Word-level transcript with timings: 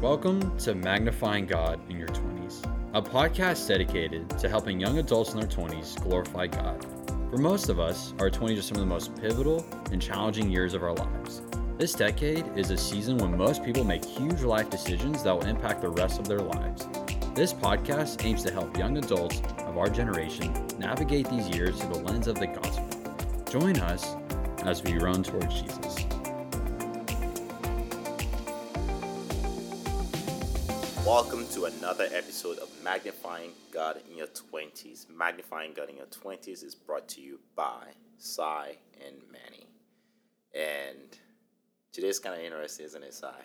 Welcome 0.00 0.58
to 0.58 0.74
Magnifying 0.74 1.46
God 1.46 1.80
in 1.88 1.96
Your 1.96 2.08
20s, 2.08 2.62
a 2.92 3.00
podcast 3.00 3.66
dedicated 3.66 4.28
to 4.38 4.48
helping 4.48 4.78
young 4.78 4.98
adults 4.98 5.32
in 5.32 5.40
their 5.40 5.48
20s 5.48 6.02
glorify 6.02 6.46
God. 6.46 6.84
For 7.30 7.38
most 7.38 7.70
of 7.70 7.80
us, 7.80 8.12
our 8.18 8.28
20s 8.28 8.58
are 8.58 8.62
some 8.62 8.76
of 8.76 8.80
the 8.80 8.86
most 8.86 9.16
pivotal 9.16 9.64
and 9.92 10.02
challenging 10.02 10.50
years 10.50 10.74
of 10.74 10.82
our 10.82 10.92
lives. 10.92 11.42
This 11.78 11.94
decade 11.94 12.44
is 12.56 12.70
a 12.70 12.76
season 12.76 13.16
when 13.16 13.38
most 13.38 13.64
people 13.64 13.84
make 13.84 14.04
huge 14.04 14.42
life 14.42 14.68
decisions 14.68 15.22
that 15.22 15.32
will 15.34 15.46
impact 15.46 15.80
the 15.80 15.88
rest 15.88 16.20
of 16.20 16.28
their 16.28 16.40
lives. 16.40 16.86
This 17.34 17.54
podcast 17.54 18.24
aims 18.24 18.42
to 18.42 18.52
help 18.52 18.76
young 18.76 18.98
adults 18.98 19.40
of 19.60 19.78
our 19.78 19.88
generation 19.88 20.52
navigate 20.78 21.30
these 21.30 21.48
years 21.48 21.80
through 21.80 21.94
the 21.94 22.00
lens 22.00 22.26
of 22.26 22.38
the 22.38 22.48
gospel. 22.48 22.88
Join 23.48 23.78
us 23.78 24.16
as 24.64 24.82
we 24.82 24.98
run 24.98 25.22
towards 25.22 25.62
Jesus. 25.62 26.04
To 31.64 31.78
another 31.78 32.08
episode 32.12 32.58
of 32.58 32.68
Magnifying 32.82 33.52
God 33.72 34.00
in 34.10 34.18
Your 34.18 34.26
20s. 34.26 35.06
Magnifying 35.08 35.72
God 35.72 35.88
in 35.88 35.96
Your 35.96 36.06
20s 36.06 36.62
is 36.62 36.74
brought 36.74 37.08
to 37.08 37.20
you 37.20 37.38
by 37.56 37.84
Sai 38.18 38.76
and 39.06 39.16
Manny. 39.32 39.66
And 40.54 41.16
today's 41.92 42.18
kind 42.18 42.38
of 42.38 42.44
interesting, 42.44 42.84
isn't 42.86 43.02
it, 43.02 43.14
Sai? 43.14 43.44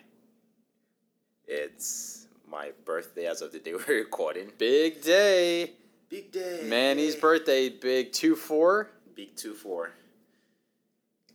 It's 1.47 2.27
my 2.49 2.71
birthday 2.83 3.27
as 3.27 3.41
of 3.41 3.51
the 3.51 3.59
day 3.59 3.73
we're 3.87 3.99
recording. 3.99 4.51
Big 4.57 5.01
day. 5.01 5.71
Big 6.09 6.31
day. 6.31 6.61
Manny's 6.65 7.15
birthday, 7.15 7.69
big 7.69 8.11
2 8.11 8.35
4. 8.35 8.89
Big 9.15 9.35
2 9.35 9.53
4. 9.53 9.91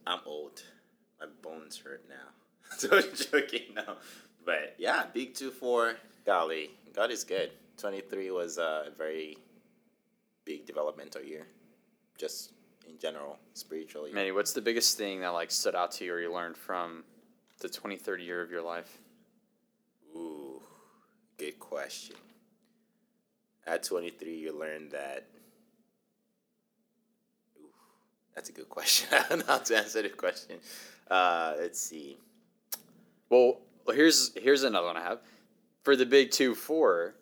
I'm 0.06 0.20
old. 0.26 0.62
My 1.18 1.26
bones 1.40 1.78
hurt 1.78 2.04
now. 2.08 2.32
so 2.76 2.88
I'm 2.92 3.14
joking 3.14 3.74
now. 3.74 3.96
But 4.44 4.74
yeah, 4.78 5.04
big 5.14 5.34
2 5.34 5.50
4. 5.50 5.96
Golly, 6.24 6.70
God 6.94 7.10
is 7.10 7.22
good. 7.22 7.50
23 7.76 8.30
was 8.30 8.58
a 8.58 8.92
very 8.96 9.36
big 10.44 10.66
developmental 10.66 11.22
year, 11.22 11.46
just 12.16 12.52
in 12.88 12.98
general, 12.98 13.38
spiritually. 13.52 14.12
Manny, 14.12 14.32
what's 14.32 14.52
the 14.52 14.60
biggest 14.60 14.96
thing 14.96 15.20
that 15.20 15.28
like 15.28 15.50
stood 15.50 15.74
out 15.74 15.92
to 15.92 16.04
you 16.04 16.14
or 16.14 16.20
you 16.20 16.32
learned 16.32 16.56
from 16.56 17.04
the 17.60 17.68
23rd 17.68 18.24
year 18.24 18.40
of 18.42 18.50
your 18.50 18.62
life? 18.62 18.98
Ooh, 20.16 20.62
good 21.36 21.58
question. 21.58 22.16
At 23.66 23.82
23, 23.82 24.36
you 24.36 24.58
learn 24.58 24.88
that. 24.90 25.26
Ooh, 27.58 27.68
that's 28.34 28.48
a 28.48 28.52
good 28.52 28.68
question. 28.68 29.08
I 29.12 29.28
don't 29.28 29.38
know 29.40 29.44
how 29.46 29.58
to 29.58 29.76
answer 29.76 30.02
the 30.02 30.10
question. 30.10 30.56
Uh, 31.10 31.54
let's 31.58 31.80
see. 31.80 32.18
Well, 33.28 33.58
here's 33.92 34.32
here's 34.36 34.62
another 34.62 34.86
one 34.86 34.96
I 34.96 35.02
have. 35.02 35.20
For 35.84 35.96
the 35.96 36.06
big 36.06 36.32
2 36.32 36.54
4 36.54 37.14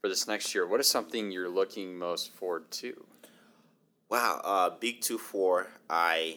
for 0.00 0.08
this 0.08 0.26
next 0.26 0.54
year, 0.54 0.66
what 0.66 0.80
is 0.80 0.86
something 0.86 1.30
you're 1.30 1.48
looking 1.48 1.98
most 1.98 2.32
forward 2.32 2.70
to? 2.72 3.06
Wow, 4.08 4.40
uh, 4.44 4.70
big 4.70 5.00
two 5.00 5.18
four. 5.18 5.66
I 5.90 6.36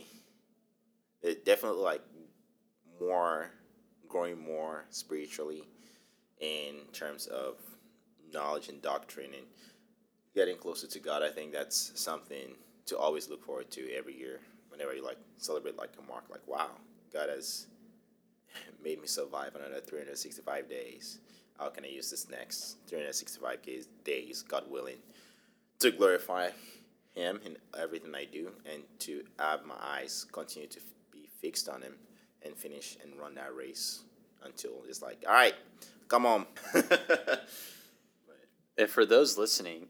it 1.21 1.45
definitely 1.45 1.81
like 1.83 2.01
more 2.99 3.51
growing 4.07 4.43
more 4.43 4.85
spiritually 4.89 5.67
in 6.39 6.77
terms 6.93 7.27
of 7.27 7.57
knowledge 8.33 8.69
and 8.69 8.81
doctrine 8.81 9.33
and 9.35 9.45
getting 10.33 10.57
closer 10.57 10.87
to 10.87 10.99
God. 10.99 11.21
I 11.21 11.29
think 11.29 11.51
that's 11.53 11.91
something 11.93 12.55
to 12.87 12.97
always 12.97 13.29
look 13.29 13.43
forward 13.43 13.69
to 13.71 13.93
every 13.95 14.17
year. 14.17 14.39
Whenever 14.69 14.95
you 14.95 15.05
like 15.05 15.19
celebrate 15.37 15.77
like 15.77 15.91
a 15.99 16.09
mark, 16.09 16.23
like 16.31 16.47
wow, 16.47 16.71
God 17.13 17.29
has 17.29 17.67
made 18.83 18.99
me 18.99 19.05
survive 19.05 19.53
another 19.53 19.79
three 19.79 19.99
hundred 19.99 20.17
sixty 20.17 20.41
five 20.41 20.67
days. 20.67 21.19
How 21.59 21.69
can 21.69 21.83
I 21.83 21.89
use 21.89 22.09
this 22.09 22.29
next 22.29 22.77
365 22.87 23.59
days, 24.05 24.43
God 24.43 24.63
willing, 24.69 24.97
to 25.79 25.91
glorify 25.91 26.49
Him 27.15 27.39
in 27.45 27.57
everything 27.77 28.15
I 28.15 28.25
do 28.25 28.51
and 28.71 28.83
to 28.99 29.23
have 29.37 29.65
my 29.65 29.75
eyes 29.81 30.25
continue 30.31 30.69
to 30.69 30.79
be 31.11 31.27
fixed 31.41 31.67
on 31.67 31.81
Him 31.81 31.93
and 32.43 32.55
finish 32.55 32.97
and 33.03 33.19
run 33.19 33.35
that 33.35 33.53
race 33.53 34.03
until 34.43 34.71
it's 34.87 35.01
like, 35.01 35.23
all 35.27 35.33
right, 35.33 35.55
come 36.07 36.25
on. 36.25 36.45
And 38.79 38.89
for 38.89 39.05
those 39.05 39.37
listening, 39.37 39.87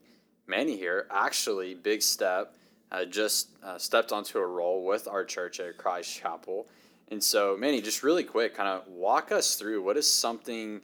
Manny 0.48 0.76
here, 0.76 1.06
actually, 1.12 1.76
big 1.76 2.02
step, 2.02 2.56
uh, 2.92 3.06
just 3.06 3.50
uh, 3.64 3.78
stepped 3.78 4.12
onto 4.12 4.40
a 4.40 4.46
role 4.46 4.84
with 4.84 5.08
our 5.08 5.24
church 5.24 5.60
at 5.60 5.78
Christ 5.78 6.18
Chapel. 6.18 6.66
And 7.10 7.24
so, 7.24 7.56
Manny, 7.56 7.82
just 7.82 8.02
really 8.02 8.24
quick, 8.24 8.56
kind 8.56 8.68
of 8.68 8.88
walk 8.88 9.32
us 9.32 9.56
through 9.56 9.84
what 9.84 9.96
is 9.96 10.12
something 10.12 10.82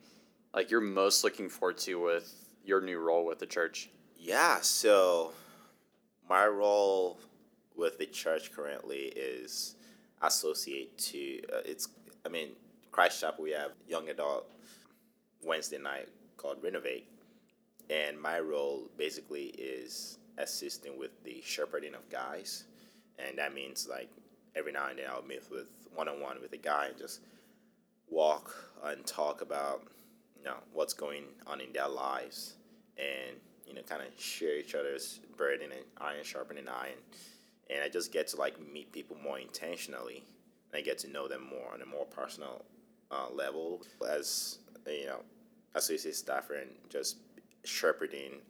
like 0.56 0.72
you're 0.72 0.82
most 0.82 1.24
looking 1.24 1.50
forward 1.50 1.78
to 1.78 2.02
with 2.02 2.34
your 2.64 2.82
new 2.82 2.98
role 2.98 3.26
with 3.26 3.38
the 3.40 3.46
church? 3.46 3.90
Yeah, 4.18 4.62
so 4.62 5.34
my 6.28 6.48
role 6.48 7.20
with 7.76 8.00
the 8.00 8.06
church 8.06 8.52
currently 8.54 9.12
is 9.16 9.76
associate 10.22 10.98
to 10.98 11.42
uh, 11.54 11.62
it's 11.66 11.90
I 12.26 12.30
mean 12.30 12.52
Christ 12.92 13.20
Chapel 13.20 13.44
we 13.44 13.52
have 13.52 13.72
young 13.88 14.10
adult 14.10 14.50
Wednesday 15.44 15.78
night 15.78 16.08
called 16.38 16.64
Renovate 16.64 17.06
and 17.90 18.20
my 18.20 18.40
role 18.40 18.90
basically 18.98 19.48
is 19.58 20.18
assisting 20.38 20.98
with 20.98 21.22
the 21.26 21.42
shepherding 21.46 21.94
of 21.94 22.10
guys 22.10 22.64
and 23.20 23.38
that 23.38 23.54
means 23.54 23.88
like 23.92 24.10
every 24.56 24.72
now 24.72 24.88
and 24.88 24.98
then 24.98 25.06
I'll 25.10 25.22
meet 25.22 25.44
with 25.52 25.68
one 25.94 26.08
on 26.08 26.22
one 26.22 26.42
with 26.42 26.54
a 26.54 26.58
guy 26.58 26.88
and 26.88 26.98
just 26.98 27.20
walk 28.10 28.56
and 28.86 29.06
talk 29.06 29.42
about 29.42 29.84
know 30.46 30.58
what's 30.74 30.94
going 30.94 31.24
on 31.48 31.62
in 31.62 31.72
their 31.74 31.88
lives 31.88 32.56
and 32.98 33.38
you 33.66 33.74
know 33.74 33.82
kind 33.82 34.02
of 34.02 34.08
share 34.22 34.58
each 34.58 34.76
other's 34.76 35.20
burden 35.38 35.72
and 35.72 35.82
iron 35.98 36.24
sharpening 36.24 36.68
iron. 36.68 37.00
And 37.70 37.82
i 37.84 37.90
just 37.90 38.12
get 38.12 38.28
to 38.30 38.38
like 38.38 38.56
meet 38.72 38.92
people 38.92 39.18
more 39.24 39.40
intentionally. 39.40 40.24
And 40.72 40.80
i 40.80 40.82
get 40.82 40.98
to 41.00 41.10
know 41.10 41.28
them 41.28 41.44
more 41.50 41.74
on 41.74 41.82
a 41.82 41.86
more 41.86 42.06
personal 42.06 42.64
uh, 43.12 43.28
level 43.34 43.82
as 44.10 44.60
you 44.88 45.06
know 45.06 45.22
associate 45.76 46.16
staffer 46.16 46.56
and 46.56 46.70
just 46.90 47.18
shepherding 47.64 48.42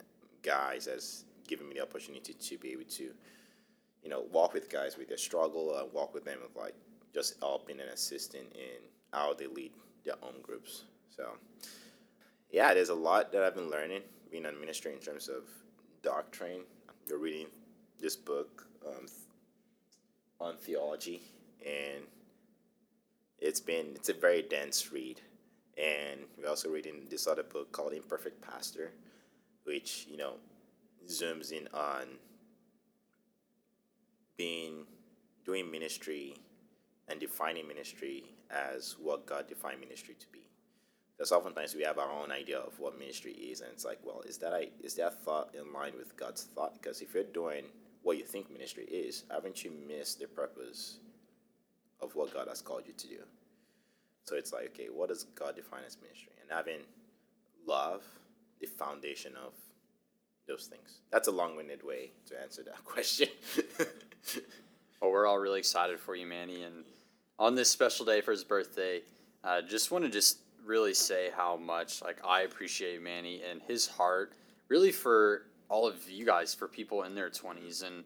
guys 0.42 0.86
as 0.86 1.24
giving 1.48 1.68
me 1.68 1.74
the 1.74 1.82
opportunity 1.82 2.32
to 2.34 2.58
be 2.58 2.72
able 2.72 2.84
to 2.84 3.10
you 4.02 4.10
know 4.10 4.24
walk 4.32 4.52
with 4.52 4.70
guys 4.70 4.96
with 4.96 5.08
their 5.08 5.18
struggle 5.18 5.76
and 5.78 5.92
walk 5.92 6.14
with 6.14 6.24
them 6.24 6.38
with 6.42 6.56
like 6.56 6.74
just 7.14 7.34
helping 7.40 7.80
and 7.80 7.88
assisting 7.90 8.44
in 8.54 8.82
how 9.12 9.32
they 9.32 9.46
lead 9.46 9.72
their 10.04 10.16
own 10.22 10.34
groups. 10.42 10.84
So 11.08 11.24
yeah, 12.50 12.74
there's 12.74 12.88
a 12.88 12.94
lot 12.94 13.32
that 13.32 13.42
I've 13.42 13.54
been 13.54 13.70
learning 13.70 14.02
being 14.30 14.46
on 14.46 14.58
ministry 14.58 14.92
in 14.92 14.98
terms 14.98 15.28
of 15.28 15.44
doctrine. 16.02 16.62
You're 17.08 17.18
reading 17.18 17.46
this 18.00 18.16
book 18.16 18.66
um, 18.86 19.06
on 20.40 20.56
theology, 20.56 21.22
and 21.64 22.04
it's 23.38 23.60
been 23.60 23.86
it's 23.94 24.08
a 24.08 24.14
very 24.14 24.42
dense 24.42 24.92
read. 24.92 25.20
And 25.76 26.20
we're 26.38 26.48
also 26.48 26.70
reading 26.70 27.06
this 27.10 27.26
other 27.26 27.42
book 27.42 27.70
called 27.72 27.92
Imperfect 27.92 28.40
Pastor, 28.40 28.92
which 29.64 30.06
you 30.10 30.16
know 30.16 30.34
zooms 31.08 31.52
in 31.52 31.68
on 31.74 32.06
being 34.36 34.84
doing 35.44 35.70
ministry 35.70 36.34
and 37.08 37.20
defining 37.20 37.68
ministry 37.68 38.24
as 38.50 38.96
what 39.00 39.26
God 39.26 39.48
defined 39.48 39.80
ministry 39.80 40.14
to 40.18 40.26
be 40.32 40.45
because 41.16 41.32
oftentimes 41.32 41.74
we 41.74 41.82
have 41.82 41.98
our 41.98 42.10
own 42.10 42.30
idea 42.30 42.58
of 42.58 42.78
what 42.78 42.98
ministry 42.98 43.32
is, 43.32 43.60
and 43.60 43.70
it's 43.72 43.84
like, 43.84 43.98
well, 44.04 44.22
is 44.26 44.38
that 44.38 44.52
is 44.82 44.94
that 44.94 45.22
thought 45.24 45.54
in 45.54 45.72
line 45.72 45.92
with 45.96 46.16
God's 46.16 46.44
thought? 46.54 46.74
Because 46.74 47.00
if 47.00 47.14
you're 47.14 47.24
doing 47.24 47.64
what 48.02 48.18
you 48.18 48.24
think 48.24 48.50
ministry 48.50 48.84
is, 48.84 49.24
haven't 49.30 49.64
you 49.64 49.72
missed 49.88 50.20
the 50.20 50.26
purpose 50.26 50.98
of 52.00 52.14
what 52.14 52.32
God 52.32 52.48
has 52.48 52.60
called 52.60 52.82
you 52.86 52.92
to 52.92 53.08
do? 53.08 53.18
So 54.24 54.36
it's 54.36 54.52
like, 54.52 54.66
okay, 54.66 54.88
what 54.92 55.08
does 55.08 55.24
God 55.34 55.56
define 55.56 55.82
as 55.86 55.96
ministry? 56.02 56.32
And 56.40 56.50
having 56.50 56.80
love, 57.66 58.02
the 58.60 58.66
foundation 58.66 59.32
of 59.36 59.52
those 60.46 60.66
things. 60.66 61.00
That's 61.10 61.28
a 61.28 61.32
long-winded 61.32 61.82
way 61.82 62.10
to 62.28 62.40
answer 62.40 62.62
that 62.64 62.84
question. 62.84 63.28
well, 65.00 65.10
we're 65.10 65.26
all 65.26 65.38
really 65.38 65.58
excited 65.58 65.98
for 65.98 66.14
you, 66.14 66.26
Manny, 66.26 66.62
and 66.62 66.84
on 67.38 67.54
this 67.54 67.70
special 67.70 68.06
day 68.06 68.20
for 68.20 68.30
his 68.30 68.44
birthday, 68.44 69.02
uh, 69.44 69.62
just 69.62 69.90
want 69.90 70.04
to 70.04 70.10
just 70.10 70.38
really 70.66 70.94
say 70.94 71.30
how 71.34 71.56
much 71.56 72.02
like 72.02 72.18
I 72.26 72.42
appreciate 72.42 73.00
Manny 73.02 73.42
and 73.48 73.60
his 73.62 73.86
heart, 73.86 74.32
really 74.68 74.92
for 74.92 75.42
all 75.68 75.86
of 75.86 76.08
you 76.10 76.26
guys, 76.26 76.54
for 76.54 76.68
people 76.68 77.04
in 77.04 77.14
their 77.14 77.30
twenties, 77.30 77.82
and 77.82 78.04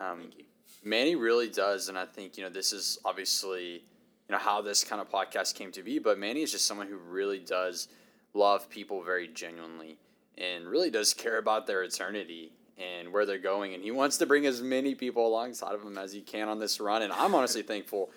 um, 0.00 0.30
Manny 0.84 1.14
really 1.14 1.48
does. 1.48 1.88
And 1.88 1.96
I 1.96 2.04
think 2.04 2.36
you 2.36 2.44
know 2.44 2.50
this 2.50 2.72
is 2.72 2.98
obviously 3.04 3.74
you 3.74 4.30
know 4.30 4.38
how 4.38 4.60
this 4.60 4.84
kind 4.84 5.00
of 5.00 5.10
podcast 5.10 5.54
came 5.54 5.72
to 5.72 5.82
be, 5.82 5.98
but 5.98 6.18
Manny 6.18 6.42
is 6.42 6.52
just 6.52 6.66
someone 6.66 6.88
who 6.88 6.96
really 6.96 7.38
does 7.38 7.88
love 8.34 8.68
people 8.68 9.02
very 9.02 9.28
genuinely 9.28 9.98
and 10.38 10.66
really 10.66 10.90
does 10.90 11.12
care 11.12 11.38
about 11.38 11.66
their 11.66 11.82
eternity 11.82 12.52
and 12.78 13.12
where 13.12 13.26
they're 13.26 13.38
going. 13.38 13.74
And 13.74 13.82
he 13.82 13.90
wants 13.90 14.16
to 14.18 14.26
bring 14.26 14.46
as 14.46 14.62
many 14.62 14.94
people 14.94 15.26
alongside 15.26 15.74
of 15.74 15.82
him 15.82 15.98
as 15.98 16.12
he 16.12 16.22
can 16.22 16.48
on 16.48 16.58
this 16.58 16.80
run. 16.80 17.02
And 17.02 17.12
i'm 17.12 17.34
honestly 17.34 17.62
thankful 17.72 18.10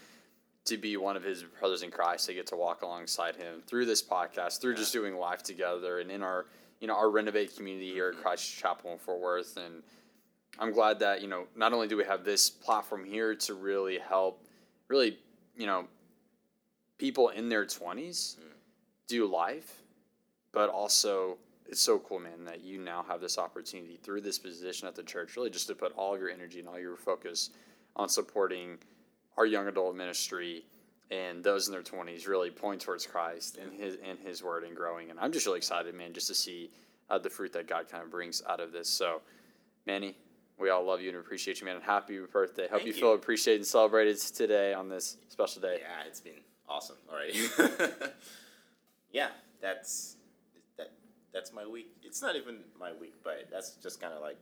to 0.65 0.77
be 0.77 0.97
one 0.97 1.15
of 1.15 1.23
his 1.23 1.44
brothers 1.44 1.83
in 1.83 1.91
Christ. 1.91 2.29
I 2.29 2.33
get 2.33 2.47
to 2.47 2.56
walk 2.56 2.81
alongside 2.81 3.35
him 3.35 3.62
through 3.67 3.85
this 3.85 4.01
podcast, 4.01 4.59
through 4.62 4.75
just 4.75 4.94
doing 4.94 5.15
life 5.15 5.44
together, 5.44 6.00
and 6.00 6.12
in 6.12 6.21
our 6.21 6.45
you 6.79 6.88
know 6.88 6.95
our 6.95 7.09
renovate 7.09 7.56
community 7.56 7.91
here 7.91 8.09
at 8.09 8.13
mm-hmm. 8.13 8.23
Christ 8.23 8.57
Chapel 8.57 8.91
in 8.91 8.97
Fort 8.97 9.19
Worth. 9.19 9.57
And 9.57 9.83
I'm 10.59 10.71
glad 10.71 11.00
that 11.00 11.21
you 11.21 11.27
know 11.27 11.45
not 11.56 11.73
only 11.73 11.88
do 11.88 11.97
we 11.97 12.03
have 12.06 12.23
this 12.23 12.50
platform 12.50 13.06
here 13.06 13.35
to 13.35 13.53
really 13.53 14.00
help, 14.00 14.44
really 14.88 15.19
you 15.56 15.65
know, 15.65 15.88
people 16.97 17.29
in 17.29 17.50
their 17.50 17.65
20s 17.65 18.38
mm. 18.38 18.41
do 19.07 19.25
life, 19.25 19.81
but 20.51 20.69
also 20.69 21.38
it's 21.67 21.81
so 21.81 21.97
cool, 22.00 22.19
man, 22.19 22.45
that 22.45 22.62
you 22.62 22.77
now 22.77 23.03
have 23.07 23.21
this 23.21 23.38
opportunity 23.38 23.97
through 23.97 24.21
this 24.21 24.38
position 24.38 24.88
at 24.88 24.95
the 24.95 25.03
church, 25.03 25.35
really 25.35 25.50
just 25.50 25.67
to 25.67 25.75
put 25.75 25.91
all 25.94 26.13
of 26.13 26.19
your 26.19 26.29
energy 26.29 26.59
and 26.59 26.67
all 26.67 26.79
your 26.79 26.95
focus 26.95 27.50
on 27.95 28.07
supporting 28.09 28.77
our 29.38 29.46
young 29.46 29.68
adult 29.68 29.96
ministry 29.96 30.64
and 31.12 31.44
those 31.44 31.68
in 31.68 31.72
their 31.72 31.84
20s 31.84 32.28
really 32.28 32.50
point 32.50 32.82
towards 32.82 33.06
Christ 33.06 33.58
and 33.58 33.72
his 33.74 33.98
and 34.04 34.18
his 34.20 34.44
word 34.44 34.64
and 34.64 34.76
growing. 34.76 35.10
And 35.10 35.20
I'm 35.20 35.32
just 35.32 35.46
really 35.46 35.58
excited, 35.58 35.94
man, 35.94 36.14
just 36.14 36.28
to 36.28 36.34
see 36.34 36.72
uh, 37.10 37.18
the 37.18 37.30
fruit 37.30 37.54
that 37.54 37.68
God 37.68 37.90
kind 37.90 38.04
of 38.04 38.10
brings 38.10 38.42
out 38.48 38.60
of 38.60 38.72
this. 38.72 38.90
So, 38.90 39.22
Manny, 39.86 40.16
we 40.58 40.70
all 40.70 40.84
love 40.84 41.02
you 41.02 41.10
and 41.10 41.18
appreciate 41.18 41.60
you, 41.60 41.66
man. 41.66 41.76
And 41.76 41.84
happy 41.84 42.20
birthday. 42.20 42.64
Hope 42.64 42.72
Thank 42.72 42.88
you, 42.88 42.94
you. 42.94 43.00
feel 43.00 43.14
appreciated 43.14 43.60
and 43.60 43.68
celebrated 43.68 44.18
today 44.18 44.74
on 44.74 44.90
this 44.90 45.18
special 45.30 45.62
day. 45.62 45.80
Yeah, 45.82 46.08
it's 46.08 46.22
been 46.22 46.34
awesome 46.68 46.98
already. 47.12 47.40
yeah, 49.12 49.30
that's 49.62 50.16
that. 50.78 50.92
That's 51.34 51.54
my 51.54 51.68
week. 51.68 51.92
It's 52.04 52.22
not 52.22 52.36
even 52.36 52.60
my 52.80 52.94
week, 52.94 53.14
but 53.24 53.48
that's 53.52 53.72
just 53.84 54.02
kind 54.02 54.14
of 54.14 54.22
like 54.22 54.38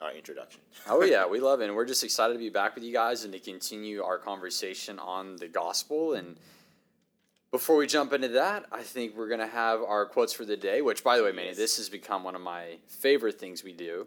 our 0.00 0.12
introduction. 0.12 0.60
oh 0.88 1.02
yeah, 1.02 1.26
we 1.30 1.40
love 1.40 1.60
it, 1.60 1.66
and 1.66 1.74
we're 1.74 1.84
just 1.84 2.04
excited 2.04 2.32
to 2.32 2.38
be 2.38 2.50
back 2.50 2.74
with 2.74 2.84
you 2.84 2.92
guys 2.92 3.24
and 3.24 3.32
to 3.32 3.38
continue 3.38 4.02
our 4.02 4.18
conversation 4.18 4.98
on 4.98 5.36
the 5.36 5.48
gospel. 5.48 6.14
And 6.14 6.36
before 7.50 7.76
we 7.76 7.86
jump 7.86 8.12
into 8.12 8.28
that, 8.28 8.66
I 8.70 8.82
think 8.82 9.16
we're 9.16 9.28
gonna 9.28 9.46
have 9.46 9.82
our 9.82 10.06
quotes 10.06 10.32
for 10.32 10.44
the 10.44 10.56
day. 10.56 10.82
Which, 10.82 11.02
by 11.02 11.16
the 11.16 11.24
way, 11.24 11.32
Manny, 11.32 11.54
this 11.54 11.76
has 11.78 11.88
become 11.88 12.24
one 12.24 12.34
of 12.34 12.40
my 12.40 12.78
favorite 12.86 13.38
things 13.38 13.64
we 13.64 13.72
do. 13.72 14.06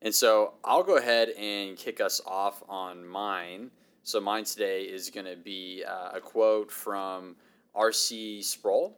And 0.00 0.14
so 0.14 0.54
I'll 0.64 0.84
go 0.84 0.96
ahead 0.96 1.30
and 1.30 1.76
kick 1.76 2.00
us 2.00 2.20
off 2.24 2.62
on 2.68 3.04
mine. 3.04 3.70
So 4.04 4.20
mine 4.20 4.44
today 4.44 4.82
is 4.82 5.10
gonna 5.10 5.36
be 5.36 5.84
uh, 5.86 6.10
a 6.14 6.20
quote 6.20 6.70
from 6.70 7.36
R.C. 7.74 8.42
Sproul, 8.42 8.96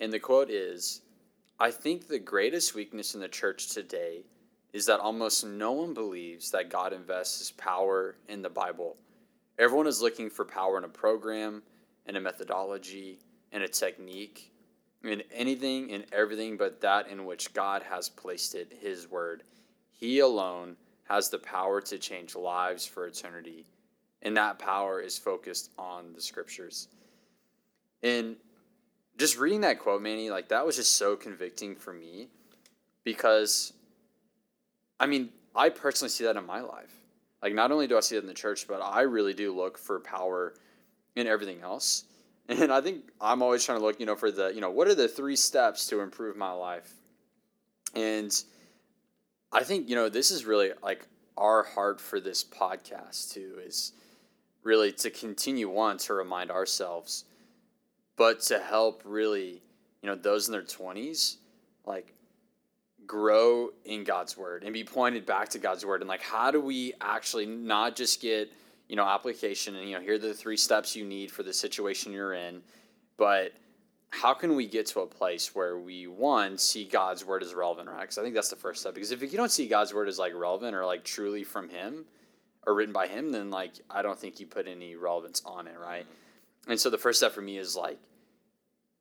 and 0.00 0.12
the 0.12 0.18
quote 0.18 0.50
is. 0.50 1.02
I 1.60 1.72
think 1.72 2.06
the 2.06 2.20
greatest 2.20 2.76
weakness 2.76 3.16
in 3.16 3.20
the 3.20 3.26
church 3.26 3.70
today 3.70 4.22
is 4.72 4.86
that 4.86 5.00
almost 5.00 5.46
no 5.46 5.72
one 5.72 5.94
believes 5.94 6.50
that 6.50 6.70
God 6.70 6.92
invests 6.92 7.38
his 7.38 7.50
power 7.52 8.16
in 8.28 8.42
the 8.42 8.50
Bible. 8.50 8.96
Everyone 9.58 9.86
is 9.86 10.02
looking 10.02 10.30
for 10.30 10.44
power 10.44 10.78
in 10.78 10.84
a 10.84 10.88
program, 10.88 11.62
in 12.06 12.16
a 12.16 12.20
methodology, 12.20 13.18
in 13.52 13.62
a 13.62 13.68
technique, 13.68 14.52
in 15.02 15.22
anything 15.32 15.92
and 15.92 16.04
everything 16.12 16.56
but 16.56 16.80
that 16.80 17.08
in 17.08 17.24
which 17.24 17.52
God 17.54 17.82
has 17.82 18.08
placed 18.08 18.54
it, 18.54 18.72
his 18.80 19.10
word. 19.10 19.42
He 19.90 20.20
alone 20.20 20.76
has 21.04 21.28
the 21.28 21.38
power 21.38 21.80
to 21.80 21.98
change 21.98 22.36
lives 22.36 22.86
for 22.86 23.06
eternity, 23.06 23.66
and 24.22 24.36
that 24.36 24.58
power 24.58 25.00
is 25.00 25.16
focused 25.16 25.70
on 25.78 26.12
the 26.12 26.20
scriptures. 26.20 26.88
And 28.02 28.36
just 29.16 29.38
reading 29.38 29.62
that 29.62 29.80
quote, 29.80 30.02
Manny, 30.02 30.30
like 30.30 30.48
that 30.48 30.64
was 30.64 30.76
just 30.76 30.96
so 30.96 31.16
convicting 31.16 31.74
for 31.74 31.92
me 31.92 32.28
because 33.02 33.72
I 35.00 35.06
mean, 35.06 35.30
I 35.54 35.68
personally 35.68 36.10
see 36.10 36.24
that 36.24 36.36
in 36.36 36.46
my 36.46 36.60
life. 36.60 36.94
Like, 37.42 37.54
not 37.54 37.70
only 37.70 37.86
do 37.86 37.96
I 37.96 38.00
see 38.00 38.16
it 38.16 38.22
in 38.22 38.26
the 38.26 38.34
church, 38.34 38.66
but 38.66 38.80
I 38.82 39.02
really 39.02 39.34
do 39.34 39.54
look 39.54 39.78
for 39.78 40.00
power 40.00 40.54
in 41.16 41.26
everything 41.26 41.60
else. 41.62 42.04
And 42.50 42.72
I 42.72 42.80
think 42.80 43.10
I'm 43.20 43.42
always 43.42 43.62
trying 43.62 43.78
to 43.78 43.84
look, 43.84 44.00
you 44.00 44.06
know, 44.06 44.16
for 44.16 44.30
the, 44.30 44.48
you 44.54 44.62
know, 44.62 44.70
what 44.70 44.88
are 44.88 44.94
the 44.94 45.06
three 45.06 45.36
steps 45.36 45.86
to 45.88 46.00
improve 46.00 46.34
my 46.34 46.52
life? 46.52 46.90
And 47.94 48.32
I 49.52 49.64
think, 49.64 49.86
you 49.90 49.94
know, 49.94 50.08
this 50.08 50.30
is 50.30 50.46
really 50.46 50.70
like 50.82 51.06
our 51.36 51.62
heart 51.62 52.00
for 52.00 52.20
this 52.20 52.42
podcast, 52.42 53.34
too, 53.34 53.58
is 53.62 53.92
really 54.62 54.92
to 54.92 55.10
continue 55.10 55.78
on 55.78 55.98
to 55.98 56.14
remind 56.14 56.50
ourselves, 56.50 57.26
but 58.16 58.40
to 58.40 58.58
help 58.58 59.02
really, 59.04 59.62
you 60.02 60.08
know, 60.08 60.14
those 60.14 60.48
in 60.48 60.52
their 60.52 60.62
20s, 60.62 61.36
like, 61.84 62.14
grow 63.08 63.70
in 63.84 64.04
God's 64.04 64.36
word 64.36 64.62
and 64.62 64.72
be 64.72 64.84
pointed 64.84 65.26
back 65.26 65.48
to 65.48 65.58
God's 65.58 65.84
word. 65.84 66.02
And 66.02 66.08
like 66.08 66.22
how 66.22 66.52
do 66.52 66.60
we 66.60 66.92
actually 67.00 67.46
not 67.46 67.96
just 67.96 68.22
get 68.22 68.52
you 68.88 68.94
know 68.94 69.04
application 69.04 69.74
and 69.74 69.88
you 69.88 69.96
know 69.96 70.00
here 70.00 70.14
are 70.14 70.18
the 70.18 70.34
three 70.34 70.56
steps 70.56 70.94
you 70.94 71.04
need 71.04 71.32
for 71.32 71.42
the 71.42 71.52
situation 71.52 72.12
you're 72.12 72.34
in 72.34 72.62
but 73.16 73.52
how 74.10 74.32
can 74.32 74.56
we 74.56 74.66
get 74.66 74.86
to 74.86 75.00
a 75.00 75.06
place 75.06 75.54
where 75.54 75.78
we 75.78 76.06
one 76.06 76.56
see 76.56 76.84
God's 76.84 77.26
word 77.26 77.42
as 77.42 77.54
relevant 77.54 77.88
right? 77.88 78.02
Because 78.02 78.18
I 78.18 78.22
think 78.22 78.34
that's 78.34 78.48
the 78.48 78.56
first 78.56 78.80
step. 78.80 78.94
Because 78.94 79.10
if 79.10 79.20
you 79.20 79.36
don't 79.36 79.50
see 79.50 79.68
God's 79.68 79.92
word 79.92 80.08
as 80.08 80.18
like 80.18 80.32
relevant 80.34 80.74
or 80.74 80.86
like 80.86 81.04
truly 81.04 81.44
from 81.44 81.68
him 81.68 82.06
or 82.66 82.74
written 82.74 82.92
by 82.92 83.06
him 83.06 83.32
then 83.32 83.50
like 83.50 83.72
I 83.90 84.02
don't 84.02 84.18
think 84.18 84.40
you 84.40 84.46
put 84.46 84.68
any 84.68 84.96
relevance 84.96 85.42
on 85.44 85.66
it 85.66 85.76
right? 85.78 86.06
And 86.68 86.78
so 86.78 86.90
the 86.90 86.98
first 86.98 87.18
step 87.18 87.32
for 87.32 87.42
me 87.42 87.58
is 87.58 87.74
like 87.76 87.98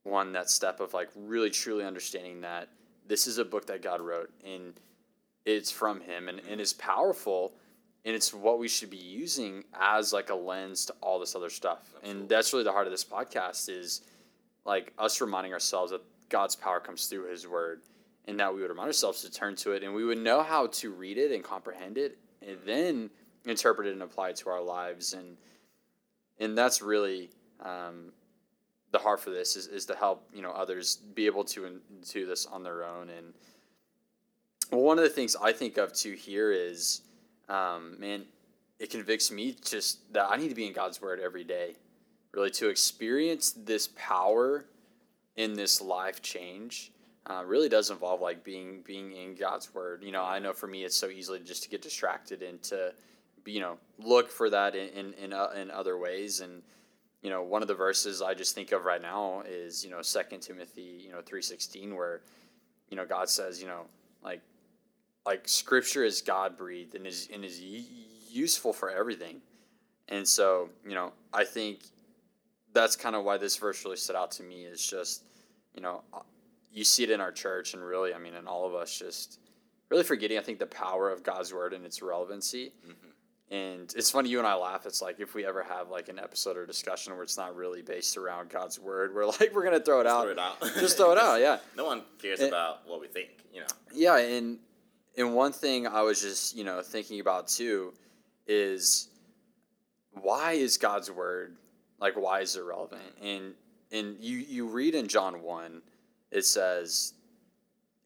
one 0.03 0.33
that 0.33 0.49
step 0.49 0.79
of 0.79 0.93
like 0.93 1.09
really 1.15 1.49
truly 1.49 1.85
understanding 1.85 2.41
that 2.41 2.69
this 3.07 3.27
is 3.27 3.37
a 3.37 3.45
book 3.45 3.67
that 3.67 3.81
God 3.81 4.01
wrote 4.01 4.31
and 4.45 4.73
it's 5.45 5.71
from 5.71 6.01
him 6.01 6.27
and, 6.27 6.41
and 6.49 6.59
it's 6.59 6.73
powerful 6.73 7.53
and 8.05 8.15
it's 8.15 8.33
what 8.33 8.59
we 8.59 8.67
should 8.67 8.89
be 8.89 8.97
using 8.97 9.63
as 9.73 10.13
like 10.13 10.29
a 10.29 10.35
lens 10.35 10.85
to 10.85 10.93
all 11.01 11.19
this 11.19 11.35
other 11.35 11.49
stuff. 11.49 11.93
And 12.03 12.29
that's 12.29 12.53
really 12.53 12.63
the 12.63 12.71
heart 12.71 12.87
of 12.87 12.91
this 12.91 13.03
podcast 13.03 13.69
is 13.69 14.01
like 14.65 14.93
us 14.97 15.19
reminding 15.19 15.53
ourselves 15.53 15.91
that 15.91 16.01
God's 16.29 16.55
power 16.55 16.79
comes 16.79 17.07
through 17.07 17.29
his 17.29 17.47
word 17.47 17.81
and 18.25 18.39
that 18.39 18.53
we 18.53 18.61
would 18.61 18.69
remind 18.69 18.87
ourselves 18.87 19.21
to 19.21 19.31
turn 19.31 19.55
to 19.57 19.71
it 19.71 19.83
and 19.83 19.93
we 19.93 20.03
would 20.03 20.17
know 20.17 20.43
how 20.43 20.67
to 20.67 20.91
read 20.91 21.17
it 21.17 21.31
and 21.31 21.43
comprehend 21.43 21.97
it 21.97 22.17
and 22.45 22.57
then 22.65 23.09
interpret 23.45 23.87
it 23.87 23.93
and 23.93 24.03
apply 24.03 24.29
it 24.29 24.35
to 24.37 24.49
our 24.49 24.61
lives 24.61 25.13
and 25.13 25.37
and 26.39 26.57
that's 26.57 26.81
really 26.81 27.29
um, 27.61 28.11
the 28.91 28.99
heart 28.99 29.19
for 29.19 29.29
this 29.29 29.55
is, 29.55 29.67
is 29.67 29.85
to 29.85 29.95
help 29.95 30.27
you 30.33 30.41
know 30.41 30.51
others 30.51 30.97
be 31.13 31.25
able 31.25 31.43
to 31.43 31.79
do 32.11 32.25
this 32.25 32.45
on 32.45 32.63
their 32.63 32.83
own. 32.83 33.09
And 33.09 33.33
well, 34.71 34.81
one 34.81 34.97
of 34.97 35.03
the 35.03 35.09
things 35.09 35.35
I 35.41 35.51
think 35.51 35.77
of 35.77 35.93
too 35.93 36.13
here 36.13 36.51
is 36.51 37.01
um, 37.49 37.99
man 37.99 38.25
it 38.79 38.91
convicts 38.91 39.31
me 39.31 39.55
just 39.65 40.13
that 40.13 40.27
I 40.29 40.37
need 40.37 40.49
to 40.49 40.55
be 40.55 40.67
in 40.67 40.73
God's 40.73 41.01
word 41.01 41.19
every 41.19 41.43
day 41.43 41.75
really 42.33 42.51
to 42.51 42.69
experience 42.69 43.51
this 43.51 43.89
power 43.95 44.65
in 45.37 45.53
this 45.53 45.81
life 45.81 46.21
change 46.21 46.91
uh, 47.25 47.43
really 47.45 47.67
does 47.67 47.89
involve 47.89 48.21
like 48.21 48.43
being 48.43 48.81
being 48.85 49.11
in 49.11 49.35
God's 49.35 49.73
word. 49.73 50.03
You 50.03 50.11
know 50.11 50.23
I 50.23 50.39
know 50.39 50.53
for 50.53 50.67
me 50.67 50.83
it's 50.83 50.95
so 50.95 51.09
easily 51.09 51.39
just 51.39 51.63
to 51.63 51.69
get 51.69 51.81
distracted 51.81 52.41
and 52.41 52.61
to 52.63 52.93
you 53.45 53.59
know 53.59 53.77
look 53.99 54.29
for 54.29 54.49
that 54.49 54.75
in 54.75 54.89
in, 54.89 55.13
in, 55.13 55.33
uh, 55.33 55.49
in 55.59 55.71
other 55.71 55.97
ways. 55.97 56.39
And 56.39 56.61
you 57.21 57.29
know 57.29 57.41
one 57.41 57.61
of 57.61 57.67
the 57.67 57.75
verses 57.75 58.21
i 58.21 58.33
just 58.33 58.55
think 58.55 58.71
of 58.71 58.85
right 58.85 59.01
now 59.01 59.41
is 59.47 59.83
you 59.83 59.89
know 59.89 60.01
second 60.01 60.39
timothy 60.39 61.01
you 61.03 61.09
know 61.09 61.21
316 61.21 61.95
where 61.95 62.21
you 62.89 62.97
know 62.97 63.05
god 63.05 63.29
says 63.29 63.61
you 63.61 63.67
know 63.67 63.81
like 64.23 64.41
like 65.25 65.47
scripture 65.47 66.03
is 66.03 66.21
god 66.21 66.57
breathed 66.57 66.95
and 66.95 67.05
is 67.05 67.27
and 67.33 67.43
is 67.43 67.61
useful 68.29 68.73
for 68.73 68.89
everything. 68.89 69.41
And 70.09 70.25
so 70.25 70.69
you 70.85 70.95
know 70.95 71.11
i 71.33 71.43
think 71.43 71.79
that's 72.73 72.95
kind 72.95 73.15
of 73.15 73.25
why 73.25 73.37
this 73.37 73.57
verse 73.57 73.83
really 73.83 73.97
stood 73.97 74.15
out 74.15 74.31
to 74.31 74.43
me 74.43 74.63
is 74.63 74.85
just 74.85 75.23
you 75.75 75.81
know 75.81 76.01
uh, 76.13 76.19
you 76.71 76.85
see 76.85 77.03
it 77.03 77.09
in 77.09 77.19
our 77.19 77.31
church 77.31 77.73
and 77.73 77.83
really 77.83 78.13
i 78.13 78.17
mean 78.17 78.33
in 78.33 78.47
all 78.47 78.65
of 78.65 78.73
us 78.73 78.97
just 78.97 79.39
really 79.89 80.03
forgetting 80.03 80.37
i 80.37 80.41
think 80.41 80.59
the 80.59 80.65
power 80.65 81.09
of 81.09 81.23
god's 81.23 81.53
word 81.53 81.73
and 81.73 81.85
its 81.85 82.01
relevancy 82.01 82.71
and 83.49 83.93
it's 83.95 84.11
funny, 84.11 84.29
you 84.29 84.39
and 84.39 84.47
I 84.47 84.55
laugh. 84.55 84.85
It's 84.85 85.01
like 85.01 85.19
if 85.19 85.33
we 85.33 85.45
ever 85.45 85.63
have 85.63 85.89
like 85.89 86.09
an 86.09 86.19
episode 86.19 86.57
or 86.57 86.65
discussion 86.65 87.13
where 87.13 87.23
it's 87.23 87.37
not 87.37 87.55
really 87.55 87.81
based 87.81 88.17
around 88.17 88.49
God's 88.49 88.79
word, 88.79 89.13
we're 89.15 89.25
like 89.39 89.51
we're 89.53 89.63
gonna 89.63 89.79
throw 89.79 90.01
it 90.01 90.07
out. 90.07 90.23
Throw 90.23 90.31
it 90.31 90.39
out. 90.39 90.61
Just 90.79 90.97
throw 90.97 91.11
it 91.11 91.17
out, 91.17 91.39
yeah. 91.39 91.59
No 91.77 91.85
one 91.85 92.03
cares 92.21 92.39
Eh. 92.41 92.47
about 92.47 92.87
what 92.87 92.99
we 92.99 93.07
think, 93.07 93.29
you 93.53 93.61
know. 93.61 93.67
Yeah, 93.93 94.17
and 94.17 94.59
and 95.17 95.33
one 95.33 95.51
thing 95.53 95.87
I 95.87 96.01
was 96.01 96.21
just 96.21 96.55
you 96.55 96.63
know 96.63 96.81
thinking 96.81 97.19
about 97.19 97.47
too 97.47 97.93
is 98.47 99.09
why 100.11 100.53
is 100.53 100.77
God's 100.77 101.11
word 101.11 101.55
like 101.99 102.15
why 102.15 102.41
is 102.41 102.55
it 102.55 102.63
relevant? 102.63 103.01
And 103.21 103.53
and 103.91 104.17
you 104.19 104.39
you 104.39 104.67
read 104.67 104.93
in 104.95 105.07
John 105.07 105.41
one, 105.41 105.81
it 106.31 106.45
says, 106.45 107.13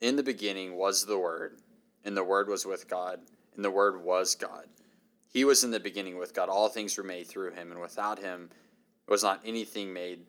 "In 0.02 0.16
the 0.16 0.24
beginning 0.24 0.76
was 0.78 1.04
the 1.06 1.18
Word, 1.18 1.58
and 2.06 2.16
the 2.16 2.24
Word 2.24 2.48
was 2.48 2.66
with 2.66 2.88
God, 2.88 3.20
and 3.56 3.66
the 3.66 3.72
Word 3.72 4.04
was 4.04 4.36
God. 4.36 4.66
He 5.32 5.46
was 5.46 5.64
in 5.64 5.72
the 5.72 5.80
beginning 5.80 6.18
with 6.18 6.34
God. 6.34 6.50
All 6.50 6.70
things 6.70 6.98
were 6.98 7.04
made 7.04 7.28
through 7.28 7.52
Him, 7.52 7.72
and 7.72 7.82
without 7.82 8.20
Him 8.20 8.50
was 9.08 9.24
not 9.24 9.42
anything 9.44 9.92
made 9.92 10.20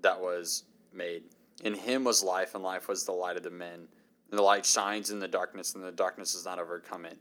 that 0.00 0.20
was 0.20 0.64
made. 0.92 1.24
In 1.62 1.74
Him 1.74 2.04
was 2.04 2.22
life, 2.22 2.54
and 2.54 2.64
life 2.64 2.88
was 2.88 3.04
the 3.04 3.12
light 3.12 3.36
of 3.36 3.42
the 3.42 3.50
men." 3.50 3.88
and 4.32 4.38
the 4.38 4.42
light 4.42 4.64
shines 4.64 5.10
in 5.10 5.20
the 5.20 5.28
darkness, 5.28 5.74
and 5.74 5.84
the 5.84 5.92
darkness 5.92 6.32
does 6.32 6.46
not 6.46 6.58
overcome 6.58 7.04
it. 7.04 7.18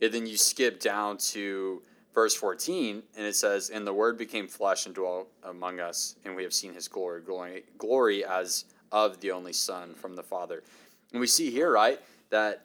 And 0.00 0.12
then 0.12 0.26
you 0.26 0.38
skip 0.38 0.80
down 0.80 1.18
to 1.18 1.82
verse 2.14 2.34
14, 2.34 3.02
and 3.14 3.26
it 3.26 3.36
says, 3.36 3.68
And 3.68 3.86
the 3.86 3.92
Word 3.92 4.16
became 4.16 4.48
flesh 4.48 4.86
and 4.86 4.94
dwelt 4.94 5.28
among 5.42 5.80
us, 5.80 6.16
and 6.24 6.34
we 6.34 6.42
have 6.42 6.54
seen 6.54 6.72
his 6.72 6.88
glory, 6.88 7.20
glory, 7.20 7.64
glory 7.76 8.24
as 8.24 8.64
of 8.90 9.20
the 9.20 9.32
only 9.32 9.52
Son 9.52 9.92
from 9.94 10.16
the 10.16 10.22
Father. 10.22 10.62
And 11.12 11.20
we 11.20 11.26
see 11.26 11.50
here, 11.50 11.70
right, 11.70 12.00
that 12.30 12.64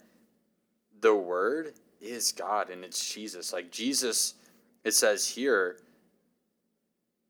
the 1.01 1.13
Word 1.13 1.73
is 2.01 2.31
God 2.31 2.69
and 2.69 2.83
it's 2.83 3.13
Jesus. 3.13 3.53
Like 3.53 3.71
Jesus, 3.71 4.33
it 4.83 4.93
says 4.93 5.27
here, 5.27 5.77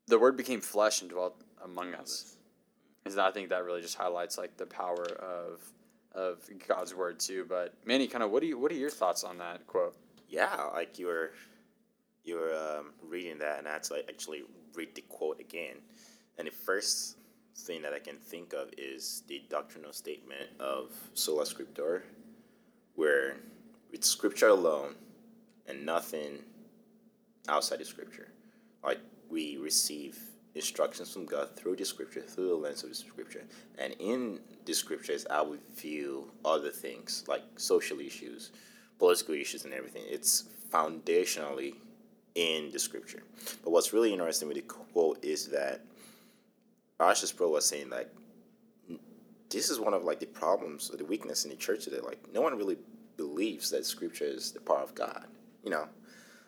the 0.08 0.18
Word 0.18 0.36
became 0.36 0.60
flesh 0.60 1.02
and 1.02 1.10
dwelt 1.10 1.40
among 1.64 1.94
us. 1.94 2.36
And 3.04 3.18
I 3.20 3.30
think 3.30 3.48
that 3.50 3.64
really 3.64 3.82
just 3.82 3.96
highlights 3.96 4.38
like 4.38 4.56
the 4.56 4.66
power 4.66 5.04
of 5.04 5.60
of 6.14 6.38
God's 6.68 6.94
word 6.94 7.18
too. 7.18 7.46
But 7.48 7.74
Manny, 7.84 8.06
kind 8.06 8.22
of, 8.22 8.30
what 8.30 8.42
do 8.42 8.46
you 8.46 8.58
what 8.58 8.70
are 8.70 8.76
your 8.76 8.90
thoughts 8.90 9.24
on 9.24 9.38
that 9.38 9.66
quote? 9.66 9.96
Yeah, 10.28 10.54
like 10.72 10.98
you 10.98 11.06
were 11.06 11.32
you 12.24 12.36
were 12.36 12.54
um, 12.54 12.92
reading 13.02 13.38
that, 13.38 13.58
and 13.58 13.68
I 13.68 13.72
had 13.72 13.82
to 13.84 13.94
like, 13.94 14.06
actually 14.08 14.42
read 14.74 14.94
the 14.94 15.02
quote 15.02 15.40
again. 15.40 15.76
And 16.38 16.46
the 16.46 16.52
first 16.52 17.16
thing 17.56 17.82
that 17.82 17.92
I 17.92 17.98
can 17.98 18.16
think 18.16 18.52
of 18.52 18.68
is 18.78 19.24
the 19.26 19.42
doctrinal 19.50 19.92
statement 19.92 20.48
of 20.60 20.92
sola 21.14 21.44
scriptura, 21.44 22.02
where 22.94 23.36
with 23.92 24.04
scripture 24.04 24.48
alone 24.48 24.94
and 25.68 25.86
nothing 25.86 26.38
outside 27.48 27.78
the 27.78 27.84
scripture, 27.84 28.28
like 28.82 28.98
we 29.30 29.58
receive 29.58 30.18
instructions 30.54 31.12
from 31.12 31.26
God 31.26 31.54
through 31.56 31.76
the 31.76 31.84
scripture, 31.84 32.20
through 32.20 32.48
the 32.48 32.54
lens 32.54 32.82
of 32.82 32.88
the 32.88 32.94
scripture. 32.94 33.44
And 33.78 33.94
in 33.98 34.40
the 34.64 34.74
scriptures, 34.74 35.26
I 35.30 35.42
would 35.42 35.60
view 35.74 36.30
other 36.44 36.70
things 36.70 37.24
like 37.28 37.42
social 37.56 38.00
issues, 38.00 38.50
political 38.98 39.34
issues, 39.34 39.64
and 39.64 39.72
everything. 39.72 40.02
It's 40.06 40.44
foundationally 40.72 41.74
in 42.34 42.70
the 42.70 42.78
scripture. 42.78 43.22
But 43.62 43.70
what's 43.70 43.92
really 43.92 44.12
interesting 44.12 44.48
with 44.48 44.56
the 44.56 44.62
quote 44.62 45.22
is 45.22 45.48
that 45.48 45.80
R.C. 47.00 47.26
Sproul 47.26 47.52
was 47.52 47.66
saying 47.66 47.90
like 47.90 48.08
this 49.50 49.68
is 49.68 49.78
one 49.78 49.92
of 49.92 50.04
like 50.04 50.18
the 50.18 50.26
problems 50.26 50.90
or 50.90 50.96
the 50.96 51.04
weakness 51.04 51.44
in 51.44 51.50
the 51.50 51.56
church 51.56 51.84
today. 51.84 52.00
Like 52.02 52.18
no 52.32 52.40
one 52.40 52.56
really 52.56 52.78
believes 53.16 53.70
that 53.70 53.86
scripture 53.86 54.24
is 54.24 54.52
the 54.52 54.60
power 54.60 54.82
of 54.82 54.94
God. 54.94 55.26
You 55.64 55.70
know, 55.70 55.88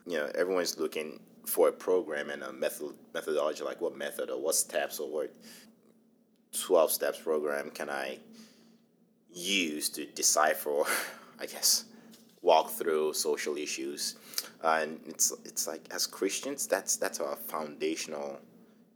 you 0.06 0.18
know, 0.18 0.30
everyone's 0.34 0.78
looking 0.78 1.20
for 1.46 1.68
a 1.68 1.72
program 1.72 2.30
and 2.30 2.42
a 2.42 2.52
method 2.52 2.94
methodology, 3.12 3.64
like 3.64 3.80
what 3.80 3.96
method 3.96 4.30
or 4.30 4.40
what 4.40 4.54
steps 4.54 4.98
or 4.98 5.08
what 5.10 5.34
twelve 6.52 6.90
steps 6.90 7.20
program 7.20 7.70
can 7.70 7.90
I 7.90 8.18
use 9.32 9.88
to 9.90 10.06
decipher, 10.06 10.82
I 11.40 11.46
guess, 11.46 11.84
walk 12.42 12.70
through 12.70 13.14
social 13.14 13.56
issues, 13.56 14.16
uh, 14.62 14.80
and 14.82 15.00
it's 15.06 15.32
it's 15.44 15.66
like 15.66 15.86
as 15.90 16.06
Christians, 16.06 16.66
that's 16.66 16.96
that's 16.96 17.20
our 17.20 17.36
foundational, 17.36 18.38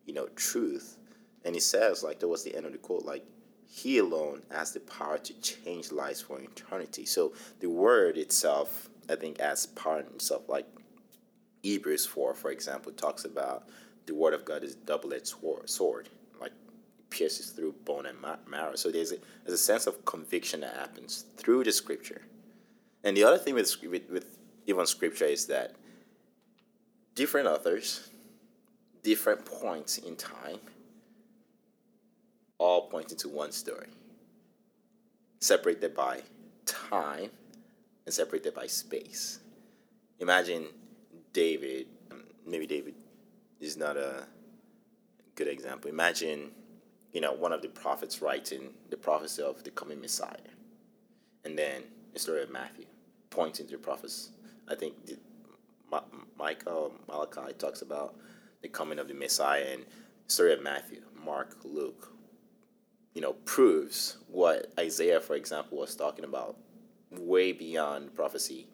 you 0.06 0.14
know, 0.14 0.28
truth, 0.36 0.98
and 1.44 1.54
he 1.54 1.60
says 1.60 2.02
like 2.02 2.22
was 2.22 2.44
the 2.44 2.54
end 2.56 2.66
of 2.66 2.72
the 2.72 2.78
quote, 2.78 3.04
like 3.04 3.24
he 3.70 3.98
alone 3.98 4.42
has 4.50 4.72
the 4.72 4.80
power 4.80 5.18
to 5.18 5.40
change 5.40 5.92
lives 5.92 6.22
for 6.22 6.40
eternity. 6.40 7.04
So 7.04 7.34
the 7.60 7.68
word 7.68 8.16
itself, 8.16 8.88
I 9.08 9.14
think, 9.14 9.38
as 9.40 9.66
part 9.66 10.06
of 10.06 10.14
itself, 10.14 10.48
like 10.48 10.66
Hebrews 11.62 12.06
4, 12.06 12.34
for 12.34 12.50
example, 12.50 12.92
talks 12.92 13.24
about 13.24 13.68
the 14.06 14.14
word 14.14 14.32
of 14.32 14.44
God 14.46 14.64
is 14.64 14.74
double-edged 14.74 15.34
sword, 15.66 16.08
like 16.40 16.52
pierces 17.10 17.50
through 17.50 17.74
bone 17.84 18.06
and 18.06 18.16
marrow. 18.48 18.74
So 18.74 18.90
there's 18.90 19.12
a, 19.12 19.16
there's 19.44 19.60
a 19.60 19.62
sense 19.62 19.86
of 19.86 20.02
conviction 20.06 20.60
that 20.62 20.74
happens 20.74 21.26
through 21.36 21.64
the 21.64 21.72
scripture. 21.72 22.22
And 23.04 23.14
the 23.16 23.24
other 23.24 23.38
thing 23.38 23.54
with, 23.54 23.76
with, 23.82 24.08
with 24.10 24.38
even 24.66 24.86
scripture 24.86 25.26
is 25.26 25.46
that 25.46 25.74
different 27.14 27.48
authors, 27.48 28.08
different 29.02 29.44
points 29.44 29.98
in 29.98 30.16
time, 30.16 30.58
all 32.58 32.88
pointing 32.88 33.16
to 33.18 33.28
one 33.28 33.52
story, 33.52 33.88
separated 35.40 35.94
by 35.94 36.20
time 36.66 37.30
and 38.04 38.14
separated 38.14 38.54
by 38.54 38.66
space. 38.66 39.40
Imagine 40.20 40.66
David, 41.32 41.86
um, 42.10 42.24
maybe 42.46 42.66
David 42.66 42.94
is 43.60 43.76
not 43.76 43.96
a 43.96 44.26
good 45.36 45.48
example. 45.48 45.90
Imagine, 45.90 46.50
you 47.12 47.20
know, 47.20 47.32
one 47.32 47.52
of 47.52 47.62
the 47.62 47.68
prophets 47.68 48.20
writing 48.20 48.70
the 48.90 48.96
prophecy 48.96 49.42
of 49.42 49.62
the 49.62 49.70
coming 49.70 50.00
Messiah, 50.00 50.36
and 51.44 51.56
then 51.56 51.84
the 52.12 52.18
story 52.18 52.42
of 52.42 52.50
Matthew 52.50 52.86
pointing 53.30 53.66
to 53.66 53.72
the 53.72 53.78
prophets. 53.78 54.30
I 54.68 54.74
think 54.74 55.06
the, 55.06 55.16
Ma- 55.90 56.02
Michael 56.36 56.92
Malachi 57.06 57.52
talks 57.58 57.82
about 57.82 58.16
the 58.62 58.68
coming 58.68 58.98
of 58.98 59.06
the 59.06 59.14
Messiah, 59.14 59.64
and 59.72 59.84
the 60.26 60.32
story 60.32 60.52
of 60.52 60.62
Matthew, 60.62 61.02
Mark, 61.24 61.56
Luke, 61.64 62.12
you 63.14 63.22
know, 63.22 63.32
proves 63.44 64.18
what 64.28 64.72
Isaiah, 64.78 65.20
for 65.20 65.34
example, 65.34 65.78
was 65.78 65.94
talking 65.94 66.24
about 66.24 66.56
way 67.10 67.52
beyond 67.52 68.14
prophecy 68.14 68.68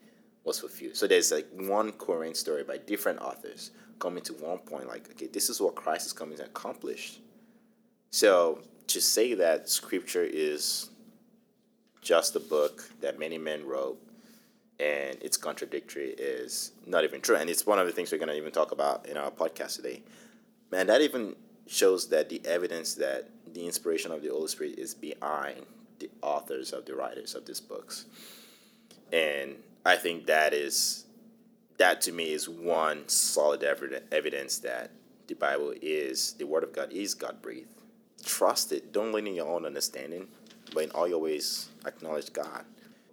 was 0.44 0.60
fulfilled. 0.60 0.96
So 0.96 1.06
there's 1.06 1.32
like 1.32 1.46
one 1.52 1.92
current 1.92 2.36
story 2.36 2.64
by 2.64 2.78
different 2.78 3.20
authors 3.20 3.70
coming 3.98 4.22
to 4.24 4.34
one 4.34 4.58
point, 4.58 4.88
like, 4.88 5.08
okay, 5.10 5.26
this 5.26 5.48
is 5.48 5.60
what 5.60 5.74
Christ 5.74 6.06
is 6.06 6.12
coming 6.12 6.36
to 6.38 6.44
accomplish. 6.44 7.20
So 8.10 8.60
to 8.88 9.00
say 9.00 9.34
that 9.34 9.68
scripture 9.68 10.24
is 10.24 10.90
just 12.02 12.36
a 12.36 12.40
book 12.40 12.88
that 13.00 13.18
many 13.18 13.38
men 13.38 13.66
wrote 13.66 13.98
and 14.78 15.16
it's 15.22 15.36
contradictory 15.36 16.10
is 16.10 16.72
not 16.86 17.04
even 17.04 17.20
true. 17.20 17.36
And 17.36 17.48
it's 17.48 17.64
one 17.64 17.78
of 17.78 17.86
the 17.86 17.92
things 17.92 18.12
we're 18.12 18.18
going 18.18 18.28
to 18.28 18.36
even 18.36 18.52
talk 18.52 18.72
about 18.72 19.06
in 19.06 19.16
our 19.16 19.30
podcast 19.30 19.76
today. 19.76 20.02
Man, 20.70 20.86
that 20.88 21.00
even 21.00 21.36
shows 21.66 22.08
that 22.08 22.28
the 22.28 22.42
evidence 22.44 22.94
that 22.94 23.30
the 23.54 23.66
inspiration 23.66 24.12
of 24.12 24.22
the 24.22 24.28
Holy 24.28 24.48
Spirit 24.48 24.78
is 24.78 24.94
behind 24.94 25.64
the 26.00 26.10
authors 26.20 26.72
of 26.72 26.84
the 26.84 26.94
writers 26.94 27.34
of 27.34 27.46
these 27.46 27.60
books. 27.60 28.04
And 29.12 29.56
I 29.86 29.96
think 29.96 30.26
that 30.26 30.52
is 30.52 31.06
that 31.78 32.00
to 32.02 32.12
me 32.12 32.32
is 32.32 32.48
one 32.48 33.08
solid 33.08 33.62
evidence 33.62 34.58
that 34.58 34.90
the 35.26 35.34
Bible 35.34 35.72
is 35.80 36.34
the 36.34 36.46
Word 36.46 36.64
of 36.64 36.72
God 36.72 36.92
is 36.92 37.14
God 37.14 37.40
breathed. 37.42 37.70
Trust 38.24 38.72
it. 38.72 38.92
Don't 38.92 39.12
lean 39.12 39.26
in 39.26 39.34
your 39.34 39.48
own 39.48 39.64
understanding, 39.66 40.28
but 40.72 40.84
in 40.84 40.90
all 40.90 41.08
your 41.08 41.20
ways 41.20 41.68
acknowledge 41.86 42.32
God. 42.32 42.64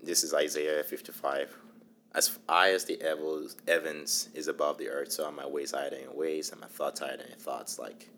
This 0.03 0.23
is 0.23 0.33
Isaiah 0.33 0.83
55. 0.83 1.55
As 2.13 2.39
high 2.49 2.71
as 2.71 2.85
the 2.85 2.99
heavens 3.67 4.29
is 4.33 4.47
above 4.47 4.77
the 4.77 4.89
earth, 4.89 5.11
so 5.11 5.25
are 5.25 5.31
my 5.31 5.45
ways 5.45 5.71
higher 5.71 5.89
than 5.89 6.01
your 6.01 6.13
ways, 6.13 6.51
and 6.51 6.59
my 6.59 6.67
thoughts 6.67 6.99
higher 6.99 7.15
than 7.15 7.27
your 7.27 7.37
thoughts. 7.37 7.79
Like, 7.79 8.09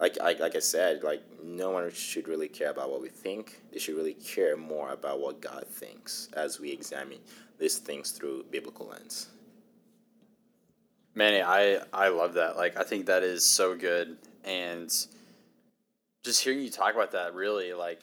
like, 0.00 0.18
like, 0.20 0.40
like 0.40 0.56
I 0.56 0.60
said, 0.60 1.02
like 1.02 1.22
no 1.42 1.70
one 1.70 1.90
should 1.92 2.28
really 2.28 2.48
care 2.48 2.70
about 2.70 2.90
what 2.90 3.00
we 3.00 3.08
think. 3.08 3.60
They 3.72 3.78
should 3.78 3.96
really 3.96 4.14
care 4.14 4.56
more 4.56 4.90
about 4.90 5.20
what 5.20 5.40
God 5.40 5.66
thinks 5.66 6.28
as 6.34 6.60
we 6.60 6.70
examine 6.70 7.18
these 7.58 7.78
things 7.78 8.10
through 8.10 8.44
biblical 8.50 8.86
lens. 8.86 9.28
Manny, 11.14 11.40
I 11.40 11.80
I 11.94 12.08
love 12.08 12.34
that. 12.34 12.56
Like 12.56 12.78
I 12.78 12.82
think 12.82 13.06
that 13.06 13.22
is 13.22 13.44
so 13.44 13.74
good, 13.74 14.18
and 14.44 14.92
just 16.22 16.44
hearing 16.44 16.60
you 16.60 16.70
talk 16.70 16.94
about 16.94 17.12
that 17.12 17.34
really 17.34 17.72
like. 17.72 18.00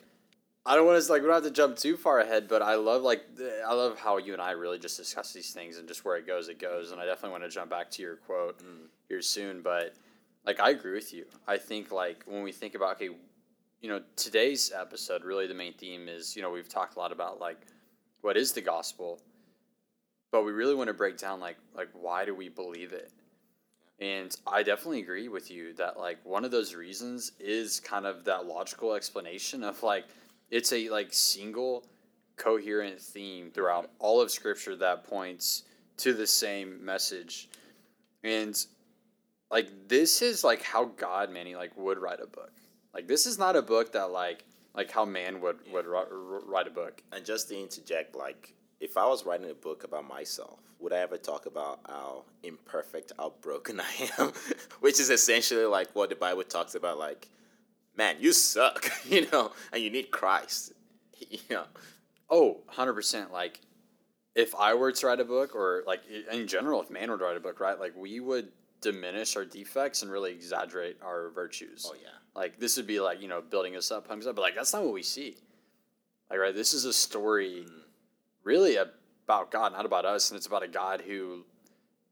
I 0.66 0.76
don't 0.76 0.88
want 0.88 1.04
to 1.04 1.12
like 1.12 1.22
we 1.22 1.28
don't 1.28 1.36
have 1.36 1.44
to 1.44 1.52
jump 1.52 1.78
too 1.78 1.98
far 1.98 2.22
ahead, 2.22 2.48
but 2.48 2.62
I 2.64 2.76
love 2.76 3.04
like 3.04 3.24
I 3.68 3.74
love 3.74 4.00
how 4.00 4.18
you 4.18 4.34
and 4.34 4.42
I 4.42 4.52
really 4.52 4.80
just 4.80 4.98
discuss 4.98 5.32
these 5.32 5.52
things 5.52 5.78
and 5.78 5.88
just 5.88 6.06
where 6.06 6.16
it 6.16 6.26
goes, 6.26 6.48
it 6.48 6.58
goes. 6.58 6.92
And 6.92 7.00
I 7.00 7.06
definitely 7.06 7.32
want 7.32 7.44
to 7.44 7.50
jump 7.50 7.70
back 7.70 7.92
to 7.92 8.02
your 8.02 8.16
quote 8.16 8.58
mm. 8.60 8.88
here 9.10 9.22
soon. 9.22 9.62
But 9.62 9.94
like 10.46 10.60
I 10.60 10.72
agree 10.72 10.94
with 10.94 11.14
you. 11.14 11.26
I 11.48 11.58
think 11.58 11.92
like 11.92 12.24
when 12.26 12.44
we 12.44 12.52
think 12.52 12.76
about 12.76 12.96
okay, 12.96 13.10
you 13.82 13.90
know, 13.90 14.02
today's 14.16 14.72
episode 14.76 15.24
really 15.24 15.48
the 15.48 15.54
main 15.54 15.74
theme 15.74 16.08
is 16.08 16.36
you 16.36 16.42
know 16.42 16.52
we've 16.52 16.70
talked 16.70 16.96
a 16.96 17.00
lot 17.00 17.12
about 17.12 17.40
like 17.40 17.60
what 18.22 18.38
is 18.38 18.54
the 18.54 18.62
gospel, 18.62 19.20
but 20.32 20.44
we 20.44 20.52
really 20.52 20.76
want 20.76 20.88
to 20.88 20.94
break 20.94 21.18
down 21.18 21.40
like 21.40 21.58
like 21.76 21.90
why 21.94 22.26
do 22.26 22.34
we 22.34 22.50
believe 22.50 22.94
it 22.94 23.12
and 24.00 24.38
i 24.48 24.64
definitely 24.64 25.00
agree 25.00 25.28
with 25.28 25.50
you 25.50 25.74
that 25.74 25.98
like 25.98 26.18
one 26.26 26.44
of 26.44 26.52
those 26.52 26.76
reasons 26.76 27.32
is 27.40 27.80
kind 27.80 28.06
of 28.06 28.26
that 28.26 28.46
logical 28.46 28.94
explanation 28.94 29.64
of 29.64 29.82
like 29.84 30.06
it's 30.52 30.74
a 30.74 30.90
like 30.90 31.08
single 31.12 31.86
coherent 32.36 33.00
theme 33.00 33.52
throughout 33.52 33.90
all 34.00 34.20
of 34.20 34.32
scripture 34.32 34.76
that 34.76 35.04
points 35.04 35.64
to 35.98 36.14
the 36.14 36.28
same 36.28 36.84
message 36.84 37.50
and 38.24 38.66
like 39.54 39.88
this 39.88 40.22
is 40.22 40.44
like 40.44 40.62
how 40.62 40.84
god 40.98 41.32
manny 41.32 41.56
like 41.56 41.76
would 41.78 41.98
write 41.98 42.20
a 42.20 42.28
book 42.28 42.52
like 42.94 43.08
this 43.08 43.26
is 43.26 43.40
not 43.40 43.56
a 43.56 43.62
book 43.62 43.94
that 43.94 44.12
like 44.12 44.44
like 44.76 44.92
how 44.92 45.06
man 45.06 45.40
would 45.40 45.60
would 45.72 45.86
write 45.88 46.68
a 46.68 46.72
book 46.72 47.02
and 47.14 47.24
just 47.24 47.48
to 47.48 47.58
interject 47.58 48.16
like 48.16 48.54
if 48.84 48.98
I 48.98 49.08
was 49.08 49.26
writing 49.26 49.50
a 49.50 49.54
book 49.54 49.86
about 49.86 50.06
myself, 50.06 50.60
would 50.78 50.92
I 50.92 50.98
ever 50.98 51.18
talk 51.18 51.46
about 51.46 51.80
how 51.88 52.26
imperfect, 52.44 53.14
how 53.18 53.32
broken 53.40 53.80
I 54.00 54.10
am? 54.20 54.34
Which 54.82 55.00
is 55.00 55.10
essentially 55.10 55.64
like 55.64 55.96
what 55.96 56.10
the 56.10 56.16
Bible 56.16 56.44
talks 56.44 56.76
about, 56.76 57.00
like, 57.00 57.30
man, 57.96 58.18
you 58.20 58.34
suck, 58.34 58.92
you 59.06 59.26
know, 59.32 59.54
and 59.72 59.82
you 59.82 59.90
need 59.90 60.12
Christ. 60.12 60.74
you 61.30 61.40
know. 61.50 61.64
Oh, 62.30 62.58
100%. 62.74 63.32
Like, 63.32 63.62
if 64.36 64.54
I 64.54 64.74
were 64.74 64.92
to 64.92 65.08
write 65.08 65.22
a 65.22 65.26
book, 65.26 65.56
or 65.56 65.84
like 65.88 66.02
in 66.30 66.46
general, 66.46 66.82
if 66.82 66.90
man 66.90 67.10
were 67.10 67.18
to 67.18 67.24
write 67.24 67.38
a 67.38 67.40
book, 67.40 67.62
right, 67.62 67.80
like 67.80 67.96
we 67.96 68.20
would 68.20 68.50
diminish 68.84 69.36
our 69.36 69.46
defects 69.46 70.04
and 70.04 70.12
really 70.12 70.32
exaggerate 70.32 70.98
our 71.02 71.30
virtues. 71.30 71.88
Oh 71.90 71.96
yeah. 71.96 72.10
Like 72.36 72.60
this 72.60 72.78
would 72.78 72.88
be 72.88 73.00
like 73.00 73.22
you 73.22 73.28
know 73.28 73.42
building 73.42 73.76
us 73.76 73.92
up, 73.92 74.08
pumping 74.08 74.24
us 74.24 74.30
up, 74.30 74.36
but 74.36 74.42
like 74.42 74.56
that's 74.56 74.74
not 74.74 74.84
what 74.84 74.94
we 74.94 75.04
see. 75.04 75.38
Like 76.30 76.40
right, 76.40 76.54
this 76.54 76.74
is 76.74 76.86
a 76.86 76.94
story, 76.94 77.66
mm. 77.68 77.72
really 78.44 78.76
about 78.76 79.52
God, 79.52 79.74
not 79.74 79.86
about 79.86 80.06
us, 80.06 80.30
and 80.30 80.38
it's 80.38 80.48
about 80.48 80.64
a 80.64 80.68
God 80.68 81.02
who 81.02 81.46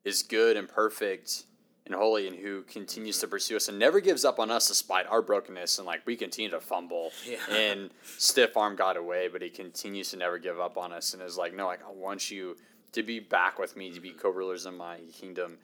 is 0.04 0.24
good 0.24 0.58
and 0.58 0.68
perfect 0.68 1.44
and 1.86 1.96
holy, 1.96 2.28
and 2.28 2.36
who 2.36 2.62
continues 2.64 3.18
to 3.20 3.26
mm-hmm. 3.26 3.32
pursue 3.32 3.56
us 3.56 3.68
and 3.68 3.80
never 3.80 4.00
gives 4.00 4.24
up 4.24 4.40
on 4.40 4.52
us 4.52 4.68
despite 4.68 5.08
our 5.08 5.22
brokenness, 5.22 5.80
and 5.80 5.88
like 5.88 6.06
we 6.06 6.16
continue 6.16 6.52
to 6.52 6.60
fumble 6.60 7.12
Yeah. 7.28 7.38
and 7.54 7.90
stiff 8.18 8.56
arm 8.56 8.76
God 8.76 8.98
away, 8.98 9.28
but 9.28 9.42
He 9.42 9.50
continues 9.50 10.12
to 10.12 10.18
never 10.18 10.38
give 10.38 10.60
up 10.60 10.78
on 10.78 10.94
us, 10.94 11.14
and 11.14 11.22
is 11.24 11.38
like, 11.38 11.56
no, 11.56 11.66
like 11.66 11.82
I 11.86 11.92
want 11.92 12.30
you 12.30 12.56
to 12.92 13.04
be 13.04 13.20
back 13.20 13.58
with 13.58 13.76
me, 13.76 13.92
to 13.92 14.00
be 14.00 14.10
mm-hmm. 14.10 14.20
co-rulers 14.20 14.66
in 14.66 14.78
my 14.78 14.98
kingdom, 15.14 15.58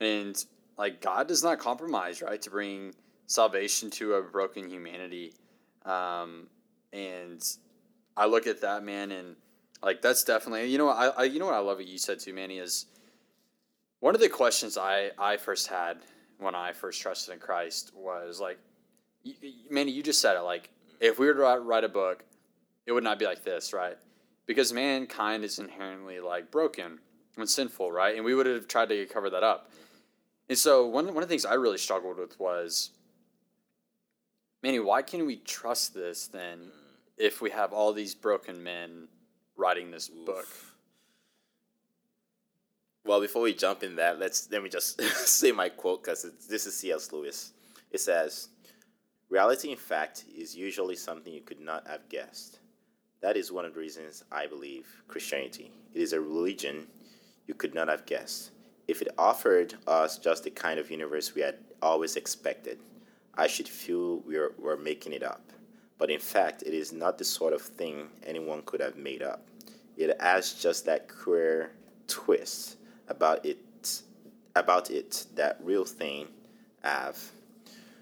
and 0.00 0.44
like 0.78 1.00
God 1.00 1.28
does 1.28 1.42
not 1.42 1.58
compromise, 1.58 2.22
right, 2.22 2.40
to 2.42 2.50
bring 2.50 2.94
salvation 3.26 3.90
to 3.90 4.14
a 4.14 4.22
broken 4.22 4.68
humanity. 4.68 5.34
Um, 5.84 6.48
and 6.92 7.42
I 8.16 8.26
look 8.26 8.46
at 8.46 8.62
that 8.62 8.82
man, 8.82 9.12
and 9.12 9.36
like 9.82 10.02
that's 10.02 10.24
definitely 10.24 10.66
you 10.70 10.78
know 10.78 10.88
I, 10.88 11.08
I 11.08 11.24
you 11.24 11.38
know 11.38 11.46
what 11.46 11.54
I 11.54 11.58
love 11.58 11.78
what 11.78 11.86
you 11.86 11.98
said 11.98 12.20
too, 12.20 12.32
Manny 12.32 12.58
is 12.58 12.86
one 14.00 14.14
of 14.14 14.20
the 14.20 14.28
questions 14.28 14.76
I 14.76 15.10
I 15.18 15.36
first 15.36 15.68
had 15.68 15.98
when 16.38 16.54
I 16.54 16.72
first 16.72 17.00
trusted 17.00 17.34
in 17.34 17.40
Christ 17.40 17.92
was 17.94 18.40
like, 18.40 18.58
Manny, 19.70 19.92
you 19.92 20.02
just 20.02 20.20
said 20.20 20.36
it 20.36 20.40
like 20.40 20.70
if 21.00 21.18
we 21.18 21.26
were 21.26 21.34
to 21.34 21.60
write 21.60 21.84
a 21.84 21.88
book, 21.88 22.24
it 22.86 22.92
would 22.92 23.04
not 23.04 23.18
be 23.18 23.26
like 23.26 23.44
this, 23.44 23.72
right? 23.72 23.96
Because 24.46 24.72
mankind 24.72 25.44
is 25.44 25.58
inherently 25.58 26.20
like 26.20 26.50
broken 26.50 26.98
and 27.36 27.48
sinful, 27.48 27.92
right? 27.92 28.16
And 28.16 28.24
we 28.24 28.34
would 28.34 28.46
have 28.46 28.68
tried 28.68 28.88
to 28.88 29.06
cover 29.06 29.30
that 29.30 29.42
up. 29.42 29.70
And 30.50 30.58
so 30.58 30.84
one 30.84 31.06
one 31.14 31.22
of 31.22 31.28
the 31.28 31.32
things 31.32 31.44
I 31.44 31.54
really 31.54 31.78
struggled 31.78 32.18
with 32.18 32.38
was, 32.40 32.90
Manny, 34.64 34.80
why 34.80 35.00
can 35.00 35.24
we 35.24 35.36
trust 35.36 35.94
this 35.94 36.26
then 36.26 36.58
mm. 36.58 36.70
if 37.16 37.40
we 37.40 37.50
have 37.50 37.72
all 37.72 37.92
these 37.92 38.16
broken 38.16 38.60
men 38.60 39.06
writing 39.56 39.92
this 39.92 40.08
book? 40.08 40.48
Well, 43.04 43.20
before 43.20 43.42
we 43.42 43.54
jump 43.54 43.84
in 43.84 43.94
that, 43.96 44.18
let's 44.18 44.50
let 44.50 44.64
me 44.64 44.68
just 44.68 45.00
say 45.14 45.52
my 45.52 45.68
quote 45.68 46.02
because 46.02 46.26
this 46.48 46.66
is 46.66 46.76
C.S. 46.76 47.12
Lewis. 47.12 47.52
It 47.92 48.00
says, 48.00 48.48
"Reality, 49.28 49.70
in 49.70 49.78
fact, 49.78 50.24
is 50.36 50.56
usually 50.56 50.96
something 50.96 51.32
you 51.32 51.42
could 51.42 51.60
not 51.60 51.86
have 51.86 52.08
guessed. 52.08 52.58
That 53.20 53.36
is 53.36 53.52
one 53.52 53.66
of 53.66 53.74
the 53.74 53.80
reasons 53.80 54.24
I 54.32 54.48
believe 54.48 54.88
Christianity. 55.06 55.70
It 55.94 56.02
is 56.02 56.12
a 56.12 56.20
religion 56.20 56.88
you 57.46 57.54
could 57.54 57.72
not 57.72 57.86
have 57.86 58.04
guessed. 58.04 58.50
If 58.90 59.02
it 59.02 59.14
offered 59.16 59.74
us 59.86 60.18
just 60.18 60.42
the 60.42 60.50
kind 60.50 60.80
of 60.80 60.90
universe 60.90 61.32
we 61.32 61.42
had 61.42 61.58
always 61.80 62.16
expected, 62.16 62.80
I 63.36 63.46
should 63.46 63.68
feel 63.68 64.16
we 64.26 64.36
are, 64.36 64.52
were 64.58 64.76
making 64.76 65.12
it 65.12 65.22
up. 65.22 65.52
But 65.96 66.10
in 66.10 66.18
fact, 66.18 66.64
it 66.66 66.74
is 66.74 66.92
not 66.92 67.16
the 67.16 67.24
sort 67.24 67.52
of 67.52 67.62
thing 67.62 68.08
anyone 68.26 68.62
could 68.66 68.80
have 68.80 68.96
made 68.96 69.22
up. 69.22 69.46
It 69.96 70.20
has 70.20 70.54
just 70.54 70.86
that 70.86 71.08
queer 71.08 71.70
twist 72.08 72.78
about 73.06 73.46
it 73.46 74.02
about 74.56 74.90
it 74.90 75.24
that 75.36 75.60
real 75.62 75.84
thing 75.84 76.26
have. 76.82 77.16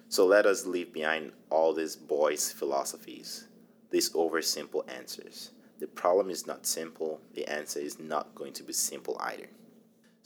So 0.09 0.25
let 0.25 0.47
us 0.47 0.65
leave 0.65 0.91
behind 0.95 1.33
all 1.51 1.75
these 1.75 1.97
boys' 1.97 2.51
philosophies, 2.51 3.47
these 3.91 4.09
oversimple 4.15 4.91
answers. 4.91 5.51
The 5.81 5.87
problem 5.87 6.31
is 6.31 6.47
not 6.47 6.65
simple, 6.65 7.21
the 7.35 7.47
answer 7.47 7.79
is 7.79 8.01
not 8.01 8.35
going 8.35 8.55
to 8.55 8.63
be 8.63 8.73
simple 8.73 9.19
either. 9.21 9.49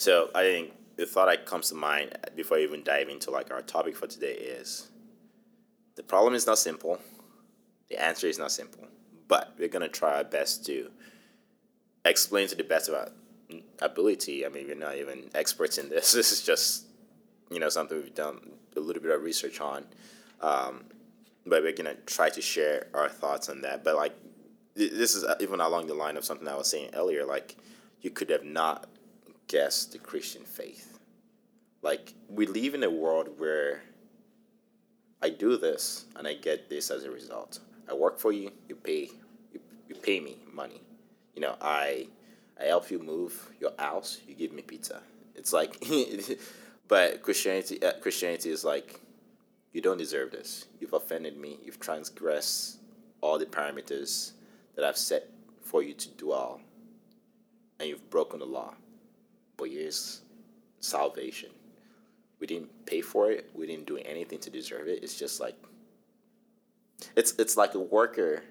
So 0.03 0.31
I 0.35 0.43
think 0.43 0.73
the 0.97 1.07
thought 1.07 1.27
that 1.27 1.47
comes 1.47 1.69
to 1.69 1.77
mind 1.77 2.19
before 2.35 2.57
I 2.57 2.63
even 2.63 2.83
dive 2.83 3.09
into 3.09 3.31
like 3.31 3.53
our 3.53 3.63
topic 3.63 3.95
for 3.95 4.09
today 4.09 4.33
is 4.33 4.91
the 5.95 6.03
problem 6.03 6.35
is 6.35 6.45
not 6.45 6.59
simple, 6.59 6.99
the 7.89 8.03
answer 8.03 8.27
is 8.27 8.37
not 8.37 8.51
simple, 8.51 8.89
but 9.29 9.55
we're 9.57 9.69
gonna 9.69 9.87
try 9.87 10.17
our 10.17 10.25
best 10.25 10.67
to 10.67 10.91
explain 12.05 12.49
to 12.49 12.57
the 12.57 12.65
best 12.65 12.89
of 12.89 12.97
our 12.97 13.11
ability. 13.81 14.45
I 14.45 14.49
mean, 14.49 14.67
we're 14.67 14.75
not 14.75 14.97
even 14.97 15.31
experts 15.37 15.79
in 15.79 15.89
this. 15.89 16.13
This 16.17 16.33
is 16.33 16.43
just, 16.43 16.87
you 17.49 17.61
know, 17.61 17.69
something 17.69 17.97
we've 17.97 18.13
done 18.13 18.41
a 18.77 18.81
little 18.81 19.03
bit 19.03 19.13
of 19.13 19.23
research 19.23 19.61
on. 19.61 19.85
Um, 20.41 20.83
but 21.47 21.63
we're 21.63 21.71
gonna 21.71 21.95
try 22.07 22.29
to 22.29 22.43
share 22.43 22.89
our 22.93 23.09
thoughts 23.09 23.49
on 23.49 23.61
that. 23.61 23.85
But 23.85 23.95
like, 23.95 24.17
this 24.75 25.15
is 25.15 25.25
even 25.39 25.61
along 25.61 25.87
the 25.87 25.95
line 25.95 26.17
of 26.17 26.25
something 26.25 26.49
I 26.49 26.57
was 26.57 26.69
saying 26.69 26.91
earlier. 26.93 27.25
Like, 27.25 27.55
you 28.01 28.11
could 28.11 28.31
have 28.31 28.43
not 28.43 28.89
guessed 29.49 29.93
the 29.93 29.99
Christian 29.99 30.45
faith. 30.45 30.99
Like, 31.83 32.15
we 32.29 32.47
live 32.47 32.75
in 32.75 32.85
a 32.85 32.91
world 32.91 33.29
where 33.39 33.83
I 35.21 35.31
do 35.31 35.57
this 35.57 36.07
and 36.17 36.27
I 36.27 36.35
get 36.35 36.69
this 36.69 36.91
as 36.91 37.05
a 37.05 37.11
result. 37.11 37.61
I 37.89 37.95
work 37.95 38.19
for 38.19 38.33
you, 38.33 38.51
you 38.69 38.77
pay, 38.77 39.09
you, 39.53 39.61
you 39.89 39.95
pay 39.95 40.21
me 40.21 40.39
money. 40.53 40.81
You 41.35 41.43
know, 41.43 41.57
I 41.61 42.09
I 42.61 42.67
help 42.67 42.91
you 42.91 42.99
move 42.99 43.51
your 43.61 43.73
house, 43.79 44.21
you 44.27 44.35
give 44.35 44.53
me 44.53 44.63
pizza. 44.63 45.01
It's 45.35 45.53
like, 45.53 45.85
but 46.89 47.23
Christianity 47.23 47.83
uh, 47.83 47.93
Christianity 48.01 48.51
is 48.51 48.65
like, 48.65 49.01
you 49.73 49.81
don't 49.81 49.97
deserve 49.97 50.31
this. 50.31 50.67
You've 50.81 50.93
offended 50.93 51.37
me. 51.37 51.59
You've 51.65 51.81
transgressed 51.81 52.79
all 53.21 53.39
the 53.39 53.47
parameters 53.47 54.33
that 54.75 54.85
I've 54.85 54.99
set 54.99 55.29
for 55.63 55.83
you 55.83 55.95
to 55.95 56.09
dwell, 56.11 56.61
and 57.81 57.89
you've 57.89 58.11
broken 58.11 58.41
the 58.41 58.47
law. 58.47 58.75
Here's 59.65 60.23
salvation. 60.81 61.51
We 62.41 62.47
didn't 62.47 62.87
pay 62.87 63.01
for 63.01 63.31
it. 63.31 63.51
We 63.55 63.67
didn't 63.67 63.87
do 63.87 63.99
anything 63.99 64.41
to 64.41 64.51
deserve 64.51 64.89
it. 64.89 65.03
It's 65.03 65.19
just 65.19 65.41
like 65.41 65.57
it's 67.17 67.33
it's 67.39 67.57
like 67.57 67.75
a 67.75 67.81
worker 67.81 68.43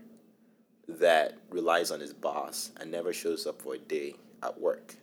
that 0.88 1.38
relies 1.50 1.91
on 1.91 2.00
his 2.00 2.13
boss 2.13 2.71
and 2.80 2.91
never 2.91 3.13
shows 3.13 3.47
up 3.47 3.62
for 3.62 3.76
a 3.76 3.78
day 3.78 4.15
at 4.43 4.60
work, 4.60 4.95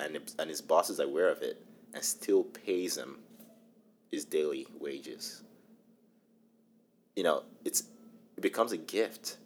and 0.00 0.18
and 0.38 0.50
his 0.50 0.60
boss 0.60 0.90
is 0.90 1.00
aware 1.00 1.28
of 1.28 1.42
it 1.42 1.64
and 1.94 2.02
still 2.02 2.44
pays 2.44 2.96
him 2.96 3.18
his 4.10 4.24
daily 4.24 4.66
wages. 4.78 5.42
You 7.14 7.24
know, 7.24 7.44
it's 7.64 7.84
it 8.36 8.40
becomes 8.40 8.72
a 8.72 8.76
gift, 8.76 9.38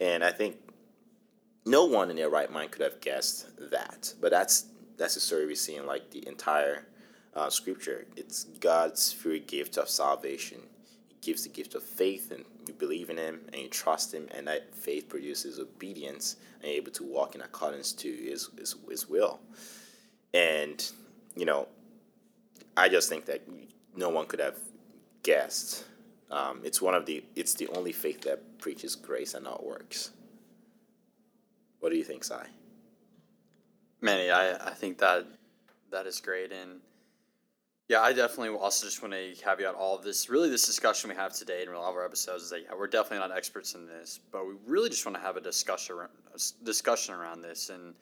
and 0.00 0.22
I 0.22 0.30
think 0.30 0.56
no 1.64 1.84
one 1.84 2.10
in 2.10 2.16
their 2.16 2.30
right 2.30 2.50
mind 2.50 2.70
could 2.70 2.82
have 2.82 3.00
guessed 3.00 3.48
that. 3.70 4.14
But 4.20 4.30
that's 4.30 4.66
that's 4.96 5.14
the 5.14 5.20
story 5.20 5.46
we 5.46 5.54
see 5.54 5.76
in 5.76 5.86
like 5.86 6.10
the 6.10 6.26
entire 6.26 6.86
uh, 7.34 7.50
scripture. 7.50 8.06
It's 8.16 8.44
God's 8.44 9.12
free 9.12 9.40
gift 9.40 9.76
of 9.76 9.88
salvation. 9.88 10.60
He 11.08 11.16
gives 11.20 11.42
the 11.42 11.48
gift 11.50 11.74
of 11.74 11.82
faith, 11.82 12.30
and 12.30 12.44
you 12.66 12.74
believe 12.74 13.10
in 13.10 13.18
Him 13.18 13.40
and 13.52 13.62
you 13.62 13.68
trust 13.68 14.14
Him, 14.14 14.28
and 14.34 14.46
that 14.48 14.74
faith 14.74 15.08
produces 15.08 15.58
obedience, 15.58 16.36
and 16.60 16.70
you're 16.70 16.76
able 16.76 16.92
to 16.92 17.04
walk 17.04 17.34
in 17.34 17.42
accordance 17.42 17.92
to 17.92 18.10
His 18.10 18.50
His, 18.58 18.76
his 18.88 19.08
will. 19.08 19.40
And 20.32 20.84
you 21.36 21.44
know, 21.44 21.68
I 22.76 22.88
just 22.88 23.08
think 23.08 23.26
that 23.26 23.42
no 23.94 24.08
one 24.08 24.26
could 24.26 24.40
have 24.40 24.58
guessed. 25.22 25.84
Um, 26.30 26.60
it's 26.64 26.82
one 26.82 26.94
of 26.94 27.06
the 27.06 27.24
it's 27.36 27.54
the 27.54 27.68
only 27.68 27.92
faith 27.92 28.22
that 28.22 28.58
preaches 28.58 28.94
grace 28.94 29.34
and 29.34 29.44
not 29.44 29.64
works. 29.64 30.10
What 31.80 31.90
do 31.90 31.96
you 31.96 32.04
think, 32.04 32.24
Sai? 32.24 32.46
Manny, 34.06 34.30
I, 34.30 34.54
I 34.54 34.70
think 34.70 34.98
that 34.98 35.26
that 35.90 36.06
is 36.06 36.20
great. 36.20 36.52
And 36.52 36.78
yeah, 37.88 38.02
I 38.02 38.12
definitely 38.12 38.56
also 38.56 38.86
just 38.86 39.02
want 39.02 39.14
to 39.14 39.34
caveat 39.34 39.74
all 39.74 39.96
of 39.96 40.04
this. 40.04 40.30
Really, 40.30 40.48
this 40.48 40.64
discussion 40.64 41.10
we 41.10 41.16
have 41.16 41.32
today 41.32 41.64
in 41.64 41.68
all 41.70 41.90
of 41.90 41.96
our 41.96 42.04
episodes 42.04 42.44
is 42.44 42.50
that 42.50 42.62
yeah, 42.62 42.76
we're 42.78 42.86
definitely 42.86 43.26
not 43.26 43.36
experts 43.36 43.74
in 43.74 43.84
this, 43.84 44.20
but 44.30 44.46
we 44.46 44.54
really 44.64 44.90
just 44.90 45.04
want 45.04 45.16
to 45.16 45.22
have 45.22 45.36
a 45.36 45.40
discussion 45.40 45.96
a 45.98 46.64
discussion 46.64 47.16
around 47.16 47.42
this, 47.42 47.68
and 47.68 47.94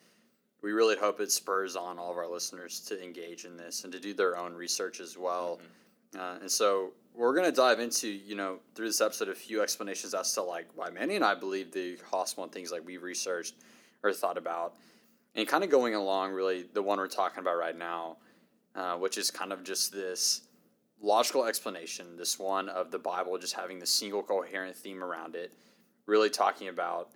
we 0.61 0.73
really 0.73 0.95
hope 0.95 1.19
it 1.19 1.31
spurs 1.31 1.75
on 1.75 1.97
all 1.97 2.11
of 2.11 2.17
our 2.17 2.29
listeners 2.29 2.81
to 2.81 3.03
engage 3.03 3.45
in 3.45 3.57
this 3.57 3.83
and 3.83 3.91
to 3.91 3.99
do 3.99 4.13
their 4.13 4.37
own 4.37 4.53
research 4.53 4.99
as 4.99 5.17
well. 5.17 5.59
Uh, 6.15 6.37
and 6.39 6.51
so 6.51 6.91
we're 7.15 7.33
going 7.33 7.49
to 7.49 7.55
dive 7.55 7.79
into 7.79 8.07
you 8.07 8.35
know 8.35 8.59
through 8.75 8.89
this 8.89 9.01
episode 9.01 9.29
a 9.29 9.33
few 9.33 9.63
explanations 9.63 10.13
as 10.13 10.31
to 10.33 10.43
like 10.43 10.67
why 10.75 10.91
Manny 10.91 11.15
and 11.15 11.25
I 11.25 11.33
believe 11.33 11.71
the 11.71 11.97
gospel 12.11 12.43
and 12.43 12.51
things 12.51 12.71
like 12.71 12.85
we've 12.85 13.01
researched 13.01 13.55
or 14.03 14.13
thought 14.13 14.37
about 14.37 14.75
and 15.35 15.47
kind 15.47 15.63
of 15.63 15.69
going 15.69 15.95
along 15.95 16.31
really 16.31 16.63
the 16.73 16.81
one 16.81 16.97
we're 16.97 17.07
talking 17.07 17.39
about 17.39 17.57
right 17.57 17.77
now 17.77 18.17
uh, 18.75 18.95
which 18.95 19.17
is 19.17 19.31
kind 19.31 19.53
of 19.53 19.63
just 19.63 19.91
this 19.91 20.41
logical 21.01 21.45
explanation 21.45 22.15
this 22.17 22.39
one 22.39 22.69
of 22.69 22.91
the 22.91 22.99
bible 22.99 23.37
just 23.37 23.53
having 23.53 23.79
the 23.79 23.85
single 23.85 24.23
coherent 24.23 24.75
theme 24.75 25.03
around 25.03 25.35
it 25.35 25.53
really 26.05 26.29
talking 26.29 26.67
about 26.67 27.09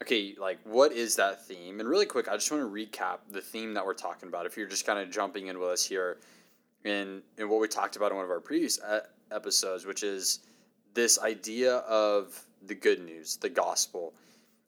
okay 0.00 0.34
like 0.38 0.58
what 0.64 0.92
is 0.92 1.16
that 1.16 1.46
theme? 1.46 1.80
And 1.80 1.88
really 1.88 2.06
quick 2.06 2.28
i 2.28 2.34
just 2.34 2.50
want 2.50 2.62
to 2.62 2.68
recap 2.68 3.18
the 3.30 3.40
theme 3.40 3.74
that 3.74 3.84
we're 3.84 3.94
talking 3.94 4.28
about. 4.28 4.46
If 4.46 4.56
you're 4.56 4.68
just 4.68 4.86
kind 4.86 4.98
of 4.98 5.10
jumping 5.10 5.46
in 5.46 5.58
with 5.58 5.68
us 5.68 5.84
here 5.84 6.18
in, 6.84 7.22
in 7.38 7.48
what 7.48 7.60
we 7.60 7.68
talked 7.68 7.96
about 7.96 8.10
in 8.10 8.16
one 8.16 8.24
of 8.24 8.30
our 8.30 8.40
previous 8.40 8.80
episodes 9.30 9.86
which 9.86 10.02
is 10.02 10.40
this 10.94 11.18
idea 11.20 11.76
of 11.78 12.44
the 12.66 12.74
good 12.74 13.00
news 13.04 13.36
the 13.36 13.48
gospel 13.48 14.12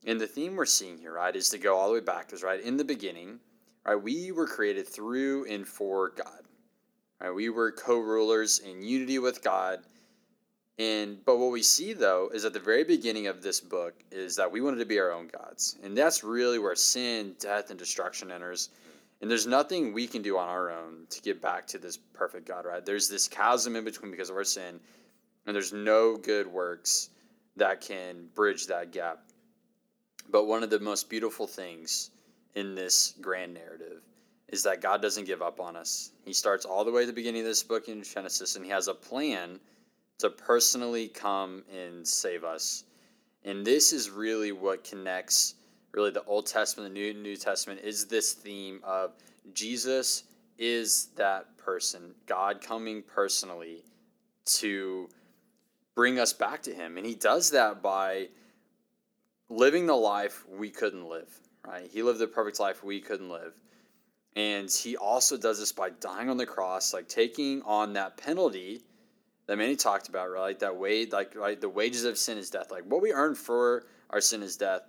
And 0.06 0.20
the 0.20 0.26
theme 0.26 0.56
we're 0.56 0.66
seeing 0.66 0.98
here, 0.98 1.14
right, 1.14 1.34
is 1.34 1.48
to 1.50 1.58
go 1.58 1.76
all 1.76 1.88
the 1.88 1.94
way 1.94 2.00
back. 2.00 2.26
Because 2.26 2.42
right 2.42 2.60
in 2.60 2.76
the 2.76 2.84
beginning, 2.84 3.40
right, 3.86 3.94
we 3.94 4.32
were 4.32 4.46
created 4.46 4.86
through 4.86 5.46
and 5.46 5.66
for 5.66 6.10
God. 6.10 6.42
Right, 7.20 7.30
we 7.30 7.48
were 7.48 7.72
co-rulers 7.72 8.58
in 8.58 8.82
unity 8.82 9.18
with 9.18 9.42
God. 9.42 9.80
And 10.78 11.24
but 11.24 11.38
what 11.38 11.52
we 11.52 11.62
see 11.62 11.92
though 11.92 12.30
is 12.34 12.44
at 12.44 12.52
the 12.52 12.58
very 12.58 12.82
beginning 12.82 13.28
of 13.28 13.42
this 13.42 13.60
book 13.60 13.94
is 14.10 14.34
that 14.36 14.50
we 14.50 14.60
wanted 14.60 14.78
to 14.78 14.84
be 14.84 14.98
our 14.98 15.12
own 15.12 15.28
gods, 15.28 15.78
and 15.84 15.96
that's 15.96 16.24
really 16.24 16.58
where 16.58 16.74
sin, 16.74 17.36
death, 17.38 17.70
and 17.70 17.78
destruction 17.78 18.32
enters. 18.32 18.70
And 19.20 19.30
there's 19.30 19.46
nothing 19.46 19.92
we 19.92 20.08
can 20.08 20.20
do 20.20 20.36
on 20.36 20.48
our 20.48 20.70
own 20.70 21.06
to 21.10 21.22
get 21.22 21.40
back 21.40 21.68
to 21.68 21.78
this 21.78 21.96
perfect 21.96 22.48
God, 22.48 22.66
right? 22.66 22.84
There's 22.84 23.08
this 23.08 23.28
chasm 23.28 23.76
in 23.76 23.84
between 23.84 24.10
because 24.10 24.30
of 24.30 24.36
our 24.36 24.44
sin, 24.44 24.80
and 25.46 25.54
there's 25.54 25.72
no 25.72 26.16
good 26.16 26.48
works 26.48 27.10
that 27.56 27.80
can 27.80 28.26
bridge 28.34 28.66
that 28.66 28.90
gap. 28.90 29.20
But 30.30 30.46
one 30.46 30.62
of 30.62 30.70
the 30.70 30.80
most 30.80 31.08
beautiful 31.08 31.46
things 31.46 32.10
in 32.54 32.74
this 32.74 33.14
grand 33.20 33.54
narrative 33.54 34.02
is 34.48 34.62
that 34.64 34.80
God 34.80 35.02
doesn't 35.02 35.24
give 35.24 35.42
up 35.42 35.60
on 35.60 35.76
us. 35.76 36.12
He 36.24 36.32
starts 36.32 36.64
all 36.64 36.84
the 36.84 36.92
way 36.92 37.02
at 37.02 37.06
the 37.06 37.12
beginning 37.12 37.42
of 37.42 37.46
this 37.46 37.62
book 37.62 37.88
in 37.88 38.02
Genesis, 38.02 38.56
and 38.56 38.64
He 38.64 38.70
has 38.70 38.88
a 38.88 38.94
plan 38.94 39.58
to 40.18 40.30
personally 40.30 41.08
come 41.08 41.64
and 41.72 42.06
save 42.06 42.44
us. 42.44 42.84
And 43.44 43.64
this 43.64 43.92
is 43.92 44.10
really 44.10 44.52
what 44.52 44.84
connects 44.84 45.54
really 45.94 46.10
the 46.10 46.24
Old 46.24 46.46
Testament, 46.46 46.92
the 46.92 47.00
New 47.00 47.14
New 47.14 47.36
Testament 47.36 47.80
is 47.82 48.06
this 48.06 48.32
theme 48.32 48.80
of 48.82 49.12
Jesus 49.52 50.24
is 50.58 51.08
that 51.16 51.56
person, 51.56 52.14
God 52.26 52.60
coming 52.60 53.02
personally 53.02 53.84
to 54.46 55.08
bring 55.94 56.18
us 56.18 56.32
back 56.32 56.62
to 56.62 56.74
him. 56.74 56.96
And 56.96 57.06
he 57.06 57.14
does 57.14 57.50
that 57.50 57.82
by 57.82 58.28
living 59.48 59.86
the 59.86 59.94
life 59.94 60.44
we 60.48 60.70
couldn't 60.70 61.08
live, 61.08 61.28
right? 61.66 61.88
He 61.90 62.02
lived 62.02 62.18
the 62.18 62.26
perfect 62.26 62.60
life 62.60 62.82
we 62.82 63.00
couldn't 63.00 63.28
live. 63.28 63.52
And 64.36 64.70
he 64.70 64.96
also 64.96 65.36
does 65.36 65.60
this 65.60 65.72
by 65.72 65.90
dying 65.90 66.28
on 66.28 66.36
the 66.36 66.46
cross, 66.46 66.92
like 66.92 67.08
taking 67.08 67.62
on 67.62 67.92
that 67.92 68.16
penalty 68.16 68.82
that 69.46 69.56
Manny 69.58 69.76
talked 69.76 70.08
about, 70.08 70.30
right? 70.30 70.58
That 70.58 70.76
wage, 70.76 71.12
like 71.12 71.36
right, 71.36 71.60
the 71.60 71.68
wages 71.68 72.04
of 72.04 72.18
sin 72.18 72.38
is 72.38 72.50
death. 72.50 72.70
Like 72.70 72.84
what 72.84 73.02
we 73.02 73.12
earn 73.12 73.34
for 73.34 73.84
our 74.10 74.20
sin 74.20 74.42
is 74.42 74.56
death. 74.56 74.82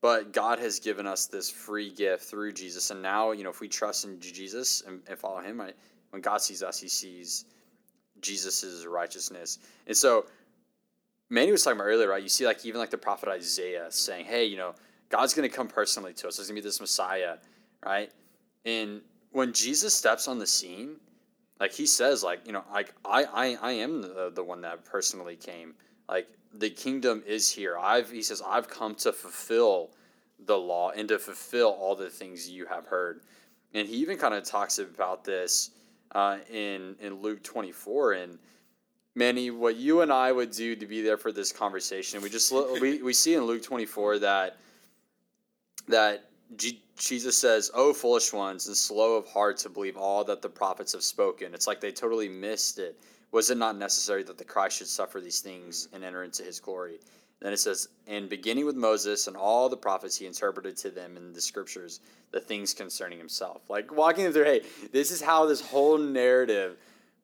But 0.00 0.32
God 0.32 0.58
has 0.58 0.80
given 0.80 1.06
us 1.06 1.26
this 1.26 1.48
free 1.50 1.90
gift 1.90 2.24
through 2.24 2.52
Jesus. 2.52 2.90
And 2.90 3.00
now, 3.00 3.32
you 3.32 3.42
know, 3.42 3.50
if 3.50 3.60
we 3.60 3.68
trust 3.68 4.04
in 4.04 4.20
Jesus 4.20 4.82
and, 4.86 5.00
and 5.08 5.18
follow 5.18 5.40
him, 5.40 5.58
right, 5.58 5.74
when 6.10 6.20
God 6.20 6.42
sees 6.42 6.62
us, 6.62 6.78
he 6.78 6.88
sees 6.88 7.46
Jesus' 8.20 8.84
righteousness. 8.86 9.58
And 9.86 9.96
so 9.96 10.26
Manny 11.34 11.52
was 11.52 11.62
talking 11.62 11.78
about 11.78 11.88
earlier, 11.88 12.08
right? 12.08 12.22
You 12.22 12.28
see 12.28 12.46
like 12.46 12.64
even 12.64 12.80
like 12.80 12.90
the 12.90 12.98
prophet 12.98 13.28
Isaiah 13.28 13.86
saying, 13.90 14.26
Hey, 14.26 14.44
you 14.44 14.56
know, 14.56 14.74
God's 15.10 15.34
gonna 15.34 15.48
come 15.48 15.68
personally 15.68 16.12
to 16.14 16.28
us. 16.28 16.36
There's 16.36 16.48
gonna 16.48 16.60
be 16.60 16.64
this 16.64 16.80
Messiah, 16.80 17.36
right? 17.84 18.10
And 18.64 19.02
when 19.32 19.52
Jesus 19.52 19.94
steps 19.94 20.28
on 20.28 20.38
the 20.38 20.46
scene, 20.46 20.96
like 21.60 21.72
he 21.72 21.86
says 21.86 22.22
like 22.22 22.40
you 22.46 22.52
know 22.52 22.64
like 22.72 22.92
i 23.04 23.24
i, 23.24 23.58
I 23.62 23.72
am 23.72 24.02
the, 24.02 24.30
the 24.34 24.42
one 24.42 24.60
that 24.62 24.84
personally 24.84 25.36
came 25.36 25.74
like 26.08 26.28
the 26.52 26.70
kingdom 26.70 27.22
is 27.26 27.50
here 27.50 27.78
i've 27.78 28.10
he 28.10 28.22
says 28.22 28.42
i've 28.46 28.68
come 28.68 28.94
to 28.96 29.12
fulfill 29.12 29.90
the 30.46 30.56
law 30.56 30.90
and 30.90 31.08
to 31.08 31.18
fulfill 31.18 31.70
all 31.70 31.94
the 31.94 32.10
things 32.10 32.48
you 32.48 32.66
have 32.66 32.86
heard 32.86 33.20
and 33.72 33.88
he 33.88 33.96
even 33.96 34.18
kind 34.18 34.34
of 34.34 34.44
talks 34.44 34.78
about 34.78 35.24
this 35.24 35.70
uh, 36.12 36.38
in 36.50 36.96
in 37.00 37.20
luke 37.22 37.42
24 37.42 38.12
and 38.12 38.38
Manny, 39.14 39.50
what 39.50 39.76
you 39.76 40.00
and 40.00 40.12
I 40.12 40.32
would 40.32 40.50
do 40.50 40.74
to 40.74 40.86
be 40.86 41.00
there 41.00 41.16
for 41.16 41.30
this 41.30 41.52
conversation, 41.52 42.20
we 42.20 42.28
just 42.28 42.52
we, 42.80 43.00
we 43.02 43.12
see 43.12 43.34
in 43.34 43.44
Luke 43.44 43.62
24 43.62 44.18
that 44.20 44.56
that 45.88 46.30
G- 46.56 46.82
Jesus 46.96 47.36
says, 47.38 47.70
"Oh, 47.74 47.92
foolish 47.92 48.32
ones, 48.32 48.66
and 48.66 48.76
slow 48.76 49.14
of 49.16 49.26
heart 49.28 49.56
to 49.58 49.68
believe 49.68 49.96
all 49.96 50.24
that 50.24 50.42
the 50.42 50.48
prophets 50.48 50.92
have 50.92 51.02
spoken." 51.02 51.54
It's 51.54 51.66
like 51.66 51.80
they 51.80 51.92
totally 51.92 52.28
missed 52.28 52.78
it. 52.78 52.98
Was 53.30 53.50
it 53.50 53.56
not 53.56 53.76
necessary 53.76 54.22
that 54.24 54.38
the 54.38 54.44
Christ 54.44 54.78
should 54.78 54.88
suffer 54.88 55.20
these 55.20 55.40
things 55.40 55.88
and 55.92 56.04
enter 56.04 56.24
into 56.24 56.42
His 56.42 56.60
glory? 56.60 56.98
Then 57.40 57.52
it 57.52 57.58
says, 57.58 57.88
"And 58.06 58.28
beginning 58.28 58.66
with 58.66 58.76
Moses 58.76 59.26
and 59.26 59.36
all 59.36 59.68
the 59.68 59.76
prophets, 59.76 60.16
he 60.16 60.26
interpreted 60.26 60.76
to 60.78 60.90
them 60.90 61.16
in 61.16 61.32
the 61.32 61.40
scriptures 61.40 62.00
the 62.30 62.40
things 62.40 62.74
concerning 62.74 63.18
himself." 63.18 63.62
Like 63.68 63.92
walking 63.92 64.32
through, 64.32 64.44
hey, 64.44 64.62
this 64.92 65.10
is 65.10 65.20
how 65.20 65.46
this 65.46 65.60
whole 65.60 65.98
narrative 65.98 66.78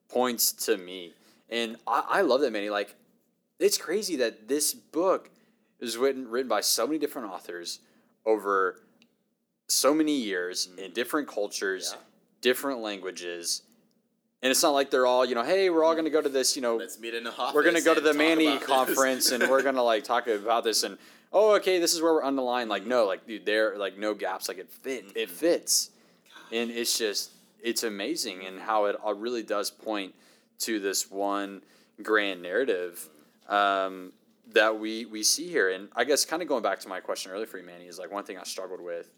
points 0.08 0.52
to 0.52 0.76
me, 0.76 1.14
and 1.50 1.76
I, 1.86 2.04
I 2.08 2.20
love 2.22 2.40
that, 2.42 2.52
Manny. 2.52 2.70
Like, 2.70 2.94
it's 3.58 3.76
crazy 3.78 4.16
that 4.16 4.48
this 4.48 4.72
book 4.74 5.30
is 5.80 5.96
written 5.96 6.28
written 6.28 6.48
by 6.48 6.60
so 6.60 6.86
many 6.86 6.98
different 6.98 7.30
authors 7.32 7.80
over 8.26 8.76
so 9.68 9.94
many 9.94 10.16
years 10.16 10.68
in 10.78 10.92
different 10.92 11.28
cultures, 11.28 11.90
Yeah. 11.94 12.00
different 12.40 12.80
languages. 12.80 13.62
And 14.42 14.50
it's 14.50 14.62
not 14.62 14.70
like 14.70 14.90
they're 14.90 15.06
all, 15.06 15.24
you 15.24 15.34
know, 15.34 15.42
hey, 15.42 15.68
we're 15.70 15.84
all 15.84 15.92
going 15.92 16.06
to 16.06 16.10
go 16.10 16.22
to 16.22 16.28
this, 16.28 16.56
you 16.56 16.62
know, 16.62 16.76
Let's 16.76 16.98
meet 16.98 17.14
in 17.14 17.24
the 17.24 17.30
office. 17.36 17.54
we're 17.54 17.62
going 17.62 17.74
to 17.76 17.82
go 17.82 17.94
to 17.94 18.00
the 18.00 18.14
Manny 18.14 18.56
conference 18.58 19.30
and 19.32 19.42
we're 19.50 19.62
going 19.62 19.74
to 19.74 19.82
like 19.82 20.02
talk 20.04 20.26
about 20.28 20.64
this 20.64 20.82
and 20.82 20.96
oh, 21.32 21.54
okay, 21.56 21.78
this 21.78 21.94
is 21.94 22.00
where 22.02 22.12
we're 22.14 22.24
underlined. 22.24 22.68
Like 22.70 22.86
no, 22.86 23.04
like 23.06 23.26
dude, 23.26 23.44
there 23.46 23.76
like 23.78 23.98
no 23.98 24.14
gaps. 24.14 24.48
Like 24.48 24.58
it 24.58 24.70
fit, 24.70 25.04
it 25.14 25.28
Mm-hmm. 25.28 25.36
fits, 25.36 25.90
and 26.52 26.70
it's 26.70 26.98
just 26.98 27.30
it's 27.62 27.82
amazing 27.84 28.46
and 28.46 28.58
how 28.58 28.86
it 28.86 28.96
really 29.16 29.42
does 29.42 29.70
point 29.70 30.14
to 30.60 30.80
this 30.80 31.10
one 31.10 31.62
grand 32.02 32.42
narrative 32.42 33.08
um, 33.48 34.12
that 34.52 34.78
we 34.78 35.04
we 35.06 35.22
see 35.22 35.48
here. 35.48 35.70
And 35.70 35.88
I 35.94 36.04
guess 36.04 36.24
kind 36.24 36.42
of 36.42 36.48
going 36.48 36.62
back 36.62 36.80
to 36.80 36.88
my 36.88 37.00
question 37.00 37.32
earlier 37.32 37.46
for 37.46 37.58
you, 37.58 37.64
Manny, 37.64 37.86
is 37.86 37.98
like 37.98 38.10
one 38.10 38.24
thing 38.24 38.38
I 38.38 38.44
struggled 38.44 38.80
with 38.80 39.10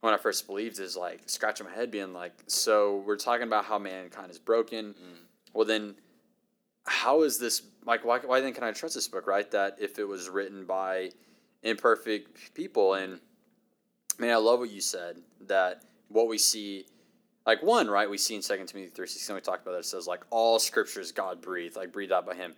when 0.00 0.14
I 0.14 0.18
first 0.18 0.46
believed 0.46 0.78
is 0.78 0.96
like 0.96 1.22
scratching 1.26 1.66
my 1.66 1.72
head, 1.72 1.90
being 1.90 2.12
like, 2.12 2.32
so 2.46 3.02
we're 3.06 3.16
talking 3.16 3.46
about 3.46 3.64
how 3.64 3.78
mankind 3.78 4.30
is 4.30 4.38
broken. 4.38 4.94
Well, 5.52 5.66
then, 5.66 5.94
how 6.84 7.22
is 7.22 7.38
this 7.38 7.62
like? 7.84 8.04
Why, 8.04 8.18
why 8.18 8.40
then 8.40 8.52
can 8.52 8.62
I 8.62 8.72
trust 8.72 8.94
this 8.94 9.08
book, 9.08 9.26
right? 9.26 9.50
That 9.50 9.76
if 9.80 9.98
it 9.98 10.06
was 10.06 10.28
written 10.28 10.64
by 10.64 11.10
imperfect 11.62 12.54
people, 12.54 12.94
and 12.94 13.20
man, 14.18 14.32
I 14.32 14.36
love 14.36 14.60
what 14.60 14.70
you 14.70 14.80
said 14.80 15.18
that 15.46 15.82
what 16.08 16.28
we 16.28 16.38
see, 16.38 16.86
like 17.46 17.62
one, 17.62 17.88
right? 17.88 18.10
We 18.10 18.18
see 18.18 18.34
in 18.34 18.42
Second 18.42 18.66
Timothy 18.66 18.90
three 18.90 19.06
sixteen, 19.06 19.36
we 19.36 19.40
talked 19.40 19.62
about 19.62 19.72
that. 19.72 19.78
It 19.78 19.86
says 19.86 20.06
like 20.06 20.24
all 20.30 20.58
scriptures 20.58 21.12
God 21.12 21.40
breathed, 21.40 21.76
like 21.76 21.92
breathed 21.92 22.12
out 22.12 22.26
by 22.26 22.34
Him. 22.34 22.54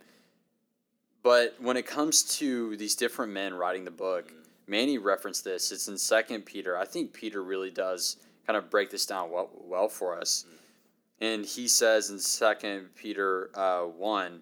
But 1.22 1.56
when 1.60 1.76
it 1.76 1.86
comes 1.86 2.22
to 2.38 2.76
these 2.76 2.94
different 2.94 3.32
men 3.32 3.54
writing 3.54 3.84
the 3.84 3.90
book, 3.90 4.32
Manny 4.66 4.98
referenced 4.98 5.44
this. 5.44 5.72
It's 5.72 5.88
in 5.88 5.98
Second 5.98 6.46
Peter. 6.46 6.76
I 6.76 6.84
think 6.84 7.12
Peter 7.12 7.42
really 7.42 7.70
does 7.70 8.16
kind 8.46 8.56
of 8.56 8.70
break 8.70 8.90
this 8.90 9.04
down 9.04 9.30
well, 9.30 9.50
well 9.60 9.88
for 9.88 10.18
us. 10.18 10.46
And 11.20 11.44
he 11.44 11.68
says 11.68 12.10
in 12.10 12.18
Second 12.18 12.88
Peter 12.94 13.50
uh, 13.54 13.82
one, 13.82 14.40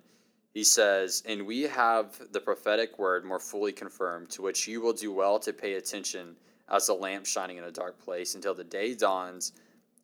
he 0.52 0.62
says, 0.62 1.22
"And 1.26 1.46
we 1.46 1.62
have 1.62 2.20
the 2.32 2.40
prophetic 2.40 2.98
word 2.98 3.24
more 3.24 3.40
fully 3.40 3.72
confirmed, 3.72 4.30
to 4.30 4.42
which 4.42 4.68
you 4.68 4.80
will 4.80 4.92
do 4.92 5.12
well 5.12 5.38
to 5.40 5.52
pay 5.52 5.74
attention, 5.74 6.36
as 6.68 6.88
a 6.88 6.94
lamp 6.94 7.26
shining 7.26 7.56
in 7.56 7.64
a 7.64 7.70
dark 7.70 7.98
place, 7.98 8.34
until 8.34 8.54
the 8.54 8.64
day 8.64 8.94
dawns, 8.94 9.52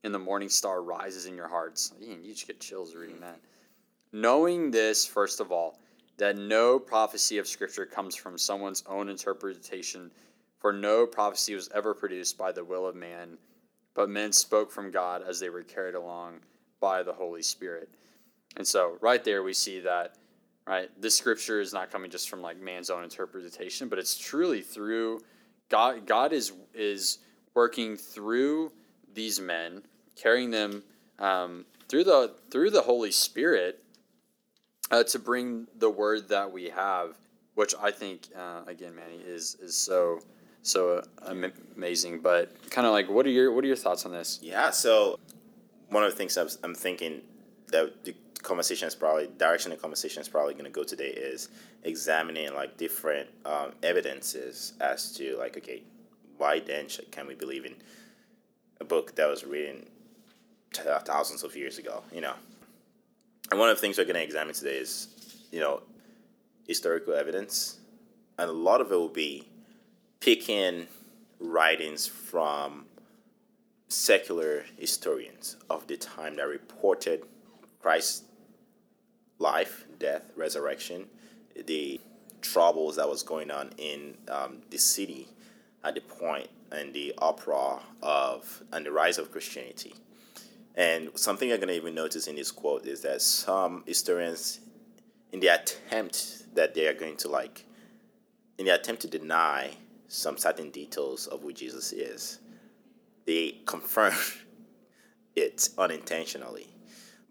and 0.04 0.14
the 0.14 0.18
morning 0.18 0.48
star 0.48 0.82
rises 0.82 1.26
in 1.26 1.36
your 1.36 1.48
hearts." 1.48 1.92
Man, 2.00 2.24
you 2.24 2.32
just 2.32 2.46
get 2.46 2.60
chills 2.60 2.94
reading 2.94 3.20
that. 3.20 3.40
Knowing 4.12 4.70
this, 4.70 5.06
first 5.06 5.40
of 5.40 5.50
all, 5.50 5.78
that 6.18 6.36
no 6.36 6.78
prophecy 6.78 7.38
of 7.38 7.48
Scripture 7.48 7.86
comes 7.86 8.14
from 8.14 8.36
someone's 8.36 8.84
own 8.86 9.08
interpretation, 9.08 10.10
for 10.58 10.72
no 10.72 11.06
prophecy 11.06 11.54
was 11.54 11.68
ever 11.70 11.94
produced 11.94 12.36
by 12.38 12.52
the 12.52 12.64
will 12.64 12.86
of 12.86 12.94
man, 12.94 13.38
but 13.94 14.08
men 14.08 14.32
spoke 14.32 14.70
from 14.70 14.90
God 14.90 15.22
as 15.22 15.40
they 15.40 15.50
were 15.50 15.62
carried 15.62 15.94
along 15.94 16.40
by 16.78 17.02
the 17.02 17.12
Holy 17.12 17.42
Spirit. 17.42 17.88
And 18.56 18.66
so, 18.66 18.98
right 19.00 19.24
there, 19.24 19.42
we 19.42 19.54
see 19.54 19.80
that, 19.80 20.16
right, 20.66 20.90
this 21.00 21.16
Scripture 21.16 21.60
is 21.60 21.72
not 21.72 21.90
coming 21.90 22.10
just 22.10 22.28
from 22.28 22.42
like 22.42 22.58
man's 22.58 22.90
own 22.90 23.02
interpretation, 23.02 23.88
but 23.88 23.98
it's 23.98 24.18
truly 24.18 24.60
through 24.60 25.20
God. 25.68 26.06
God 26.06 26.32
is 26.32 26.52
is 26.74 27.18
working 27.54 27.96
through 27.96 28.72
these 29.14 29.40
men, 29.40 29.82
carrying 30.16 30.50
them 30.50 30.82
um, 31.18 31.64
through 31.88 32.04
the 32.04 32.32
through 32.50 32.70
the 32.70 32.82
Holy 32.82 33.10
Spirit 33.10 33.82
uh, 34.90 35.02
to 35.04 35.18
bring 35.18 35.66
the 35.78 35.90
word 35.90 36.28
that 36.28 36.50
we 36.52 36.68
have, 36.68 37.16
which 37.54 37.74
I 37.80 37.90
think 37.90 38.28
uh, 38.36 38.62
again, 38.66 38.94
Manny, 38.94 39.16
is 39.16 39.56
is 39.60 39.76
so 39.76 40.20
so 40.62 41.02
amazing. 41.76 42.20
But 42.20 42.70
kind 42.70 42.86
of 42.86 42.92
like, 42.92 43.08
what 43.08 43.26
are 43.26 43.30
your 43.30 43.52
what 43.52 43.64
are 43.64 43.66
your 43.66 43.76
thoughts 43.76 44.06
on 44.06 44.12
this? 44.12 44.38
Yeah, 44.42 44.70
so 44.70 45.18
one 45.88 46.04
of 46.04 46.10
the 46.10 46.16
things 46.16 46.36
I'm, 46.36 46.48
I'm 46.62 46.74
thinking 46.74 47.22
that 47.68 48.04
the 48.04 48.14
conversation 48.42 48.88
is 48.88 48.94
probably 48.94 49.28
direction 49.38 49.70
the 49.70 49.76
conversation 49.76 50.20
is 50.20 50.28
probably 50.28 50.54
going 50.54 50.64
to 50.64 50.70
go 50.70 50.82
today 50.82 51.10
is 51.10 51.48
examining 51.84 52.52
like 52.54 52.76
different 52.76 53.28
um, 53.44 53.72
evidences 53.82 54.74
as 54.80 55.12
to 55.16 55.36
like 55.38 55.56
okay, 55.56 55.82
why 56.38 56.60
then 56.60 56.86
can 57.10 57.26
we 57.26 57.34
believe 57.34 57.64
in 57.64 57.74
a 58.80 58.84
book 58.84 59.14
that 59.14 59.28
was 59.28 59.44
written 59.44 59.86
t- 60.72 60.82
thousands 61.04 61.42
of 61.42 61.54
years 61.56 61.78
ago? 61.78 62.02
You 62.12 62.20
know, 62.22 62.34
and 63.50 63.60
one 63.60 63.68
of 63.68 63.76
the 63.76 63.80
things 63.80 63.98
we're 63.98 64.04
going 64.04 64.16
to 64.16 64.22
examine 64.22 64.54
today 64.54 64.76
is 64.76 65.08
you 65.50 65.60
know 65.60 65.82
historical 66.66 67.14
evidence, 67.14 67.78
and 68.38 68.48
a 68.48 68.52
lot 68.52 68.80
of 68.80 68.90
it 68.92 68.96
will 68.96 69.08
be 69.08 69.46
picking 70.20 70.86
writings 71.40 72.06
from 72.06 72.86
secular 73.88 74.64
historians 74.78 75.56
of 75.68 75.86
the 75.86 75.96
time 75.96 76.36
that 76.36 76.46
reported 76.46 77.24
Christ's 77.80 78.22
life, 79.38 79.84
death, 79.98 80.22
resurrection, 80.36 81.06
the 81.66 82.00
troubles 82.40 82.96
that 82.96 83.08
was 83.08 83.22
going 83.22 83.50
on 83.50 83.70
in 83.76 84.14
um, 84.28 84.58
the 84.70 84.78
city 84.78 85.28
at 85.84 85.94
the 85.94 86.00
point 86.00 86.48
and 86.70 86.94
the 86.94 87.14
uproar 87.18 87.80
of 88.02 88.62
and 88.72 88.86
the 88.86 88.92
rise 88.92 89.18
of 89.18 89.30
Christianity. 89.30 89.94
And 90.74 91.10
something 91.14 91.48
you're 91.48 91.58
gonna 91.58 91.72
even 91.72 91.94
notice 91.94 92.26
in 92.26 92.36
this 92.36 92.50
quote 92.50 92.86
is 92.86 93.02
that 93.02 93.20
some 93.22 93.84
historians, 93.86 94.60
in 95.32 95.40
the 95.40 95.48
attempt 95.48 96.54
that 96.54 96.74
they 96.74 96.86
are 96.86 96.94
going 96.94 97.16
to 97.18 97.28
like, 97.28 97.64
in 98.58 98.66
the 98.66 98.74
attempt 98.74 99.02
to 99.02 99.08
deny 99.08 99.70
some 100.08 100.36
certain 100.36 100.70
details 100.70 101.26
of 101.26 101.42
who 101.42 101.52
Jesus 101.52 101.92
is, 101.92 102.38
they 103.26 103.58
confirm 103.66 104.14
it 105.36 105.68
unintentionally. 105.78 106.68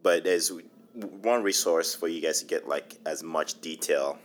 But 0.03 0.23
there's 0.23 0.51
one 0.93 1.43
resource 1.43 1.95
for 1.95 2.07
you 2.07 2.21
guys 2.21 2.39
to 2.39 2.45
get 2.45 2.67
like 2.67 2.97
as 3.05 3.23
much 3.23 3.61
detail 3.61 4.17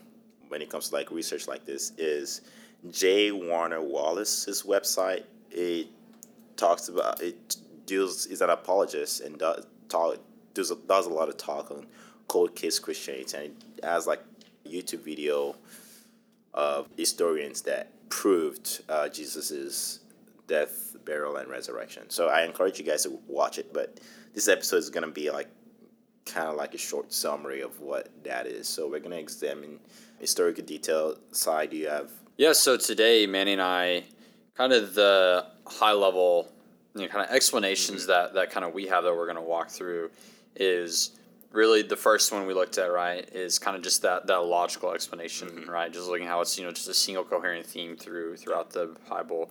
when 0.48 0.62
it 0.62 0.70
comes 0.70 0.88
to 0.88 0.94
like 0.94 1.10
research 1.10 1.48
like 1.48 1.64
this 1.64 1.92
is 1.98 2.42
J. 2.90 3.32
Warner 3.32 3.82
Wallace's 3.82 4.62
website. 4.62 5.24
It 5.50 5.88
talks 6.56 6.88
about 6.88 7.22
it 7.22 7.56
deals 7.86 8.26
is 8.26 8.40
an 8.40 8.50
apologist 8.50 9.20
and 9.20 9.38
does 9.38 9.66
talk 9.88 10.18
does, 10.54 10.72
does 10.88 11.06
a 11.06 11.10
lot 11.10 11.28
of 11.28 11.36
talk 11.36 11.70
on 11.70 11.86
cold 12.28 12.54
case 12.54 12.78
Christianity 12.78 13.36
and 13.36 13.54
has 13.84 14.06
like 14.06 14.22
a 14.64 14.68
YouTube 14.68 15.00
video 15.00 15.56
of 16.54 16.88
historians 16.96 17.62
that 17.62 17.90
proved 18.08 18.82
uh, 18.88 19.08
Jesus's 19.08 20.00
death, 20.46 20.96
burial, 21.04 21.36
and 21.36 21.48
resurrection. 21.48 22.08
So 22.08 22.28
I 22.28 22.44
encourage 22.44 22.78
you 22.78 22.84
guys 22.84 23.02
to 23.02 23.18
watch 23.26 23.58
it. 23.58 23.72
But 23.72 24.00
this 24.34 24.48
episode 24.48 24.78
is 24.78 24.90
gonna 24.90 25.10
be 25.10 25.30
like 25.30 25.48
kind 26.24 26.48
of 26.48 26.56
like 26.56 26.74
a 26.74 26.78
short 26.78 27.12
summary 27.12 27.60
of 27.60 27.80
what 27.80 28.08
that 28.24 28.46
is. 28.46 28.68
So 28.68 28.88
we're 28.88 29.00
gonna 29.00 29.16
examine 29.16 29.78
historical 30.18 30.64
detail 30.64 31.16
side. 31.32 31.70
Do 31.70 31.76
you 31.76 31.88
have? 31.88 32.10
Yeah. 32.36 32.52
So 32.52 32.76
today, 32.76 33.26
Manny 33.26 33.52
and 33.52 33.62
I, 33.62 34.04
kind 34.56 34.72
of 34.72 34.94
the 34.94 35.46
high 35.66 35.92
level, 35.92 36.50
you 36.96 37.06
know, 37.06 37.08
kind 37.08 37.24
of 37.24 37.34
explanations 37.34 38.02
mm-hmm. 38.02 38.12
that 38.12 38.34
that 38.34 38.50
kind 38.50 38.64
of 38.64 38.74
we 38.74 38.86
have 38.86 39.04
that 39.04 39.14
we're 39.14 39.26
gonna 39.26 39.42
walk 39.42 39.68
through 39.70 40.10
is 40.54 41.18
really 41.52 41.82
the 41.82 41.96
first 41.96 42.32
one 42.32 42.46
we 42.46 42.54
looked 42.54 42.78
at 42.78 42.92
right 42.92 43.28
is 43.32 43.58
kind 43.58 43.76
of 43.76 43.82
just 43.82 44.02
that 44.02 44.26
that 44.26 44.36
logical 44.36 44.92
explanation 44.92 45.48
mm-hmm. 45.48 45.70
right? 45.70 45.92
Just 45.92 46.08
looking 46.08 46.26
how 46.26 46.40
it's 46.40 46.58
you 46.58 46.64
know 46.64 46.72
just 46.72 46.88
a 46.88 46.94
single 46.94 47.24
coherent 47.24 47.66
theme 47.66 47.96
through 47.96 48.36
throughout 48.36 48.70
the 48.70 48.96
bible 49.08 49.50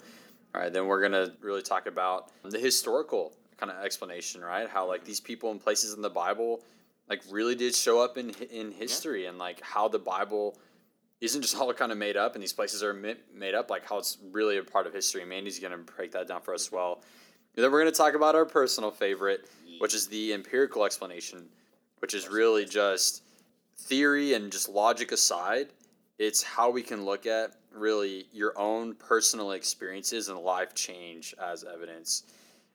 all 0.54 0.62
right? 0.62 0.72
Then 0.72 0.88
we're 0.88 1.02
gonna 1.02 1.32
really 1.42 1.62
talk 1.62 1.88
about 1.88 2.32
the 2.44 2.60
historical 2.60 3.34
kind 3.58 3.72
of 3.72 3.84
explanation 3.84 4.42
right? 4.42 4.70
How 4.70 4.88
like 4.88 5.04
these 5.04 5.20
people 5.20 5.52
and 5.52 5.62
places 5.62 5.94
in 5.94 6.02
the 6.02 6.10
bible 6.10 6.62
like 7.10 7.22
really 7.30 7.56
did 7.56 7.76
show 7.76 8.00
up 8.00 8.18
in 8.18 8.32
in 8.52 8.72
history 8.72 9.24
yeah. 9.24 9.30
and 9.30 9.38
like 9.38 9.62
how 9.62 9.88
the 9.88 10.00
bible 10.00 10.58
isn't 11.22 11.42
just 11.42 11.56
all 11.58 11.74
kind 11.74 11.92
of 11.92 11.98
made 11.98 12.18
up 12.18 12.36
and 12.36 12.44
these 12.44 12.54
places 12.54 12.84
are 12.84 12.94
made 12.94 13.56
up 13.56 13.70
like 13.70 13.86
how 13.86 13.98
it's 13.98 14.18
really 14.32 14.58
a 14.58 14.64
part 14.64 14.86
of 14.86 14.94
history. 14.94 15.26
Mandy's 15.26 15.60
gonna 15.60 15.78
break 15.78 16.12
that 16.12 16.28
down 16.28 16.42
for 16.42 16.54
us 16.54 16.68
as 16.68 16.72
well. 16.72 16.94
and 16.96 17.04
then 17.64 17.72
we're 17.72 17.80
gonna 17.80 17.92
talk 17.92 18.16
about 18.16 18.36
our 18.36 18.46
personal 18.46 18.92
favorite 18.92 19.50
which 19.80 19.94
is 19.94 20.08
the 20.08 20.34
empirical 20.34 20.86
explanation 20.86 21.48
which 22.00 22.14
is 22.14 22.28
really 22.28 22.66
just 22.66 23.24
theory 23.78 24.34
and 24.34 24.52
just 24.52 24.70
logic 24.70 25.12
aside, 25.12 25.68
it's 26.18 26.42
how 26.42 26.70
we 26.70 26.82
can 26.82 27.06
look 27.06 27.26
at 27.26 27.52
really 27.74 28.28
your 28.32 28.58
own 28.58 28.96
personal 28.96 29.52
experiences 29.52 30.30
and 30.30 30.40
life 30.40 30.74
change 30.74 31.36
as 31.44 31.64
evidence. 31.64 32.24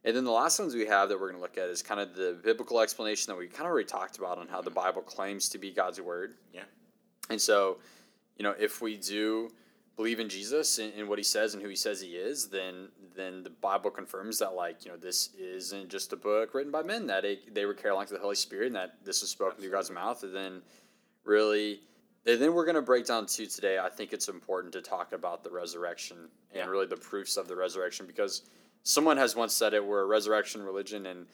And 0.04 0.16
then 0.16 0.24
the 0.24 0.30
last 0.30 0.58
ones 0.58 0.74
we 0.74 0.86
have 0.86 1.08
that 1.08 1.20
we're 1.20 1.28
going 1.28 1.36
to 1.36 1.42
look 1.42 1.58
at 1.58 1.68
is 1.68 1.82
kind 1.82 2.00
of 2.00 2.14
the 2.14 2.38
biblical 2.42 2.80
explanation 2.80 3.32
that 3.32 3.38
we 3.38 3.46
kind 3.46 3.66
of 3.66 3.72
already 3.72 3.86
talked 3.86 4.18
about 4.18 4.38
on 4.38 4.48
how 4.48 4.60
the 4.60 4.70
mm-hmm. 4.70 4.80
Bible 4.80 5.02
claims 5.02 5.48
to 5.50 5.58
be 5.58 5.70
God's 5.70 6.00
word. 6.00 6.34
Yeah. 6.54 6.62
And 7.28 7.40
so, 7.40 7.78
you 8.36 8.42
know, 8.42 8.54
if 8.58 8.80
we 8.80 8.96
do 8.96 9.50
believe 9.96 10.20
in 10.20 10.28
Jesus 10.28 10.78
and, 10.78 10.92
and, 10.94 11.08
what 11.08 11.18
he 11.18 11.24
says 11.24 11.54
and 11.54 11.62
who 11.62 11.68
he 11.68 11.76
says 11.76 12.00
he 12.00 12.10
is, 12.12 12.48
then 12.48 12.88
then 13.14 13.42
the 13.42 13.50
Bible 13.50 13.90
confirms 13.90 14.38
that 14.38 14.54
like 14.54 14.84
you 14.84 14.90
know 14.90 14.96
this 14.96 15.30
isn't 15.38 15.88
just 15.88 16.12
a 16.12 16.16
book 16.16 16.54
written 16.54 16.72
by 16.72 16.82
men 16.82 17.06
that 17.06 17.24
it, 17.24 17.54
they 17.54 17.66
were 17.66 17.74
carried 17.74 17.92
along 17.92 18.06
to 18.06 18.14
the 18.14 18.20
Holy 18.20 18.34
Spirit 18.34 18.68
and 18.68 18.76
that 18.76 19.04
this 19.04 19.20
was 19.20 19.30
spoken 19.30 19.60
through 19.60 19.70
God's 19.70 19.90
mouth. 19.90 20.22
And 20.22 20.34
then 20.34 20.62
really, 21.24 21.80
and 22.26 22.40
then 22.40 22.54
we're 22.54 22.64
going 22.64 22.76
to 22.76 22.82
break 22.82 23.06
down 23.06 23.26
too 23.26 23.46
today. 23.46 23.78
I 23.78 23.88
think 23.88 24.12
it's 24.12 24.28
important 24.28 24.72
to 24.74 24.80
talk 24.80 25.12
about 25.12 25.44
the 25.44 25.50
resurrection 25.50 26.16
and 26.52 26.64
yeah. 26.64 26.66
really 26.66 26.86
the 26.86 26.96
proofs 26.96 27.36
of 27.36 27.48
the 27.48 27.56
resurrection 27.56 28.06
because 28.06 28.42
someone 28.82 29.16
has 29.16 29.36
once 29.36 29.52
said 29.52 29.74
it 29.74 29.84
we're 29.84 30.02
a 30.02 30.06
resurrection 30.06 30.62
religion 30.62 31.06
and 31.06 31.26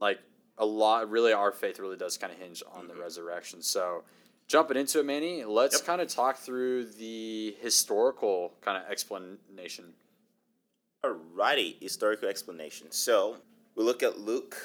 like 0.00 0.18
a 0.58 0.66
lot 0.66 1.08
really 1.08 1.32
our 1.32 1.52
faith 1.52 1.78
really 1.78 1.96
does 1.96 2.16
kind 2.16 2.32
of 2.32 2.38
hinge 2.38 2.62
on 2.72 2.80
mm-hmm. 2.80 2.88
the 2.88 2.94
resurrection. 2.94 3.62
So 3.62 4.04
jumping 4.46 4.76
into 4.76 5.00
it, 5.00 5.06
Manny, 5.06 5.44
let's 5.44 5.78
yep. 5.78 5.86
kind 5.86 6.00
of 6.00 6.08
talk 6.08 6.36
through 6.36 6.86
the 6.86 7.56
historical 7.60 8.52
kind 8.60 8.82
of 8.82 8.90
explanation. 8.90 9.94
Alrighty, 11.04 11.80
historical 11.80 12.28
explanation. 12.28 12.90
So 12.90 13.36
we 13.74 13.84
look 13.84 14.02
at 14.02 14.18
Luke, 14.18 14.56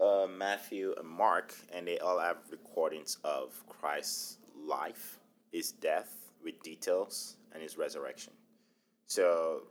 uh, 0.00 0.26
Matthew, 0.26 0.94
and 0.98 1.08
Mark, 1.08 1.54
and 1.72 1.86
they 1.86 1.98
all 1.98 2.18
have 2.18 2.38
recordings 2.50 3.18
of 3.24 3.62
Christ's 3.68 4.38
life, 4.66 5.18
his 5.52 5.72
death 5.72 6.32
with 6.42 6.60
details, 6.62 7.36
and 7.52 7.62
his 7.62 7.78
resurrection. 7.78 8.32
So 9.06 9.62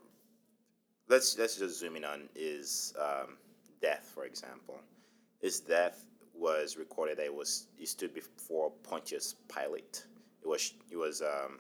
let's 1.10 1.38
let's 1.38 1.58
just 1.58 1.80
zoom 1.80 1.96
in 1.96 2.06
on 2.06 2.30
his 2.36 2.94
um, 3.00 3.38
death, 3.82 4.10
for 4.14 4.26
example. 4.26 4.80
His 5.42 5.60
death 5.60 6.06
was 6.44 6.76
recorded 6.78 7.18
that 7.18 7.26
it 7.26 7.34
was 7.34 7.68
he 7.78 7.86
stood 7.86 8.14
before 8.14 8.72
Pontius 8.84 9.36
Pilate. 9.48 10.06
It 10.44 10.48
was 10.48 10.74
it 10.92 10.98
was 10.98 11.22
um, 11.22 11.60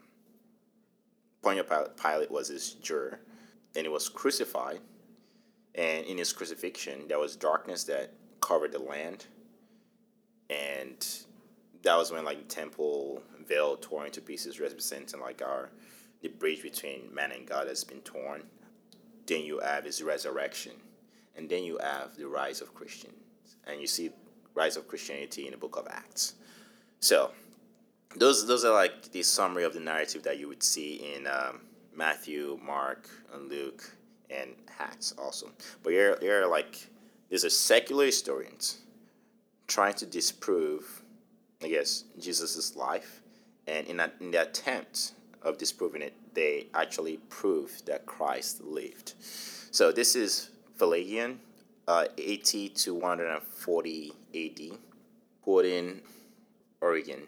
Pontius 1.42 1.66
Pilate 2.02 2.30
was 2.30 2.50
his 2.50 2.74
juror, 2.74 3.22
and 3.76 3.86
he 3.86 3.90
was 3.90 4.10
crucified. 4.10 4.82
And 5.76 6.06
in 6.06 6.18
his 6.20 6.34
crucifixion, 6.34 7.08
there 7.08 7.18
was 7.18 7.36
darkness 7.36 7.86
that 7.86 8.12
covered 8.42 8.74
the 8.74 8.80
land, 8.80 9.26
and 10.50 11.00
that 11.82 11.96
was 11.96 12.12
when 12.12 12.26
like 12.26 12.38
the 12.38 12.54
temple 12.54 13.24
veil 13.48 13.78
tore 13.78 14.06
into 14.06 14.22
pieces, 14.22 14.60
representing 14.60 15.22
like 15.22 15.42
our 15.42 15.70
the 16.22 16.28
bridge 16.28 16.62
between 16.62 17.14
man 17.14 17.32
and 17.32 17.48
God 17.48 17.68
has 17.68 17.84
been 17.84 18.02
torn. 18.02 18.44
Then 19.26 19.44
you 19.44 19.60
have 19.60 19.86
his 19.86 20.04
resurrection, 20.04 20.74
and 21.38 21.50
then 21.50 21.64
you 21.64 21.80
have 21.82 22.18
the 22.18 22.28
rise 22.28 22.60
of 22.62 22.76
Christians, 22.76 23.16
and 23.66 23.80
you 23.80 23.88
see 23.88 24.12
rise 24.56 24.78
of 24.78 24.88
Christianity 24.88 25.46
in 25.46 25.52
the 25.52 25.58
book 25.58 25.78
of 25.78 25.88
Acts. 25.90 26.36
So 27.00 27.32
those 28.16 28.46
those 28.48 28.64
are 28.66 28.74
like 28.74 29.12
the 29.12 29.24
summary 29.24 29.64
of 29.64 29.74
the 29.74 29.80
narrative 29.80 30.24
that 30.24 30.40
you 30.40 30.48
would 30.48 30.64
see 30.64 31.14
in 31.16 31.28
um, 31.28 31.62
Matthew, 31.96 32.60
Mark, 32.64 33.10
and 33.34 33.50
Luke, 33.50 33.84
and 34.30 34.52
Acts 34.80 35.14
also. 35.18 35.50
But 35.82 35.94
you're 35.94 36.18
you're 36.22 36.48
like 36.48 36.88
these 37.30 37.46
are 37.46 37.50
secular 37.50 38.06
historians 38.06 38.80
trying 39.68 39.94
to 39.96 40.06
disprove, 40.06 41.02
I 41.64 41.70
guess, 41.70 42.04
Jesus' 42.20 42.76
life, 42.76 43.22
and 43.68 43.88
in 43.88 43.98
that 43.98 44.16
in 44.20 44.32
the 44.32 44.42
attempt 44.42 45.14
of 45.42 45.58
disproving 45.58 46.02
it, 46.02 46.14
they 46.34 46.68
actually 46.74 47.18
prove 47.30 47.82
that 47.86 48.06
Christ 48.06 48.64
lived. 48.64 49.14
So 49.20 49.92
this 49.92 50.16
is 50.16 50.50
Pelagian 50.78 51.40
uh, 51.88 52.06
80 52.18 52.70
to 52.70 52.96
140 52.96 54.14
AD, 54.34 55.66
in 55.66 56.02
Origen. 56.82 57.22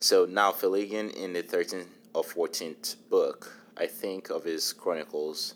So 0.00 0.26
now 0.26 0.50
Pelagian 0.52 1.10
in 1.10 1.32
the 1.32 1.42
13th 1.42 1.86
or 2.14 2.22
14th 2.22 2.96
book, 3.08 3.52
I 3.76 3.86
think 3.86 4.30
of 4.30 4.44
his 4.44 4.72
chronicles 4.72 5.54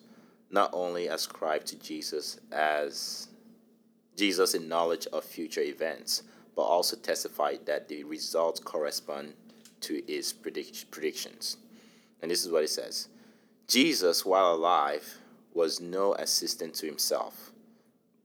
not 0.51 0.71
only 0.73 1.09
ascribed 1.09 1.67
to 1.69 1.77
Jesus 1.77 2.39
as 2.53 3.29
Jesus 4.17 4.55
in 4.55 4.69
knowledge 4.69 5.07
of 5.13 5.25
future 5.25 5.61
events, 5.61 6.23
but 6.55 6.63
also 6.63 6.97
testified 6.97 7.67
that 7.67 7.89
the 7.89 8.05
results 8.05 8.61
correspond 8.61 9.35
to 9.81 10.03
his 10.07 10.33
predict- 10.33 10.91
predictions. 10.91 11.59
And 12.23 12.31
this 12.31 12.45
is 12.45 12.51
what 12.51 12.65
it 12.65 12.71
says 12.71 13.09
Jesus, 13.69 14.25
while 14.25 14.55
alive, 14.55 15.19
was 15.57 15.81
no 15.81 16.15
assistant 16.15 16.75
to 16.75 16.87
himself, 16.87 17.51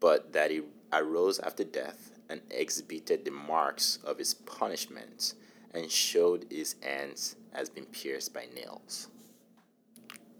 but 0.02 0.34
that 0.34 0.52
he 0.52 0.62
arose 0.91 1.39
after 1.39 1.63
death 1.63 2.12
and 2.30 2.41
exhibited 2.52 3.24
the 3.24 3.32
marks 3.32 4.00
of 4.04 4.17
his 4.17 4.34
punishment 4.34 5.34
and 5.74 5.89
showed 5.89 6.46
his 6.50 6.76
hands 6.82 7.38
as 7.54 7.70
being 7.70 7.88
pierced 7.88 8.34
by 8.34 8.46
nails. 8.54 9.08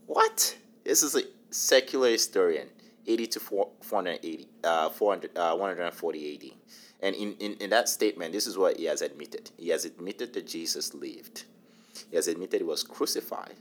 What? 0.06 0.58
This 0.84 1.02
is 1.02 1.16
a 1.16 1.22
secular 1.50 2.10
historian, 2.10 2.68
80 3.08 3.28
to 3.28 3.40
480, 3.40 4.48
uh, 4.66 4.90
400, 4.90 5.38
uh, 5.38 5.56
140 5.56 6.36
AD. 6.36 6.52
And 7.02 7.16
in, 7.16 7.36
in, 7.40 7.54
in 7.62 7.70
that 7.70 7.88
statement, 7.88 8.34
this 8.34 8.46
is 8.46 8.58
what 8.58 8.78
he 8.78 8.86
has 8.86 9.02
admitted. 9.02 9.50
He 9.58 9.70
has 9.70 9.86
admitted 9.86 10.34
that 10.34 10.46
Jesus 10.46 10.94
lived. 10.94 11.46
He 12.10 12.18
has 12.18 12.28
admitted 12.28 12.60
he 12.60 12.66
was 12.66 12.84
crucified 12.84 13.56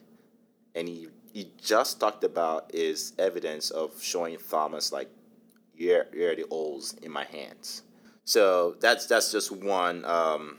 and 0.74 0.88
he 0.88 1.08
he 1.32 1.52
just 1.60 2.00
talked 2.00 2.24
about 2.24 2.74
is 2.74 3.12
evidence 3.18 3.70
of 3.70 4.02
showing 4.02 4.38
Thomas 4.38 4.92
like 4.92 5.10
here 5.74 6.06
are 6.12 6.36
the 6.36 6.44
holes 6.50 6.94
in 7.02 7.10
my 7.10 7.24
hands. 7.24 7.82
So 8.24 8.76
that's 8.80 9.06
that's 9.06 9.32
just 9.32 9.50
one 9.50 10.04
um, 10.04 10.58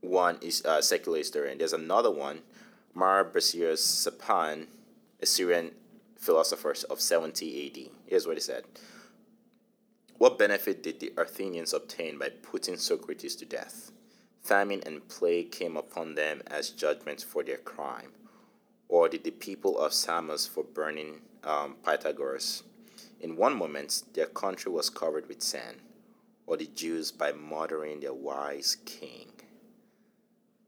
one 0.00 0.38
is 0.42 0.64
uh, 0.64 0.80
secular 0.82 1.18
historian. 1.18 1.58
There's 1.58 1.72
another 1.72 2.10
one, 2.10 2.42
Mara 2.94 3.24
bar 3.24 3.40
Serapion, 3.40 4.66
a 5.20 5.26
Syrian 5.26 5.72
philosopher 6.16 6.74
of 6.90 7.00
70 7.00 7.66
AD. 7.66 7.90
Here's 8.06 8.26
what 8.26 8.36
he 8.36 8.40
said. 8.40 8.64
What 10.18 10.38
benefit 10.38 10.82
did 10.82 11.00
the 11.00 11.12
Athenians 11.16 11.72
obtain 11.72 12.18
by 12.18 12.30
putting 12.30 12.76
Socrates 12.76 13.36
to 13.36 13.46
death? 13.46 13.92
Famine 14.42 14.82
and 14.84 15.06
plague 15.08 15.52
came 15.52 15.76
upon 15.76 16.16
them 16.16 16.42
as 16.46 16.70
judgment 16.70 17.22
for 17.22 17.44
their 17.44 17.58
crime. 17.58 18.10
Or 18.88 19.08
did 19.08 19.24
the 19.24 19.30
people 19.30 19.78
of 19.78 19.92
Samos 19.92 20.46
for 20.46 20.64
burning 20.64 21.20
um, 21.44 21.76
Pythagoras? 21.84 22.62
In 23.20 23.36
one 23.36 23.54
moment, 23.54 24.04
their 24.14 24.26
country 24.26 24.72
was 24.72 24.88
covered 24.88 25.28
with 25.28 25.42
sand, 25.42 25.78
or 26.46 26.56
the 26.56 26.66
Jews 26.66 27.12
by 27.12 27.32
murdering 27.32 28.00
their 28.00 28.14
wise 28.14 28.76
king. 28.84 29.32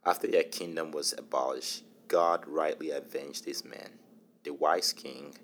After 0.04 0.26
their 0.26 0.44
kingdom 0.44 0.90
was 0.90 1.14
abolished, 1.16 1.84
God 2.08 2.44
rightly 2.46 2.90
avenged 2.90 3.44
these 3.44 3.64
men. 3.64 3.90
The 4.44 4.50
wise 4.50 4.92
king 4.92 5.34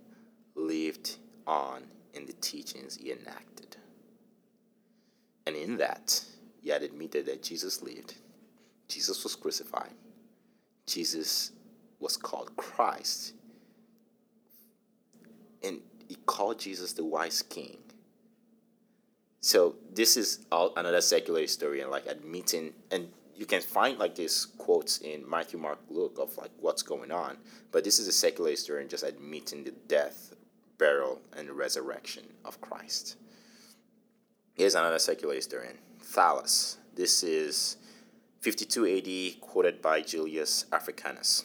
lived 0.54 1.16
on 1.46 1.84
in 2.14 2.26
the 2.26 2.32
teachings 2.34 2.96
he 2.96 3.12
enacted. 3.12 3.76
And 5.46 5.54
in 5.54 5.76
that, 5.76 6.24
he 6.60 6.70
had 6.70 6.82
admitted 6.82 7.26
that 7.26 7.42
Jesus 7.42 7.82
lived. 7.82 8.14
Jesus 8.88 9.22
was 9.22 9.36
crucified. 9.36 9.92
Jesus 10.86 11.52
was 12.00 12.16
called 12.16 12.56
Christ. 12.56 13.34
And 15.62 15.80
he 16.08 16.16
called 16.26 16.58
Jesus 16.58 16.92
the 16.92 17.04
wise 17.04 17.42
king. 17.42 17.78
So 19.40 19.76
this 19.92 20.16
is 20.16 20.44
another 20.50 21.00
secular 21.00 21.40
historian 21.40 21.90
like 21.90 22.06
admitting 22.06 22.72
and 22.90 23.08
you 23.36 23.44
can 23.46 23.60
find 23.60 23.98
like 23.98 24.14
these 24.14 24.46
quotes 24.58 24.98
in 24.98 25.28
Matthew, 25.28 25.58
Mark, 25.58 25.78
Luke 25.90 26.18
of 26.20 26.36
like 26.38 26.50
what's 26.58 26.82
going 26.82 27.12
on, 27.12 27.36
but 27.70 27.84
this 27.84 27.98
is 27.98 28.08
a 28.08 28.12
secular 28.12 28.50
historian 28.50 28.88
just 28.88 29.04
admitting 29.04 29.62
the 29.62 29.72
death, 29.88 30.34
burial, 30.78 31.20
and 31.36 31.50
resurrection 31.50 32.24
of 32.44 32.60
Christ. 32.60 33.16
Here's 34.54 34.74
another 34.74 34.98
secular 34.98 35.34
historian, 35.34 35.76
Thallus. 36.02 36.78
This 36.94 37.22
is 37.22 37.76
52 38.40 38.86
AD, 39.36 39.40
quoted 39.42 39.82
by 39.82 40.00
Julius 40.00 40.64
Africanus. 40.72 41.44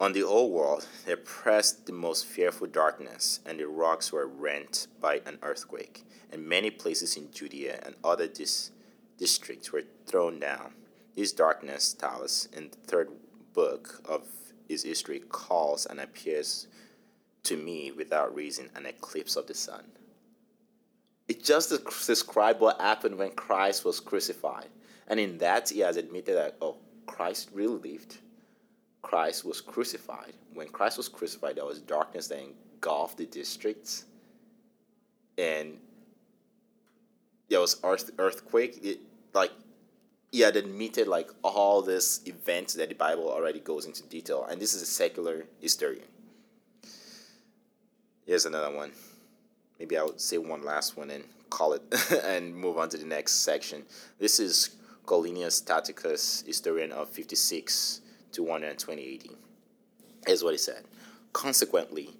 On 0.00 0.12
the 0.12 0.22
old 0.22 0.52
world, 0.52 0.86
there 1.06 1.16
pressed 1.16 1.86
the 1.86 1.92
most 1.92 2.24
fearful 2.24 2.68
darkness, 2.68 3.40
and 3.44 3.58
the 3.58 3.66
rocks 3.66 4.12
were 4.12 4.28
rent 4.28 4.86
by 5.00 5.20
an 5.26 5.38
earthquake, 5.42 6.04
and 6.30 6.46
many 6.46 6.70
places 6.70 7.16
in 7.16 7.32
Judea 7.32 7.80
and 7.84 7.96
other 8.04 8.28
dis- 8.28 8.70
districts 9.18 9.72
were 9.72 9.82
thrown 10.06 10.38
down. 10.38 10.74
This 11.16 11.32
darkness, 11.32 11.96
Thallus, 11.98 12.46
in 12.56 12.70
the 12.70 12.76
third 12.76 13.10
book 13.52 14.00
of 14.04 14.22
his 14.68 14.84
history, 14.84 15.18
calls 15.18 15.84
and 15.84 15.98
appears 15.98 16.68
to 17.42 17.56
me 17.56 17.90
without 17.90 18.32
reason 18.32 18.70
an 18.76 18.86
eclipse 18.86 19.34
of 19.34 19.48
the 19.48 19.54
sun. 19.54 19.82
It 21.26 21.42
just 21.42 21.70
describes 22.06 22.60
what 22.60 22.80
happened 22.80 23.18
when 23.18 23.32
Christ 23.32 23.84
was 23.84 23.98
crucified. 23.98 24.68
And 25.08 25.18
in 25.18 25.38
that, 25.38 25.70
he 25.70 25.80
has 25.80 25.96
admitted 25.96 26.36
that, 26.36 26.56
oh, 26.60 26.76
Christ 27.06 27.50
really 27.52 27.92
lived. 27.92 28.18
Christ 29.02 29.44
was 29.44 29.60
crucified. 29.60 30.34
When 30.54 30.68
Christ 30.68 30.96
was 30.96 31.08
crucified, 31.08 31.56
there 31.56 31.64
was 31.64 31.80
darkness 31.80 32.28
that 32.28 32.40
engulfed 32.40 33.18
the 33.18 33.26
districts. 33.26 34.04
And 35.36 35.78
there 37.48 37.60
was 37.60 37.80
earth, 37.84 38.10
earthquake. 38.18 38.78
It, 38.82 39.00
like 39.32 39.52
he 40.32 40.40
had 40.40 40.56
admitted 40.56 41.08
like 41.08 41.30
all 41.42 41.82
these 41.82 42.20
events 42.26 42.74
that 42.74 42.88
the 42.88 42.94
Bible 42.94 43.30
already 43.30 43.60
goes 43.60 43.86
into 43.86 44.02
detail, 44.04 44.46
and 44.50 44.60
this 44.60 44.74
is 44.74 44.82
a 44.82 44.86
secular 44.86 45.44
historian. 45.60 46.08
Here's 48.26 48.44
another 48.44 48.74
one. 48.74 48.92
Maybe 49.78 49.96
I 49.96 50.02
would 50.02 50.20
say 50.20 50.36
one 50.38 50.62
last 50.62 50.96
one 50.96 51.10
and 51.10 51.24
call 51.48 51.72
it 51.72 51.82
and 52.24 52.54
move 52.54 52.76
on 52.76 52.90
to 52.90 52.98
the 52.98 53.06
next 53.06 53.36
section. 53.36 53.84
This 54.18 54.38
is 54.38 54.76
Cornelius 55.06 55.62
Tacitus, 55.62 56.42
historian 56.46 56.92
of 56.92 57.08
56 57.08 58.02
to 58.38 58.44
120 58.44 59.14
AD. 59.14 59.36
Here's 60.24 60.44
what 60.44 60.54
he 60.54 60.58
said. 60.58 60.84
Consequently, 61.32 62.10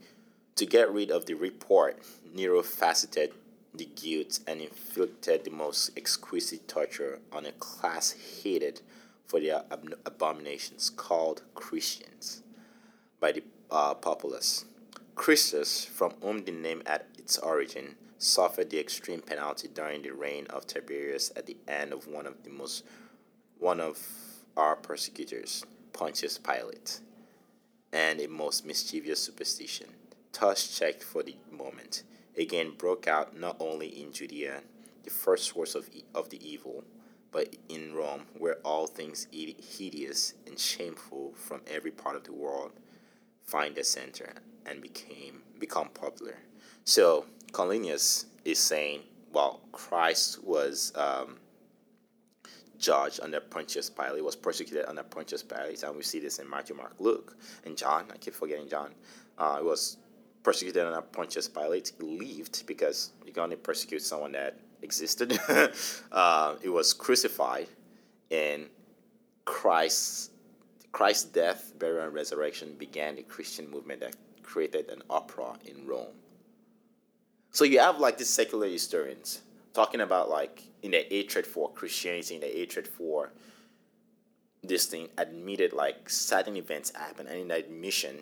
to 0.57 0.67
get 0.67 0.93
rid 0.93 1.13
of 1.13 1.27
the 1.27 1.35
report, 1.35 2.03
Nero 2.35 2.61
faceted 2.61 3.31
the 3.73 3.85
guilt 3.85 4.41
and 4.49 4.61
inflicted 4.61 5.45
the 5.45 5.53
most 5.53 5.97
exquisite 5.97 6.67
torture 6.67 7.21
on 7.31 7.47
a 7.47 7.53
class 7.53 8.17
hated 8.43 8.81
for 9.27 9.39
their 9.39 9.63
ab- 9.71 9.95
abominations 10.05 10.91
called 10.91 11.43
Christians 11.55 12.43
by 13.21 13.31
the 13.31 13.45
uh, 13.71 13.95
populace. 13.95 14.65
Christus, 15.15 15.85
from 15.85 16.15
whom 16.21 16.45
the 16.45 16.51
name 16.51 16.83
had 16.85 17.05
its 17.17 17.39
origin, 17.39 17.95
suffered 18.19 18.71
the 18.71 18.81
extreme 18.81 19.21
penalty 19.21 19.69
during 19.69 20.03
the 20.03 20.11
reign 20.11 20.49
of 20.51 20.67
Tiberius 20.67 21.31
at 21.37 21.47
the 21.47 21.57
end 21.69 21.93
of 21.93 22.09
one 22.09 22.27
of 22.27 22.43
the 22.43 22.51
most 22.51 22.83
one 23.61 23.81
of 23.81 23.99
our 24.57 24.75
persecutors, 24.75 25.65
Pontius 25.92 26.38
Pilate, 26.38 27.01
and 27.92 28.20
a 28.20 28.29
most 28.29 28.64
mischievous 28.64 29.20
superstition, 29.20 29.88
thus 30.38 30.79
checked 30.79 31.03
for 31.03 31.22
the 31.22 31.37
moment, 31.51 32.03
again 32.37 32.72
broke 32.77 33.09
out 33.09 33.38
not 33.38 33.57
only 33.61 33.88
in 33.88 34.12
Judea, 34.12 34.62
the 35.05 35.11
first 35.11 35.53
source 35.53 35.74
of, 35.74 35.88
of 36.14 36.31
the 36.31 36.46
evil, 36.46 36.85
but 37.31 37.57
in 37.68 37.94
Rome, 37.94 38.22
where 38.38 38.57
all 38.64 38.87
things 38.87 39.27
hideous 39.31 40.35
and 40.46 40.59
shameful 40.59 41.35
from 41.35 41.61
every 41.66 41.90
part 41.90 42.16
of 42.16 42.24
the 42.24 42.33
world 42.33 42.72
find 43.42 43.77
a 43.79 43.85
center 43.85 44.35
and 44.66 44.83
became 44.83 45.42
become 45.59 45.88
popular. 45.88 46.37
So 46.85 47.27
Cornelius 47.53 48.27
is 48.44 48.59
saying, 48.59 49.01
well, 49.33 49.61
Christ 49.72 50.44
was 50.44 50.92
um, 50.94 51.37
judged 52.79 53.21
under 53.23 53.41
Pontius 53.41 53.91
Pilate, 53.91 54.25
was 54.25 54.37
persecuted 54.37 54.87
under 54.87 55.03
Pontius 55.03 55.43
Pilate, 55.43 55.83
and 55.83 55.97
we 55.97 56.03
see 56.03 56.21
this 56.21 56.38
in 56.38 56.49
Matthew, 56.49 56.77
Mark, 56.77 56.95
Luke, 56.99 57.37
and 57.64 57.77
John. 57.77 58.07
I 58.12 58.17
keep 58.17 58.35
forgetting 58.35 58.69
John. 58.69 58.95
Uh, 59.37 59.59
was 59.62 59.99
persecuted 60.43 60.85
under 60.85 61.01
Pontius 61.03 61.49
Pilate. 61.49 61.93
He 61.99 62.05
lived 62.05 62.67
because 62.67 63.12
you 63.27 63.33
can 63.33 63.45
only 63.45 63.57
persecute 63.57 64.03
someone 64.03 64.33
that 64.33 64.59
existed. 64.83 65.38
uh, 66.12 66.55
it 66.62 66.69
was 66.69 66.93
crucified, 66.93 67.69
and 68.31 68.67
Christ's 69.45 70.31
Christ's 70.93 71.25
death, 71.25 71.73
burial, 71.79 72.05
and 72.07 72.14
resurrection 72.14 72.75
began 72.79 73.17
the 73.17 73.23
Christian 73.23 73.71
movement 73.71 74.01
that 74.01 74.17
created 74.43 74.88
an 74.88 75.03
uproar 75.11 75.57
in 75.67 75.87
Rome. 75.87 76.14
So 77.51 77.64
you 77.64 77.79
have 77.79 77.99
like 77.99 78.19
these 78.19 78.31
secular 78.31 78.67
historians 78.67 79.43
talking 79.79 80.01
about 80.01 80.29
like 80.29 80.64
in 80.83 80.91
the 80.91 81.07
hatred 81.09 81.47
for 81.47 81.71
Christianity, 81.71 82.35
in 82.35 82.41
the 82.41 82.49
hatred 82.49 82.88
for 82.88 83.31
this 84.61 84.87
thing, 84.87 85.09
admitted 85.17 85.73
like 85.73 86.11
certain 86.11 86.57
events 86.57 86.91
happened, 86.97 87.29
and 87.29 87.38
in 87.38 87.51
admission, 87.53 88.17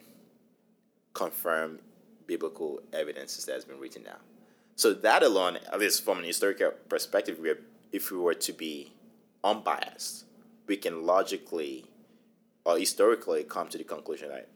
confirmed 1.15 1.79
biblical 2.27 2.81
evidences 2.93 3.47
that 3.47 3.55
has 3.55 3.65
been 3.65 3.81
written 3.81 4.03
down. 4.03 4.19
So 4.75 4.93
that 4.93 5.23
alone, 5.23 5.57
at 5.73 5.79
least 5.79 6.05
from 6.05 6.19
an 6.19 6.25
historical 6.25 6.73
perspective, 6.91 7.39
we 7.39 7.55
if 7.91 8.11
we 8.11 8.19
were 8.19 8.35
to 8.35 8.53
be 8.53 8.93
unbiased, 9.43 10.27
we 10.67 10.77
can 10.77 11.07
logically 11.07 11.87
or 12.67 12.77
historically 12.77 13.45
come 13.45 13.69
to 13.69 13.79
the 13.79 13.85
conclusion 13.85 14.29
that 14.29 14.47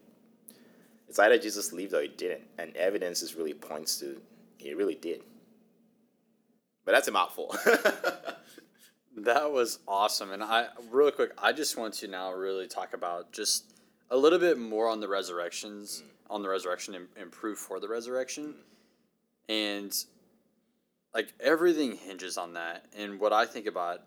it's 1.09 1.17
either 1.17 1.39
Jesus 1.39 1.73
lived 1.73 1.95
or 1.95 2.03
he 2.03 2.09
didn't, 2.09 2.43
and 2.59 2.75
evidence 2.77 3.33
really 3.33 3.55
points 3.55 3.99
to 4.01 4.21
he 4.59 4.75
really 4.75 4.99
did. 5.09 5.23
But 6.85 6.93
that's 6.93 7.07
a 7.07 7.11
mouthful. 7.11 7.55
That 9.17 9.51
was 9.51 9.79
awesome. 9.87 10.31
And 10.31 10.43
I 10.43 10.67
really 10.89 11.11
quick, 11.11 11.31
I 11.37 11.51
just 11.51 11.77
want 11.77 11.93
to 11.95 12.07
now 12.07 12.31
really 12.31 12.67
talk 12.67 12.93
about 12.93 13.31
just 13.31 13.73
a 14.09 14.17
little 14.17 14.39
bit 14.39 14.57
more 14.57 14.87
on 14.87 14.99
the 14.99 15.07
resurrections, 15.07 16.03
mm. 16.03 16.33
on 16.33 16.41
the 16.41 16.49
resurrection 16.49 16.95
and, 16.95 17.07
and 17.17 17.31
proof 17.31 17.59
for 17.59 17.79
the 17.79 17.87
resurrection. 17.87 18.55
Mm. 19.49 19.83
And 19.83 20.05
like 21.13 21.33
everything 21.39 21.97
hinges 21.97 22.37
on 22.37 22.53
that. 22.53 22.85
And 22.97 23.19
what 23.19 23.33
I 23.33 23.45
think 23.45 23.67
about 23.67 23.99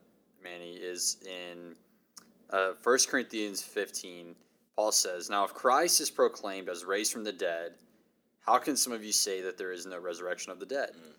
Manny 0.43 0.75
is 0.75 1.19
in 1.27 1.75
uh, 2.51 2.73
1 2.83 2.99
Corinthians 3.09 3.63
15, 3.63 4.35
Paul 4.75 4.91
says, 4.91 5.29
Now 5.29 5.45
if 5.45 5.53
Christ 5.53 6.01
is 6.01 6.11
proclaimed 6.11 6.69
as 6.71 6.85
raised 6.85 7.13
from 7.13 7.25
the 7.25 7.33
dead, 7.33 7.75
how 8.45 8.59
can 8.59 8.77
some 8.77 8.93
of 8.93 9.05
you 9.05 9.13
say 9.13 9.43
that 9.43 9.59
there 9.59 9.73
is 9.73 9.87
no 9.87 9.99
resurrection 9.99 10.51
of 10.51 10.61
the 10.61 10.67
dead? 10.67 10.91
Mm. 10.97 11.13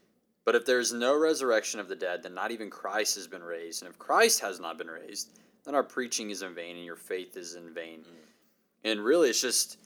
But 0.46 0.56
if 0.56 0.66
there 0.66 0.80
is 0.80 0.94
no 0.94 1.18
resurrection 1.18 1.80
of 1.80 1.88
the 1.88 1.96
dead, 1.96 2.22
then 2.24 2.36
not 2.36 2.52
even 2.52 2.70
Christ 2.70 3.16
has 3.16 3.26
been 3.28 3.44
raised. 3.44 3.82
And 3.82 3.90
if 3.90 3.98
Christ 3.98 4.40
has 4.42 4.60
not 4.60 4.78
been 4.78 4.88
raised, 4.88 5.30
then 5.66 5.74
our 5.74 5.84
preaching 5.84 6.30
is 6.30 6.44
in 6.44 6.54
vain 6.54 6.76
and 6.76 6.86
your 6.86 6.96
faith 6.96 7.36
is 7.36 7.56
in 7.56 7.74
vain. 7.74 8.06
And 8.84 9.00
really, 9.04 9.30
it's 9.32 9.42
just, 9.42 9.80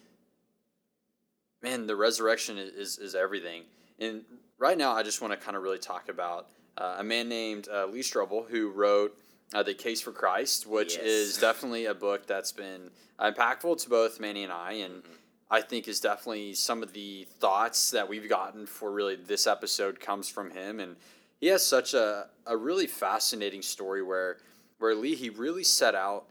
man, 1.61 1.87
the 1.87 1.95
resurrection 1.95 2.57
is, 2.57 2.73
is, 2.73 2.97
is 2.97 3.15
everything. 3.15 3.63
And 3.99 4.23
right 4.57 4.77
now, 4.77 4.91
I 4.93 5.03
just 5.03 5.21
want 5.21 5.31
to 5.33 5.37
kind 5.37 5.55
of 5.55 5.63
really 5.63 5.77
talk 5.79 6.09
about 6.09 6.47
uh, 6.77 6.97
a 6.99 7.03
man 7.03 7.29
named 7.29 7.67
uh, 7.73 7.85
Lee 7.87 8.01
Strobel 8.01 8.49
who 8.49 8.69
wrote 8.69 9.17
uh, 9.53 9.63
The 9.63 9.73
Case 9.73 10.01
for 10.01 10.11
Christ, 10.11 10.67
which 10.67 10.95
Yes. 10.97 11.05
is 11.05 11.37
definitely 11.37 11.85
a 11.85 11.93
book 11.93 12.27
that's 12.27 12.51
been 12.51 12.91
impactful 13.19 13.81
to 13.83 13.89
both 13.89 14.19
Manny 14.19 14.43
and 14.43 14.51
I. 14.51 14.73
And 14.73 14.95
Mm-hmm. 15.03 15.13
I 15.51 15.61
think 15.61 15.87
is 15.87 15.99
definitely 15.99 16.53
some 16.53 16.83
of 16.83 16.93
the 16.93 17.27
thoughts 17.39 17.89
that 17.91 18.07
we've 18.07 18.29
gotten 18.29 18.65
for 18.67 18.91
really 18.91 19.15
this 19.15 19.47
episode 19.47 19.99
comes 19.99 20.29
from 20.29 20.51
him. 20.51 20.79
And 20.79 20.95
he 21.39 21.47
has 21.47 21.65
such 21.65 21.93
a, 21.93 22.27
a 22.45 22.55
really 22.55 22.85
fascinating 22.85 23.61
story 23.61 24.03
where, 24.03 24.37
where 24.77 24.93
Lee, 24.93 25.15
he 25.15 25.29
really 25.29 25.63
set 25.63 25.95
out 25.95 26.25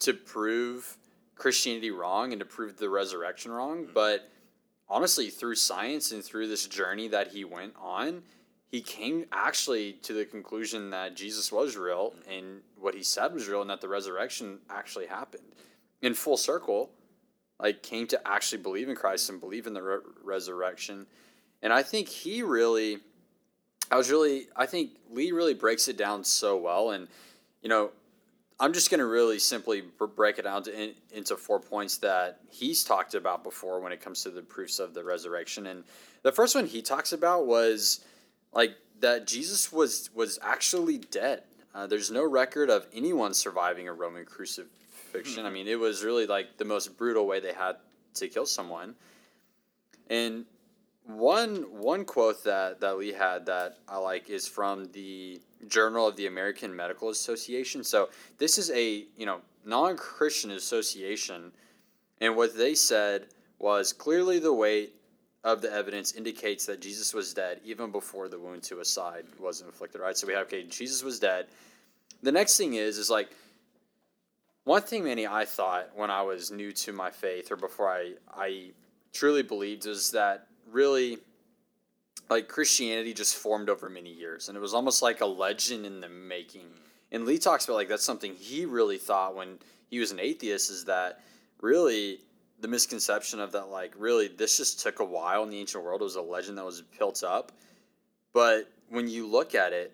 to 0.00 0.14
prove 0.14 0.96
Christianity 1.34 1.90
wrong 1.90 2.32
and 2.32 2.40
to 2.40 2.46
prove 2.46 2.78
the 2.78 2.88
resurrection 2.88 3.52
wrong. 3.52 3.84
Mm-hmm. 3.84 3.92
But 3.92 4.30
honestly, 4.88 5.28
through 5.28 5.56
science 5.56 6.12
and 6.12 6.24
through 6.24 6.48
this 6.48 6.66
journey 6.66 7.08
that 7.08 7.28
he 7.28 7.44
went 7.44 7.74
on, 7.78 8.22
he 8.70 8.80
came 8.80 9.26
actually 9.30 9.92
to 10.02 10.12
the 10.14 10.24
conclusion 10.24 10.90
that 10.90 11.14
Jesus 11.14 11.52
was 11.52 11.76
real 11.76 12.10
mm-hmm. 12.10 12.30
and 12.30 12.60
what 12.78 12.94
he 12.94 13.02
said 13.02 13.34
was 13.34 13.46
real 13.46 13.60
and 13.60 13.68
that 13.68 13.82
the 13.82 13.88
resurrection 13.88 14.58
actually 14.70 15.06
happened. 15.06 15.44
In 16.00 16.14
full 16.14 16.36
circle, 16.36 16.90
like 17.60 17.82
came 17.82 18.06
to 18.08 18.20
actually 18.26 18.62
believe 18.62 18.88
in 18.88 18.96
Christ 18.96 19.30
and 19.30 19.40
believe 19.40 19.66
in 19.66 19.74
the 19.74 19.82
re- 19.82 19.98
resurrection. 20.22 21.06
And 21.62 21.72
I 21.72 21.82
think 21.82 22.08
he 22.08 22.42
really, 22.42 22.98
I 23.90 23.96
was 23.96 24.10
really, 24.10 24.48
I 24.56 24.66
think 24.66 24.90
Lee 25.10 25.32
really 25.32 25.54
breaks 25.54 25.88
it 25.88 25.96
down 25.96 26.24
so 26.24 26.56
well. 26.56 26.90
And, 26.90 27.08
you 27.62 27.68
know, 27.68 27.90
I'm 28.60 28.72
just 28.72 28.90
going 28.90 29.00
to 29.00 29.06
really 29.06 29.38
simply 29.38 29.80
br- 29.80 30.06
break 30.06 30.38
it 30.38 30.42
down 30.42 30.62
to 30.64 30.82
in, 30.82 30.94
into 31.12 31.36
four 31.36 31.60
points 31.60 31.98
that 31.98 32.40
he's 32.50 32.84
talked 32.84 33.14
about 33.14 33.42
before 33.42 33.80
when 33.80 33.92
it 33.92 34.00
comes 34.00 34.22
to 34.22 34.30
the 34.30 34.42
proofs 34.42 34.78
of 34.78 34.94
the 34.94 35.02
resurrection. 35.02 35.66
And 35.66 35.84
the 36.22 36.32
first 36.32 36.54
one 36.54 36.66
he 36.66 36.82
talks 36.82 37.12
about 37.12 37.46
was 37.46 38.04
like 38.52 38.76
that 39.00 39.26
Jesus 39.26 39.72
was 39.72 40.10
was 40.14 40.38
actually 40.42 40.98
dead. 40.98 41.42
Uh, 41.74 41.86
there's 41.86 42.10
no 42.10 42.28
record 42.28 42.70
of 42.70 42.86
anyone 42.94 43.34
surviving 43.34 43.88
a 43.88 43.92
Roman 43.92 44.24
crucifixion. 45.14 45.44
Hmm. 45.44 45.48
I 45.48 45.50
mean, 45.50 45.68
it 45.68 45.78
was 45.78 46.04
really 46.04 46.26
like 46.26 46.56
the 46.58 46.64
most 46.64 46.96
brutal 46.96 47.26
way 47.26 47.40
they 47.40 47.52
had 47.52 47.76
to 48.14 48.28
kill 48.28 48.46
someone. 48.46 48.94
And 50.10 50.44
one 51.06 51.66
one 51.70 52.04
quote 52.04 52.44
that 52.44 52.80
that 52.80 52.98
Lee 52.98 53.12
had 53.12 53.46
that 53.46 53.78
I 53.88 53.98
like 53.98 54.30
is 54.30 54.46
from 54.48 54.90
the 54.92 55.40
Journal 55.68 56.08
of 56.08 56.16
the 56.16 56.26
American 56.26 56.74
Medical 56.74 57.08
Association. 57.10 57.84
So 57.84 58.10
this 58.38 58.58
is 58.58 58.70
a 58.70 59.04
you 59.16 59.26
know 59.26 59.40
non 59.64 59.96
Christian 59.96 60.52
association, 60.52 61.52
and 62.20 62.36
what 62.36 62.56
they 62.56 62.74
said 62.74 63.26
was 63.58 63.92
clearly 63.92 64.38
the 64.38 64.52
weight 64.52 64.94
of 65.42 65.60
the 65.60 65.70
evidence 65.70 66.12
indicates 66.12 66.64
that 66.66 66.80
Jesus 66.80 67.12
was 67.12 67.34
dead 67.34 67.60
even 67.64 67.90
before 67.90 68.28
the 68.28 68.38
wound 68.38 68.62
to 68.62 68.78
his 68.78 68.88
side 68.88 69.26
was 69.38 69.60
inflicted. 69.60 70.00
Right. 70.00 70.16
So 70.16 70.26
we 70.26 70.32
have 70.32 70.46
okay, 70.46 70.64
Jesus 70.64 71.02
was 71.02 71.18
dead. 71.18 71.46
The 72.22 72.32
next 72.32 72.56
thing 72.56 72.74
is 72.74 72.96
is 72.96 73.10
like 73.10 73.30
one 74.64 74.82
thing, 74.82 75.04
Manny, 75.04 75.26
I 75.26 75.44
thought 75.44 75.90
when 75.94 76.10
I 76.10 76.22
was 76.22 76.50
new 76.50 76.72
to 76.72 76.92
my 76.92 77.10
faith 77.10 77.52
or 77.52 77.56
before 77.56 77.88
I 77.88 78.14
I 78.34 78.70
truly 79.12 79.42
believed 79.42 79.86
is 79.86 80.10
that 80.10 80.48
really 80.70 81.18
like 82.30 82.48
Christianity 82.48 83.12
just 83.12 83.36
formed 83.36 83.68
over 83.68 83.88
many 83.88 84.10
years 84.12 84.48
and 84.48 84.56
it 84.56 84.60
was 84.60 84.74
almost 84.74 85.02
like 85.02 85.20
a 85.20 85.26
legend 85.26 85.86
in 85.86 86.00
the 86.00 86.08
making. 86.08 86.66
And 87.12 87.26
Lee 87.26 87.38
talks 87.38 87.64
about 87.64 87.74
like 87.74 87.88
that's 87.88 88.04
something 88.04 88.34
he 88.34 88.64
really 88.64 88.98
thought 88.98 89.36
when 89.36 89.58
he 89.90 89.98
was 89.98 90.10
an 90.10 90.18
atheist 90.18 90.70
is 90.70 90.84
that 90.86 91.20
really 91.60 92.20
the 92.60 92.68
misconception 92.68 93.40
of 93.40 93.52
that 93.52 93.68
like 93.68 93.92
really 93.98 94.28
this 94.28 94.56
just 94.56 94.80
took 94.80 95.00
a 95.00 95.04
while 95.04 95.42
in 95.42 95.50
the 95.50 95.58
ancient 95.58 95.84
world 95.84 96.00
it 96.00 96.04
was 96.04 96.16
a 96.16 96.22
legend 96.22 96.56
that 96.56 96.64
was 96.64 96.82
built 96.98 97.22
up. 97.22 97.52
But 98.32 98.70
when 98.88 99.08
you 99.08 99.26
look 99.26 99.54
at 99.54 99.72
it, 99.72 99.92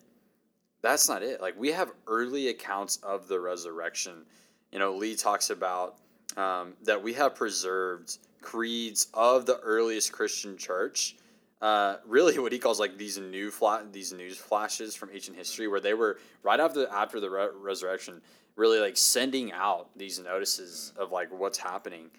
that's 0.81 1.09
not 1.09 1.23
it. 1.23 1.41
Like 1.41 1.59
we 1.59 1.73
have 1.73 1.91
early 2.07 2.49
accounts 2.49 2.97
of 2.99 3.29
the 3.29 3.41
resurrection. 3.41 4.25
You 4.73 4.79
know, 4.79 4.95
Lee 4.95 5.17
talks 5.17 5.51
about 5.51 5.97
um, 6.37 6.75
that 6.83 7.03
we 7.03 7.13
have 7.15 7.35
preserved 7.35 8.19
creeds 8.41 9.09
of 9.15 9.47
the 9.47 9.59
earliest 9.59 10.13
Christian 10.13 10.57
church. 10.57 11.17
Uh, 11.61 11.97
really, 12.07 12.39
what 12.39 12.53
he 12.53 12.59
calls 12.59 12.81
like 12.81 12.97
these 12.97 13.19
new 13.19 13.51
fla- 13.51 13.85
these 13.93 14.13
news 14.13 14.39
flashes 14.39 14.95
from 14.95 15.11
ancient 15.13 15.37
history, 15.37 15.69
where 15.69 15.81
they 15.81 15.95
were 15.95 16.19
right 16.43 16.59
after 16.59 16.89
after 16.89 17.21
the 17.21 17.29
re- 17.29 17.49
resurrection, 17.55 18.23
really 18.57 18.81
like 18.81 18.97
sending 18.97 19.53
out 19.53 19.89
these 19.97 20.19
notices 20.19 20.93
of 20.97 21.13
like 21.13 21.31
what's 21.31 21.59
happening. 21.59 22.11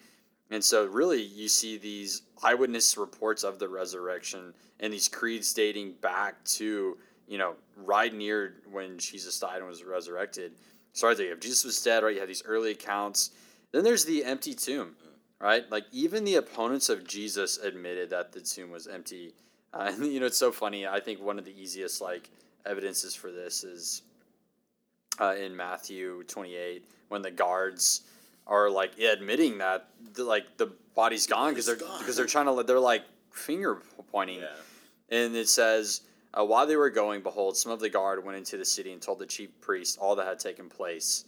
And 0.50 0.62
so, 0.62 0.84
really, 0.84 1.22
you 1.22 1.48
see 1.48 1.76
these 1.78 2.22
eyewitness 2.42 2.96
reports 2.96 3.42
of 3.42 3.58
the 3.58 3.68
resurrection 3.68 4.52
and 4.78 4.92
these 4.92 5.08
creeds 5.08 5.52
dating 5.54 5.94
back 6.02 6.44
to 6.44 6.98
you 7.26 7.38
know 7.38 7.54
right 7.76 8.14
near 8.14 8.56
when 8.70 8.98
Jesus 8.98 9.40
died 9.40 9.58
and 9.58 9.66
was 9.66 9.82
resurrected. 9.82 10.52
So 10.92 11.08
right 11.08 11.16
there, 11.16 11.26
you 11.26 11.32
have 11.32 11.40
Jesus 11.40 11.64
was 11.64 11.82
dead. 11.82 12.02
Right, 12.04 12.14
you 12.14 12.20
have 12.20 12.28
these 12.28 12.44
early 12.44 12.72
accounts. 12.72 13.30
Then 13.72 13.84
there's 13.84 14.04
the 14.04 14.24
empty 14.24 14.54
tomb 14.54 14.94
right? 15.42 15.70
Like 15.70 15.84
even 15.92 16.24
the 16.24 16.36
opponents 16.36 16.88
of 16.88 17.06
Jesus 17.06 17.58
admitted 17.58 18.08
that 18.10 18.32
the 18.32 18.40
tomb 18.40 18.70
was 18.70 18.86
empty. 18.86 19.34
Uh, 19.74 19.90
and 19.92 20.06
you 20.12 20.20
know, 20.20 20.26
it's 20.26 20.38
so 20.38 20.52
funny. 20.52 20.86
I 20.86 21.00
think 21.00 21.20
one 21.20 21.38
of 21.38 21.44
the 21.44 21.60
easiest 21.60 22.00
like 22.00 22.30
evidences 22.64 23.14
for 23.14 23.30
this 23.30 23.64
is 23.64 24.02
uh, 25.20 25.34
in 25.34 25.54
Matthew 25.54 26.22
28 26.24 26.84
when 27.08 27.20
the 27.20 27.30
guards 27.30 28.02
are 28.46 28.70
like 28.70 28.98
admitting 28.98 29.58
that 29.58 29.88
the, 30.14 30.24
like 30.24 30.56
the 30.56 30.72
body's 30.94 31.26
gone 31.26 31.50
because 31.50 31.66
they're 31.66 31.76
because 31.76 32.16
they're 32.16 32.26
trying 32.26 32.46
to 32.46 32.62
they're 32.62 32.80
like 32.80 33.02
finger 33.32 33.82
pointing 34.10 34.40
Yeah. 34.40 34.46
and 35.10 35.34
it 35.36 35.48
says, 35.48 36.02
uh, 36.34 36.44
while 36.44 36.66
they 36.66 36.76
were 36.76 36.90
going, 36.90 37.22
behold, 37.22 37.56
some 37.56 37.72
of 37.72 37.80
the 37.80 37.90
guard 37.90 38.24
went 38.24 38.38
into 38.38 38.56
the 38.56 38.64
city 38.64 38.92
and 38.92 39.02
told 39.02 39.18
the 39.18 39.26
chief 39.26 39.50
priests 39.60 39.98
all 39.98 40.16
that 40.16 40.26
had 40.26 40.38
taken 40.38 40.68
place. 40.68 41.24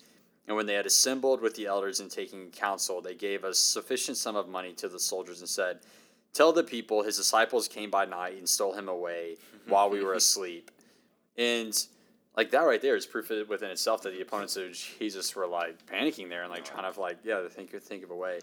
And 0.46 0.56
when 0.56 0.66
they 0.66 0.74
had 0.74 0.86
assembled 0.86 1.40
with 1.40 1.54
the 1.54 1.66
elders 1.66 2.00
and 2.00 2.10
taken 2.10 2.50
counsel, 2.50 3.00
they 3.00 3.14
gave 3.14 3.44
a 3.44 3.54
sufficient 3.54 4.16
sum 4.16 4.36
of 4.36 4.48
money 4.48 4.72
to 4.74 4.88
the 4.88 4.98
soldiers 4.98 5.40
and 5.40 5.48
said, 5.48 5.80
Tell 6.32 6.52
the 6.52 6.64
people 6.64 7.02
his 7.02 7.16
disciples 7.16 7.68
came 7.68 7.90
by 7.90 8.04
night 8.04 8.36
and 8.36 8.48
stole 8.48 8.72
him 8.72 8.88
away 8.88 9.36
while 9.68 9.88
we 9.88 10.02
were 10.02 10.14
asleep. 10.14 10.70
And 11.36 11.74
like 12.36 12.50
that 12.50 12.60
right 12.60 12.82
there 12.82 12.96
is 12.96 13.06
proof 13.06 13.30
within 13.48 13.70
itself 13.70 14.02
that 14.02 14.12
the 14.12 14.20
opponents 14.20 14.56
of 14.56 14.72
Jesus 14.72 15.34
were 15.36 15.46
like 15.46 15.86
panicking 15.86 16.28
there 16.28 16.42
and 16.42 16.50
like 16.50 16.64
trying 16.64 16.92
to 16.92 17.00
like 17.00 17.18
yeah 17.24 17.46
think 17.48 17.70
think 17.70 18.02
of 18.02 18.10
a 18.10 18.16
way. 18.16 18.40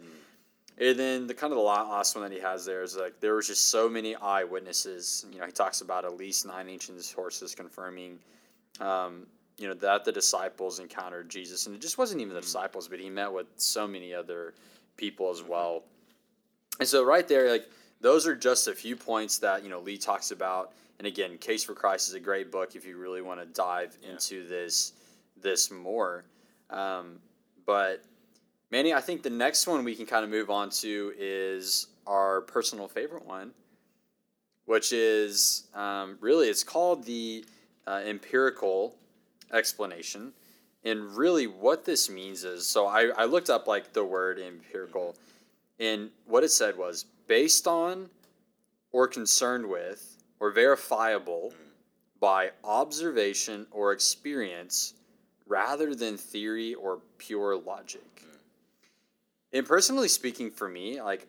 And 0.77 0.97
then 0.97 1.27
the 1.27 1.33
kind 1.33 1.53
of 1.53 1.57
the 1.57 1.63
last 1.63 2.15
one 2.15 2.23
that 2.23 2.35
he 2.35 2.41
has 2.41 2.65
there 2.65 2.81
is 2.81 2.95
like 2.95 3.19
there 3.19 3.35
was 3.35 3.47
just 3.47 3.69
so 3.69 3.89
many 3.89 4.15
eyewitnesses. 4.15 5.25
You 5.31 5.39
know, 5.39 5.45
he 5.45 5.51
talks 5.51 5.81
about 5.81 6.05
at 6.05 6.17
least 6.17 6.45
nine 6.45 6.69
ancient 6.69 7.01
sources 7.03 7.53
confirming, 7.53 8.17
um, 8.79 9.27
you 9.57 9.67
know, 9.67 9.73
that 9.75 10.05
the 10.05 10.11
disciples 10.11 10.79
encountered 10.79 11.29
Jesus, 11.29 11.67
and 11.67 11.75
it 11.75 11.81
just 11.81 11.97
wasn't 11.97 12.21
even 12.21 12.33
the 12.33 12.41
disciples, 12.41 12.87
but 12.87 12.99
he 12.99 13.09
met 13.09 13.31
with 13.31 13.47
so 13.57 13.87
many 13.87 14.13
other 14.13 14.53
people 14.97 15.29
as 15.29 15.43
well. 15.43 15.83
And 16.79 16.87
so 16.87 17.03
right 17.03 17.27
there, 17.27 17.51
like 17.51 17.69
those 17.99 18.25
are 18.25 18.35
just 18.35 18.67
a 18.67 18.73
few 18.73 18.95
points 18.95 19.37
that 19.39 19.63
you 19.63 19.69
know 19.69 19.79
Lee 19.79 19.97
talks 19.97 20.31
about. 20.31 20.73
And 20.97 21.07
again, 21.07 21.37
Case 21.37 21.63
for 21.63 21.73
Christ 21.73 22.09
is 22.09 22.13
a 22.15 22.19
great 22.19 22.51
book 22.51 22.75
if 22.75 22.85
you 22.85 22.97
really 22.97 23.21
want 23.21 23.39
to 23.39 23.45
dive 23.45 23.97
into 24.07 24.47
this 24.47 24.93
this 25.41 25.69
more. 25.69 26.23
Um, 26.69 27.19
but 27.65 28.03
Manny, 28.71 28.93
I 28.93 29.01
think 29.01 29.21
the 29.21 29.29
next 29.29 29.67
one 29.67 29.83
we 29.83 29.95
can 29.95 30.05
kind 30.05 30.23
of 30.23 30.29
move 30.29 30.49
on 30.49 30.69
to 30.69 31.13
is 31.19 31.87
our 32.07 32.39
personal 32.39 32.87
favorite 32.87 33.25
one, 33.25 33.51
which 34.65 34.93
is 34.93 35.67
um, 35.75 36.17
really 36.21 36.47
it's 36.47 36.63
called 36.63 37.03
the 37.03 37.43
uh, 37.85 38.01
empirical 38.05 38.95
explanation. 39.51 40.31
And 40.85 41.15
really, 41.17 41.47
what 41.47 41.83
this 41.83 42.09
means 42.09 42.45
is 42.45 42.65
so 42.65 42.87
I, 42.87 43.09
I 43.17 43.25
looked 43.25 43.49
up 43.49 43.67
like 43.67 43.91
the 43.91 44.05
word 44.05 44.39
empirical, 44.39 45.15
and 45.77 46.09
what 46.25 46.45
it 46.45 46.49
said 46.49 46.77
was 46.77 47.05
based 47.27 47.67
on, 47.67 48.09
or 48.93 49.05
concerned 49.05 49.67
with, 49.67 50.17
or 50.39 50.49
verifiable 50.49 51.53
by 52.21 52.51
observation 52.63 53.67
or 53.69 53.91
experience 53.91 54.93
rather 55.45 55.93
than 55.93 56.15
theory 56.15 56.73
or 56.73 56.99
pure 57.17 57.57
logic. 57.57 58.23
And 59.53 59.65
personally 59.65 60.07
speaking, 60.07 60.51
for 60.51 60.69
me, 60.69 61.01
like 61.01 61.27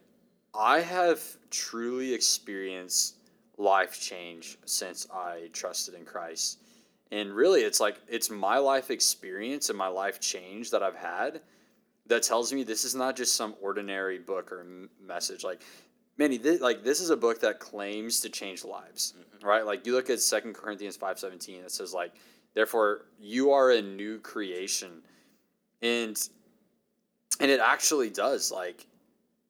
I 0.54 0.80
have 0.80 1.20
truly 1.50 2.14
experienced 2.14 3.16
life 3.58 4.00
change 4.00 4.58
since 4.64 5.06
I 5.12 5.48
trusted 5.52 5.94
in 5.94 6.04
Christ. 6.04 6.58
And 7.10 7.32
really, 7.32 7.60
it's 7.60 7.80
like 7.80 8.00
it's 8.08 8.30
my 8.30 8.58
life 8.58 8.90
experience 8.90 9.68
and 9.68 9.76
my 9.78 9.88
life 9.88 10.20
change 10.20 10.70
that 10.70 10.82
I've 10.82 10.96
had 10.96 11.40
that 12.06 12.22
tells 12.22 12.52
me 12.52 12.64
this 12.64 12.84
is 12.84 12.94
not 12.94 13.16
just 13.16 13.36
some 13.36 13.54
ordinary 13.60 14.18
book 14.18 14.50
or 14.50 14.66
message. 15.00 15.44
Like, 15.44 15.62
Manny, 16.16 16.36
this, 16.38 16.60
like 16.60 16.82
this 16.82 17.00
is 17.00 17.10
a 17.10 17.16
book 17.16 17.40
that 17.40 17.60
claims 17.60 18.20
to 18.20 18.28
change 18.28 18.64
lives, 18.64 19.14
mm-hmm. 19.16 19.46
right? 19.46 19.64
Like 19.66 19.86
you 19.86 19.94
look 19.94 20.10
at 20.10 20.20
Second 20.20 20.54
Corinthians 20.54 20.96
five 20.96 21.18
seventeen, 21.18 21.62
it 21.62 21.70
says 21.70 21.92
like, 21.92 22.12
therefore 22.54 23.06
you 23.20 23.52
are 23.52 23.70
a 23.70 23.82
new 23.82 24.18
creation, 24.18 25.02
and 25.82 26.28
and 27.40 27.50
it 27.50 27.60
actually 27.60 28.10
does. 28.10 28.50
Like 28.50 28.86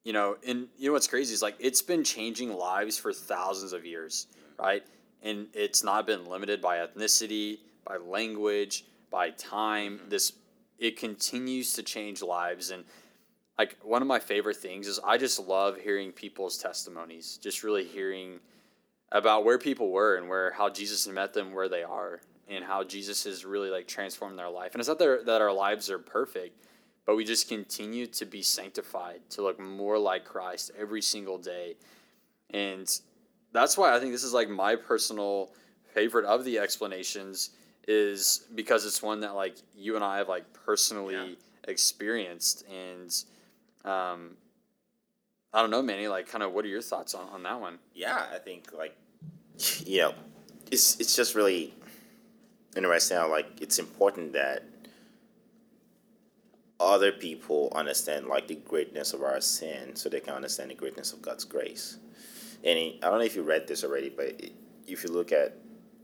you 0.04 0.12
know, 0.12 0.36
and 0.46 0.68
you 0.78 0.88
know 0.88 0.92
what's 0.92 1.06
crazy 1.06 1.32
is 1.34 1.42
like 1.42 1.56
it's 1.58 1.82
been 1.82 2.04
changing 2.04 2.52
lives 2.52 2.98
for 2.98 3.12
thousands 3.12 3.72
of 3.72 3.84
years, 3.84 4.26
right? 4.58 4.82
And 5.22 5.46
it's 5.54 5.84
not 5.84 6.06
been 6.06 6.26
limited 6.26 6.60
by 6.60 6.78
ethnicity, 6.78 7.58
by 7.84 7.96
language, 7.98 8.84
by 9.10 9.30
time. 9.30 9.98
Mm-hmm. 9.98 10.08
This 10.08 10.32
it 10.78 10.96
continues 10.96 11.74
to 11.74 11.82
change 11.82 12.22
lives 12.22 12.70
and 12.70 12.84
like 13.58 13.76
one 13.82 14.02
of 14.02 14.08
my 14.08 14.18
favorite 14.18 14.56
things 14.56 14.88
is 14.88 14.98
I 15.04 15.18
just 15.18 15.38
love 15.38 15.78
hearing 15.78 16.10
people's 16.10 16.58
testimonies, 16.58 17.38
just 17.40 17.62
really 17.62 17.84
hearing 17.84 18.40
about 19.12 19.44
where 19.44 19.58
people 19.58 19.90
were 19.90 20.16
and 20.16 20.28
where 20.28 20.52
how 20.52 20.68
Jesus 20.68 21.06
met 21.06 21.34
them 21.34 21.52
where 21.52 21.68
they 21.68 21.82
are 21.82 22.20
and 22.48 22.64
how 22.64 22.82
Jesus 22.82 23.24
has 23.24 23.44
really 23.44 23.70
like 23.70 23.86
transformed 23.86 24.38
their 24.38 24.48
life. 24.48 24.72
And 24.72 24.80
it's 24.80 24.88
not 24.88 24.98
that, 24.98 25.26
that 25.26 25.40
our 25.40 25.52
lives 25.52 25.90
are 25.90 25.98
perfect, 25.98 26.66
but 27.06 27.16
we 27.16 27.24
just 27.24 27.48
continue 27.48 28.06
to 28.06 28.24
be 28.24 28.42
sanctified 28.42 29.20
to 29.30 29.42
look 29.42 29.58
more 29.58 29.98
like 29.98 30.24
Christ 30.24 30.70
every 30.78 31.02
single 31.02 31.38
day. 31.38 31.76
And 32.50 32.88
that's 33.52 33.76
why 33.76 33.94
I 33.94 34.00
think 34.00 34.12
this 34.12 34.24
is 34.24 34.32
like 34.32 34.48
my 34.48 34.76
personal 34.76 35.50
favorite 35.94 36.24
of 36.24 36.44
the 36.44 36.58
explanations 36.58 37.50
is 37.88 38.46
because 38.54 38.86
it's 38.86 39.02
one 39.02 39.20
that 39.20 39.34
like 39.34 39.56
you 39.74 39.96
and 39.96 40.04
I 40.04 40.18
have 40.18 40.28
like 40.28 40.44
personally 40.52 41.14
yeah. 41.14 41.34
experienced 41.68 42.64
and 42.68 43.10
um 43.84 44.36
I 45.54 45.60
don't 45.60 45.70
know, 45.70 45.82
Manny, 45.82 46.08
like 46.08 46.28
kind 46.28 46.42
of 46.42 46.52
what 46.52 46.64
are 46.64 46.68
your 46.68 46.80
thoughts 46.80 47.14
on, 47.14 47.28
on 47.28 47.42
that 47.42 47.60
one? 47.60 47.78
Yeah, 47.94 48.24
I 48.32 48.38
think 48.38 48.72
like 48.72 48.96
you 49.84 49.98
know, 50.02 50.14
it's 50.70 50.98
it's 51.00 51.14
just 51.14 51.34
really 51.34 51.74
interesting 52.76 53.16
how 53.18 53.30
like 53.30 53.60
it's 53.60 53.78
important 53.78 54.32
that 54.32 54.64
other 56.82 57.12
people 57.12 57.72
understand 57.74 58.26
like 58.26 58.48
the 58.48 58.56
greatness 58.56 59.12
of 59.12 59.22
our 59.22 59.40
sin 59.40 59.94
so 59.96 60.08
they 60.08 60.20
can 60.20 60.34
understand 60.34 60.70
the 60.70 60.74
greatness 60.74 61.12
of 61.12 61.22
God's 61.22 61.44
grace. 61.44 61.98
And 62.64 62.78
I 62.78 63.08
don't 63.08 63.18
know 63.18 63.24
if 63.24 63.36
you 63.36 63.42
read 63.42 63.66
this 63.66 63.84
already, 63.84 64.08
but 64.08 64.40
if 64.86 65.04
you 65.04 65.10
look 65.10 65.32
at 65.32 65.56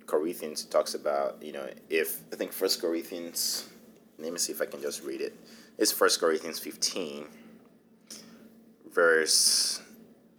Corinthians, 0.06 0.64
it 0.64 0.70
talks 0.70 0.94
about, 0.94 1.42
you 1.42 1.52
know, 1.52 1.68
if 1.90 2.22
I 2.32 2.36
think 2.36 2.52
First 2.52 2.80
Corinthians, 2.80 3.68
let 4.18 4.32
me 4.32 4.38
see 4.38 4.52
if 4.52 4.60
I 4.62 4.66
can 4.66 4.80
just 4.80 5.04
read 5.04 5.20
it. 5.20 5.36
It's 5.76 5.92
First 5.92 6.20
Corinthians 6.20 6.58
15, 6.58 7.26
verse 8.92 9.80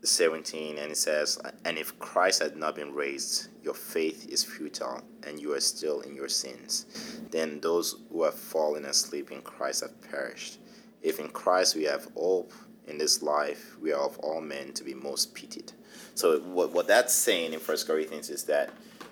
17 0.03 0.77
and 0.77 0.91
it 0.91 0.97
says 0.97 1.37
and 1.65 1.77
if 1.77 1.97
christ 1.99 2.41
had 2.41 2.55
not 2.55 2.73
been 2.73 2.93
raised 2.93 3.49
your 3.61 3.73
faith 3.73 4.27
is 4.29 4.43
futile 4.43 5.01
and 5.27 5.39
you 5.39 5.53
are 5.53 5.59
still 5.59 6.01
in 6.01 6.15
your 6.15 6.29
sins. 6.29 6.85
Then 7.29 7.59
those 7.59 7.97
who 8.09 8.23
have 8.23 8.33
fallen 8.33 8.85
asleep 8.85 9.31
in 9.31 9.41
christ 9.41 9.81
have 9.81 10.01
perished. 10.09 10.59
If 11.01 11.19
in 11.19 11.27
christ 11.29 11.75
we 11.75 11.83
have 11.83 12.07
hope 12.15 12.53
in 12.87 12.97
this 12.97 13.21
life 13.21 13.75
we 13.81 13.91
are 13.91 14.01
of 14.01 14.17
all 14.19 14.41
men 14.41 14.73
to 14.73 14.83
be 14.83 14.93
most 14.93 15.35
pitied. 15.35 15.73
So 16.15 16.39
what, 16.39 16.71
what 16.71 16.87
that's 16.87 17.13
saying 17.13 17.53
in 17.53 17.59
first 17.59 17.85
corinthians 17.85 18.29
is 18.29 18.45
that 18.45 18.71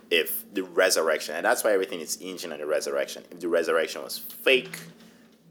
if 0.09 0.51
the 0.53 0.63
resurrection 0.63 1.35
and 1.35 1.45
that's 1.45 1.63
why 1.65 1.73
everything 1.73 1.99
is 1.99 2.15
hinging 2.15 2.53
on 2.53 2.59
the 2.59 2.65
resurrection 2.65 3.23
if 3.29 3.41
the 3.41 3.49
resurrection 3.49 4.01
was 4.01 4.17
fake 4.17 4.79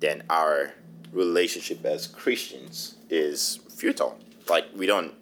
then 0.00 0.22
our 0.30 0.72
relationship 1.12 1.84
as 1.84 2.06
christians 2.06 2.96
is 3.10 3.60
futile. 3.68 4.18
Like 4.48 4.64
we 4.74 4.86
don't 4.86 5.12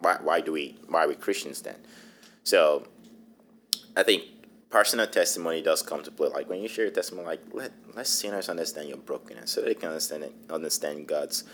why, 0.00 0.18
why 0.22 0.40
do 0.40 0.52
we 0.52 0.76
why 0.88 1.04
are 1.04 1.08
we 1.08 1.14
Christians 1.14 1.62
then? 1.62 1.76
So 2.42 2.86
I 3.96 4.02
think 4.02 4.24
personal 4.70 5.06
testimony 5.06 5.62
does 5.62 5.82
come 5.82 6.02
to 6.02 6.10
play. 6.10 6.28
Like 6.28 6.48
when 6.48 6.60
you 6.62 6.68
share 6.68 6.86
your 6.86 6.94
testimony, 6.94 7.26
like 7.26 7.42
let 7.52 7.72
let 7.94 8.06
sinners 8.06 8.48
understand 8.48 8.88
your 8.88 8.98
brokenness, 8.98 9.50
so 9.50 9.60
they 9.60 9.74
can 9.74 9.88
understand 9.88 10.24
it, 10.24 10.34
understand 10.48 11.06
God's 11.06 11.44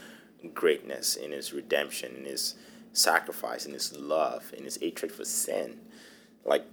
greatness 0.55 1.17
in 1.17 1.33
His 1.33 1.53
redemption, 1.53 2.15
in 2.17 2.25
His 2.25 2.55
sacrifice, 2.93 3.67
in 3.67 3.73
His 3.73 3.97
love, 3.97 4.53
in 4.57 4.65
His 4.65 4.77
hatred 4.77 5.13
for 5.13 5.25
sin. 5.25 5.81
Like 6.45 6.65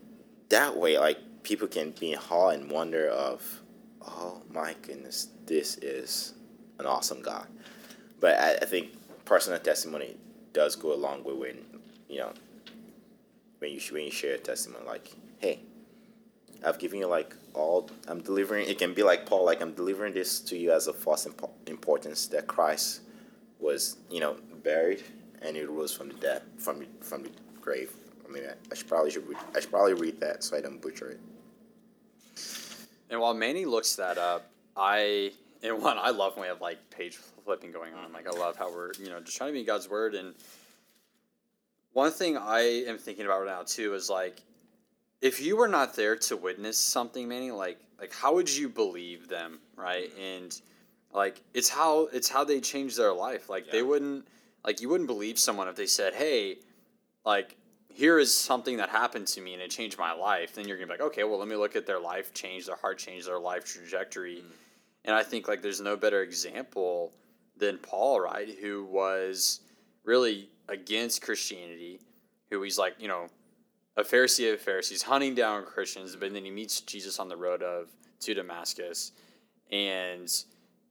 that 0.50 0.78
way, 0.78 0.98
like 0.98 1.44
people 1.44 1.68
can 1.68 1.92
be 1.92 2.14
in 2.14 2.20
awe 2.30 2.50
and 2.50 2.70
wonder 2.70 3.10
of, 3.10 3.62
oh 4.02 4.42
my 4.52 4.76
goodness, 4.82 5.30
this 5.46 5.78
is 5.78 6.34
an 6.80 6.86
awesome 6.86 7.22
God. 7.22 7.48
But 8.20 8.40
I, 8.40 8.56
I 8.56 8.66
think 8.66 8.92
personal 9.26 9.60
testimony 9.60 10.16
does 10.54 10.76
go 10.76 10.94
a 10.94 10.96
long 10.96 11.24
way 11.24 11.34
when 11.34 11.58
you 12.08 12.20
know 12.20 12.32
when 13.60 13.72
you 13.72 13.80
when 13.92 14.04
you 14.04 14.12
share 14.12 14.36
a 14.36 14.38
testimony 14.38 14.86
like 14.86 15.12
hey 15.40 15.60
I've 16.66 16.80
given 16.80 17.00
you 17.00 17.08
like 17.08 17.36
all 17.54 17.90
I'm 18.08 18.22
delivering 18.22 18.68
it 18.68 18.78
can 18.78 18.94
be 18.94 19.04
like 19.04 19.26
Paul 19.26 19.46
like 19.46 19.62
I'm 19.62 19.74
delivering 19.74 20.14
this 20.14 20.40
to 20.42 20.58
you 20.58 20.72
as 20.72 20.88
a 20.88 20.94
false 20.94 21.26
impo- 21.26 21.52
importance 21.68 22.28
that 22.28 22.48
Christ 22.48 23.02
was 23.60 23.98
you 24.10 24.20
know 24.20 24.36
buried 24.64 25.04
and 25.42 25.56
he 25.56 25.64
rose 25.64 25.94
from 25.94 26.10
the 26.10 26.16
dead 26.16 26.42
from 26.58 26.86
from 27.02 27.24
the 27.24 27.30
grave. 27.62 27.92
I 28.28 28.32
mean 28.32 28.44
I, 28.46 28.54
I 28.72 28.76
should 28.76 28.88
probably 28.88 29.12
should 29.12 29.28
read, 29.28 29.38
I 29.56 29.60
should 29.60 29.72
probably 29.72 29.94
read 29.94 30.20
that 30.22 30.44
so 30.44 30.58
I 30.58 30.62
don't 30.62 30.82
butcher 30.82 31.10
it. 31.10 31.20
And 33.10 33.20
while 33.20 33.34
Manny 33.34 33.66
looks 33.66 33.96
that 33.96 34.18
up 34.18 34.50
I 34.78 35.32
and 35.64 35.82
one 35.82 35.98
I 35.98 36.12
love 36.12 36.36
when 36.36 36.44
we 36.44 36.48
have 36.48 36.62
like 36.62 36.90
page 36.90 37.18
flipping 37.44 37.72
going 37.72 37.94
on. 37.94 38.12
Like 38.14 38.28
I 38.28 38.32
love 38.32 38.58
how 38.58 38.72
we're 38.72 38.92
you 39.00 39.10
know 39.10 39.20
just 39.20 39.38
trying 39.38 39.54
to 39.54 39.60
be 39.60 39.64
God's 39.64 39.90
word. 39.90 40.16
And 40.16 40.34
one 41.94 42.12
thing 42.12 42.38
I 42.38 42.62
am 42.88 42.98
thinking 42.98 43.26
about 43.26 43.42
right 43.42 43.48
now 43.48 43.64
too 43.64 43.94
is 43.94 44.10
like 44.10 44.42
if 45.22 45.42
you 45.42 45.56
were 45.56 45.68
not 45.68 45.96
there 45.96 46.16
to 46.16 46.38
witness 46.38 46.78
something, 46.78 47.28
Manny, 47.28 47.52
like 47.52 47.80
like 48.00 48.14
how 48.14 48.36
would 48.36 48.54
you 48.54 48.70
believe 48.70 49.28
them, 49.28 49.60
right? 49.76 50.12
And 50.20 50.60
like 51.14 51.42
it's 51.54 51.70
how 51.70 52.08
it's 52.14 52.30
how 52.30 52.44
they 52.44 52.60
change 52.60 52.96
their 52.96 53.14
life. 53.14 53.50
Like 53.50 53.68
yeah. 53.68 53.74
they 53.74 53.84
wouldn't 53.84 54.28
like 54.66 54.82
you 54.82 54.90
wouldn't 54.90 55.08
believe 55.08 55.40
someone 55.40 55.68
if 55.68 55.76
they 55.76 55.88
said, 55.88 56.14
"Hey, 56.14 56.58
like 57.26 57.56
here 57.90 58.18
is 58.18 58.36
something 58.36 58.78
that 58.78 58.90
happened 58.90 59.28
to 59.28 59.42
me 59.42 59.54
and 59.54 59.62
it 59.62 59.72
changed 59.72 59.98
my 59.98 60.14
life." 60.14 60.56
Then 60.56 60.68
you're 60.68 60.78
gonna 60.78 60.88
be 60.88 60.94
like, 60.94 61.02
"Okay, 61.02 61.24
well, 61.24 61.40
let 61.40 61.48
me 61.48 61.56
look 61.56 61.76
at 61.76 61.86
their 61.86 62.00
life 62.00 62.34
change, 62.34 62.66
their 62.66 62.76
heart 62.76 62.98
change, 62.98 63.26
their 63.26 63.40
life 63.40 63.66
trajectory." 63.66 64.38
Mm 64.38 64.52
and 65.06 65.16
I 65.16 65.24
think 65.24 65.48
like 65.48 65.62
there's 65.62 65.82
no 65.82 65.96
better 65.96 66.22
example 66.22 67.12
than 67.66 67.78
Paul, 67.78 68.20
right? 68.20 68.50
Who 68.62 68.86
was 68.86 69.62
really 70.04 70.50
against 70.68 71.22
Christianity, 71.22 72.00
who 72.50 72.62
he's 72.62 72.78
like, 72.78 72.96
you 73.00 73.08
know, 73.08 73.28
a 73.96 74.04
Pharisee 74.04 74.52
of 74.54 74.60
Pharisees, 74.60 75.04
hunting 75.04 75.36
down 75.36 75.66
Christians, 75.66 76.16
but 76.16 76.34
then 76.34 76.44
he 76.44 76.52
meets 76.52 76.82
Jesus 76.82 77.20
on 77.20 77.30
the 77.30 77.38
road 77.38 77.62
of 77.62 77.90
to 78.22 78.34
Damascus. 78.34 79.12
And 79.72 80.30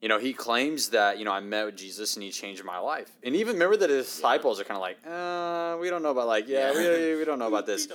you 0.00 0.08
know, 0.08 0.18
he 0.18 0.32
claims 0.32 0.88
that, 0.88 1.18
you 1.18 1.24
know, 1.24 1.30
I 1.30 1.38
met 1.38 1.64
with 1.64 1.76
Jesus 1.76 2.16
and 2.16 2.24
he 2.24 2.32
changed 2.32 2.64
my 2.64 2.78
life. 2.78 3.08
And 3.22 3.36
even 3.36 3.54
remember 3.54 3.76
that 3.76 3.88
his 3.88 4.06
disciples 4.06 4.58
yeah. 4.58 4.62
are 4.62 4.66
kind 4.66 4.76
of 4.76 4.82
like, 4.82 4.98
uh, 5.06 5.78
we 5.80 5.90
don't 5.90 6.02
know 6.02 6.10
about 6.10 6.26
like, 6.26 6.48
yeah, 6.48 6.72
yeah. 6.72 6.90
We, 6.90 7.16
we 7.18 7.24
don't 7.24 7.38
know 7.38 7.46
about 7.46 7.66
this. 7.72 7.86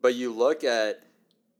But 0.00 0.14
you 0.14 0.32
look 0.32 0.62
at 0.62 1.02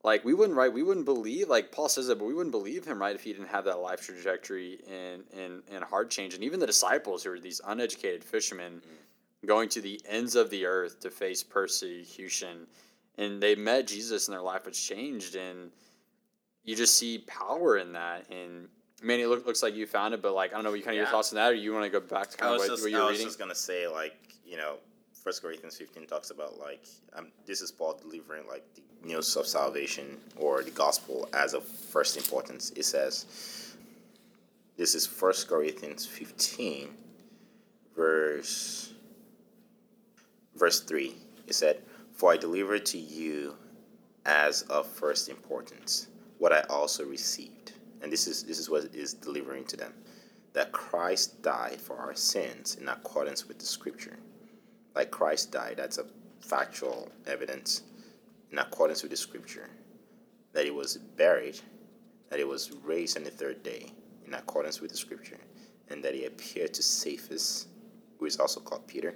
like 0.03 0.25
we 0.25 0.35
wouldn't 0.35 0.57
right 0.57 0.73
we 0.73 0.83
wouldn't 0.83 1.07
believe 1.07 1.49
like 1.49 1.71
paul 1.73 1.89
says 1.89 2.07
that 2.07 2.19
but 2.19 2.25
we 2.25 2.35
wouldn't 2.35 2.53
believe 2.53 2.85
him 2.85 3.01
right 3.01 3.15
if 3.15 3.23
he 3.23 3.33
didn't 3.33 3.49
have 3.49 3.65
that 3.65 3.79
life 3.79 4.01
trajectory 4.01 4.81
and 4.91 5.25
and, 5.39 5.63
and 5.71 5.85
heart 5.85 6.11
change 6.11 6.35
and 6.35 6.45
even 6.45 6.61
the 6.61 6.67
disciples 6.67 7.25
who 7.25 7.31
are 7.31 7.39
these 7.39 7.61
uneducated 7.67 8.23
fishermen 8.23 8.81
mm. 8.81 9.47
going 9.47 9.69
to 9.69 9.81
the 9.81 10.01
ends 10.09 10.35
of 10.35 10.51
the 10.51 10.65
earth 10.67 11.01
to 11.01 11.11
face 11.11 11.43
persecution 11.43 12.67
and 13.19 13.43
they 13.43 13.55
met 13.55 13.87
jesus 13.87 14.29
and 14.29 14.35
their 14.35 14.43
life 14.43 14.67
was 14.67 14.81
changed 14.81 15.37
and 15.37 15.71
you 16.65 16.77
just 16.77 16.97
see 16.97 17.19
power 17.19 17.79
in 17.79 17.93
that 17.93 18.29
and 18.31 18.69
man, 19.03 19.21
it 19.21 19.27
look, 19.27 19.47
looks 19.47 19.63
like 19.63 19.75
you 19.75 19.87
found 19.87 20.15
it, 20.15 20.23
but 20.23 20.35
like 20.35 20.53
I 20.53 20.55
don't 20.55 20.65
know, 20.65 20.75
you 20.75 20.83
kind 20.83 20.91
of 20.91 20.97
yeah. 20.97 21.03
your 21.03 21.11
thoughts 21.11 21.33
on 21.33 21.37
that, 21.37 21.51
or 21.51 21.55
you 21.55 21.73
want 21.73 21.85
to 21.85 21.91
go 21.91 22.01
back 22.01 22.31
to 22.31 22.37
kind 22.37 22.55
of 22.55 22.61
what, 22.61 22.69
just, 22.69 22.83
what 22.83 22.91
you're 22.91 23.01
reading? 23.01 23.23
I 23.23 23.25
was 23.25 23.25
just 23.25 23.39
gonna 23.39 23.55
say, 23.55 23.89
like 23.89 24.17
you 24.45 24.57
know, 24.57 24.77
First 25.13 25.43
Corinthians 25.43 25.77
15 25.77 26.07
talks 26.07 26.31
about 26.31 26.59
like 26.59 26.87
um, 27.15 27.29
this 27.47 27.61
is 27.61 27.71
Paul 27.71 27.99
delivering 28.01 28.47
like 28.49 28.65
the 28.75 28.83
news 29.05 29.37
of 29.37 29.47
salvation 29.47 30.19
or 30.37 30.63
the 30.63 30.71
gospel 30.71 31.29
as 31.33 31.55
of 31.55 31.65
first 31.65 32.17
importance. 32.17 32.71
It 32.77 32.85
says 32.85 33.75
this 34.77 34.95
is 34.95 35.07
First 35.07 35.49
Corinthians 35.49 36.07
15 36.07 36.89
verse 37.97 38.93
verse 40.55 40.81
3. 40.81 41.15
It 41.47 41.55
said, 41.55 41.83
"For 42.13 42.33
I 42.33 42.37
delivered 42.37 42.87
to 42.87 42.99
you 42.99 43.57
as 44.25 44.63
of 44.63 44.87
first 44.87 45.29
importance 45.29 46.09
what 46.39 46.53
I 46.53 46.61
also 46.63 47.05
received." 47.05 47.73
And 48.01 48.13
this 48.13 48.27
is 48.27 48.45
this 48.45 48.59
is 48.59 48.69
what 48.71 48.95
is 48.95 49.15
delivering 49.15 49.65
to 49.67 49.77
them 49.77 49.95
that 50.53 50.73
Christ 50.73 51.41
died 51.43 51.81
for 51.81 51.97
our 51.97 52.15
sins 52.15 52.77
in 52.77 52.89
accordance 52.89 53.47
with 53.47 53.59
the 53.59 53.67
scripture 53.67 54.19
like 54.95 55.11
Christ 55.11 55.51
died. 55.51 55.77
That's 55.77 55.99
a 55.99 56.07
factual 56.41 57.11
evidence 57.27 57.83
in 58.53 58.59
accordance 58.59 59.03
with 59.03 59.11
the 59.11 59.17
scripture. 59.17 59.69
That 60.53 60.65
he 60.65 60.71
was 60.71 60.99
buried, 60.99 61.59
that 62.29 62.39
he 62.39 62.45
was 62.45 62.73
raised 62.85 63.17
on 63.17 63.25
the 63.25 63.31
third 63.31 63.63
day 63.63 63.93
in 64.27 64.35
accordance 64.35 64.81
with 64.81 64.91
the 64.91 64.97
scripture, 64.97 65.39
and 65.89 66.05
that 66.05 66.15
he 66.15 66.27
appeared 66.27 66.75
to 66.75 66.83
Cephas, 66.83 67.67
who 68.19 68.27
is 68.27 68.39
also 68.39 68.61
called 68.61 68.87
Peter, 68.87 69.15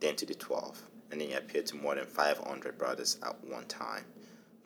then 0.00 0.14
to 0.16 0.26
the 0.26 0.34
twelve. 0.34 0.80
And 1.10 1.20
then 1.20 1.28
he 1.28 1.34
appeared 1.34 1.66
to 1.66 1.76
more 1.76 1.94
than 1.94 2.06
500 2.06 2.76
brothers 2.76 3.18
at 3.22 3.42
one 3.44 3.66
time, 3.66 4.04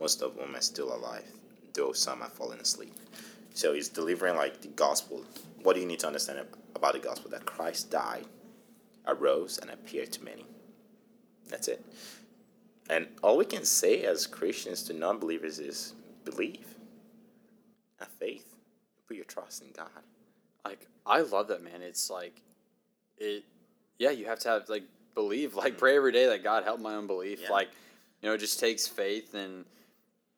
most 0.01 0.23
of 0.23 0.35
whom 0.35 0.57
are 0.57 0.61
still 0.61 0.95
alive, 0.95 1.25
though 1.75 1.93
some 1.93 2.21
have 2.21 2.33
fallen 2.33 2.61
asleep. 2.61 2.95
So 3.55 3.75
he's 3.75 3.89
delivering 3.89 4.37
like 4.37 4.61
the 4.61 4.69
gospel. 4.69 5.25
What 5.63 5.75
do 5.75 5.81
you 5.81 5.87
need 5.87 5.99
to 6.01 6.07
understand 6.07 6.41
about 6.75 6.93
the 6.95 7.01
gospel? 7.01 7.31
That 7.31 7.45
Christ 7.45 7.91
died 7.91 8.25
arose 9.07 9.59
and 9.59 9.71
appeared 9.71 10.13
to 10.13 10.25
many. 10.25 10.45
That's 11.49 11.69
it. 11.69 11.85
And 12.89 13.07
all 13.23 13.37
we 13.37 13.45
can 13.45 13.65
say 13.65 14.05
as 14.05 14.27
Christians 14.27 14.83
to 14.85 14.93
non 14.93 15.19
believers 15.19 15.59
is 15.59 15.95
believe, 16.25 16.75
have 17.99 18.09
faith, 18.09 18.55
put 19.07 19.17
your 19.17 19.27
trust 19.27 19.63
in 19.63 19.69
God. 19.77 19.89
Like 20.65 20.87
I 21.07 21.21
love 21.21 21.49
that 21.49 21.63
man. 21.63 21.83
It's 21.83 22.11
like 22.11 22.43
it 23.19 23.45
yeah, 23.99 24.11
you 24.11 24.27
have 24.27 24.39
to 24.41 24.49
have 24.49 24.69
like 24.69 24.85
believe, 25.15 25.55
like 25.55 25.77
pray 25.77 25.97
every 25.97 26.13
day 26.13 26.27
that 26.27 26.43
God 26.43 26.65
help 26.65 26.81
my 26.81 26.95
unbelief. 26.95 27.41
Yeah. 27.43 27.51
Like, 27.51 27.69
you 28.23 28.29
know, 28.29 28.35
it 28.35 28.39
just 28.39 28.61
takes 28.61 28.87
faith 28.87 29.35
and 29.35 29.65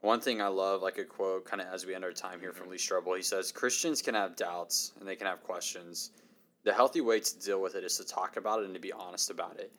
one 0.01 0.21
thing 0.21 0.41
I 0.41 0.47
love, 0.47 0.81
like 0.81 0.97
a 0.97 1.05
quote, 1.05 1.45
kind 1.45 1.61
of 1.61 1.69
as 1.69 1.85
we 1.85 1.95
end 1.95 2.05
our 2.05 2.13
time 2.13 2.41
here 2.41 2.53
from 2.53 2.65
mm-hmm. 2.65 2.73
Lee 2.73 2.79
Strobel, 2.79 3.17
he 3.17 3.23
says 3.23 3.53
Christians 3.53 4.01
can 4.01 4.15
have 4.15 4.35
doubts 4.35 4.93
and 4.99 5.09
they 5.09 5.15
can 5.15 5.27
have 5.27 5.43
questions. 5.43 6.11
The 6.65 6.73
healthy 6.73 7.01
way 7.01 7.21
to 7.21 7.39
deal 7.39 7.61
with 7.61 7.75
it 7.75 7.85
is 7.85 7.97
to 7.99 8.05
talk 8.05 8.37
about 8.37 8.61
it 8.61 8.67
and 8.67 8.75
to 8.75 8.81
be 8.81 8.93
honest 8.93 9.31
about 9.31 9.59
it. 9.59 9.73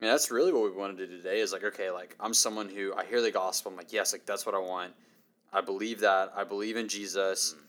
And 0.00 0.08
that's 0.08 0.30
really 0.30 0.52
what 0.52 0.62
we 0.62 0.70
want 0.70 0.96
to 0.96 1.06
do 1.06 1.16
today. 1.16 1.40
Is 1.40 1.52
like, 1.52 1.64
okay, 1.64 1.90
like 1.90 2.16
I'm 2.18 2.32
someone 2.32 2.68
who 2.68 2.94
I 2.96 3.04
hear 3.04 3.20
the 3.20 3.30
gospel. 3.30 3.70
I'm 3.70 3.76
like, 3.76 3.92
yes, 3.92 4.12
like 4.12 4.24
that's 4.24 4.46
what 4.46 4.54
I 4.54 4.58
want. 4.58 4.92
I 5.52 5.60
believe 5.60 6.00
that. 6.00 6.32
I 6.34 6.44
believe 6.44 6.76
in 6.76 6.88
Jesus 6.88 7.54
mm. 7.56 7.62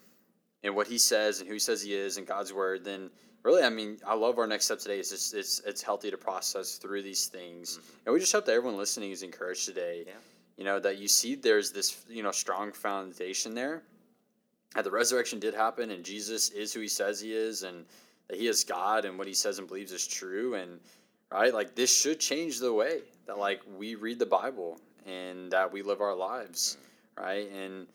and 0.64 0.76
what 0.76 0.88
He 0.88 0.98
says 0.98 1.40
and 1.40 1.48
who 1.48 1.54
He 1.54 1.60
says 1.60 1.82
He 1.82 1.94
is 1.94 2.18
and 2.18 2.26
God's 2.26 2.54
word. 2.54 2.86
Then 2.86 3.10
really, 3.44 3.64
I 3.64 3.70
mean, 3.70 3.98
I 4.06 4.16
love 4.16 4.38
our 4.38 4.48
next 4.48 4.66
step 4.66 4.80
today. 4.80 5.00
It's 5.00 5.10
just 5.10 5.34
it's 5.34 5.62
it's 5.66 5.82
healthy 5.82 6.12
to 6.12 6.18
process 6.18 6.78
through 6.78 7.04
these 7.04 7.28
things, 7.28 7.78
mm-hmm. 7.78 7.94
and 8.06 8.14
we 8.14 8.20
just 8.20 8.32
hope 8.32 8.46
that 8.46 8.54
everyone 8.54 8.78
listening 8.78 9.12
is 9.12 9.24
encouraged 9.24 9.66
today. 9.66 10.04
Yeah. 10.08 10.14
You 10.58 10.66
know 10.66 10.80
that 10.80 11.00
you 11.00 11.08
see 11.08 11.36
there's 11.36 11.72
this 11.72 12.06
you 12.08 12.24
know 12.24 12.32
strong 12.32 12.72
foundation 12.72 13.54
there. 13.54 13.84
That 14.76 14.86
the 14.86 14.92
resurrection 14.92 15.40
did 15.40 15.54
happen, 15.54 15.92
and 15.92 16.04
Jesus 16.04 16.50
is 16.50 16.74
who 16.74 16.80
He 16.80 16.88
says 16.88 17.20
He 17.20 17.34
is, 17.34 17.64
and 17.64 17.86
that 18.30 18.38
He 18.38 18.48
is 18.48 18.64
God, 18.64 19.04
and 19.04 19.18
what 19.18 19.28
He 19.28 19.34
says 19.34 19.60
and 19.60 19.68
believes 19.68 19.92
is 19.92 20.08
true, 20.08 20.56
and 20.56 20.80
right, 21.40 21.54
like 21.54 21.76
this 21.76 21.96
should 21.96 22.20
change 22.20 22.60
the 22.60 22.74
way 22.74 23.02
that 23.28 23.38
like 23.38 23.62
we 23.78 23.96
read 23.96 24.20
the 24.20 24.26
Bible 24.26 24.80
and 25.06 25.52
that 25.52 25.72
we 25.72 25.82
live 25.82 26.02
our 26.02 26.16
lives, 26.16 26.78
right, 27.18 27.50
and 27.52 27.88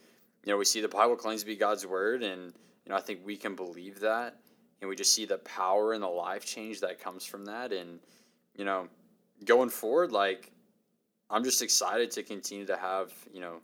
you 0.45 0.53
know 0.53 0.57
we 0.57 0.65
see 0.65 0.81
the 0.81 0.89
Bible 0.89 1.17
claims 1.17 1.41
to 1.41 1.47
be 1.47 1.57
God's 1.57 1.87
word, 1.87 2.23
and 2.23 2.53
you 2.85 2.91
know 2.91 2.97
I 2.97 3.01
think 3.01 3.21
we 3.25 3.37
can 3.37 3.55
believe 3.55 4.01
that. 4.01 4.37
And 4.83 4.91
we 4.91 4.95
just 4.95 5.15
see 5.15 5.25
the 5.25 5.39
power 5.39 5.95
and 5.95 6.03
the 6.03 6.07
life 6.09 6.45
change 6.45 6.81
that 6.81 7.01
comes 7.01 7.25
from 7.25 7.47
that. 7.47 7.73
And 7.73 7.99
you 8.57 8.65
know 8.65 8.89
going 9.45 9.69
forward 9.69 10.13
like 10.13 10.51
i'm 11.29 11.45
just 11.45 11.61
excited 11.61 12.11
to 12.11 12.23
continue 12.23 12.65
to 12.65 12.77
have 12.77 13.13
you 13.33 13.41
know 13.41 13.57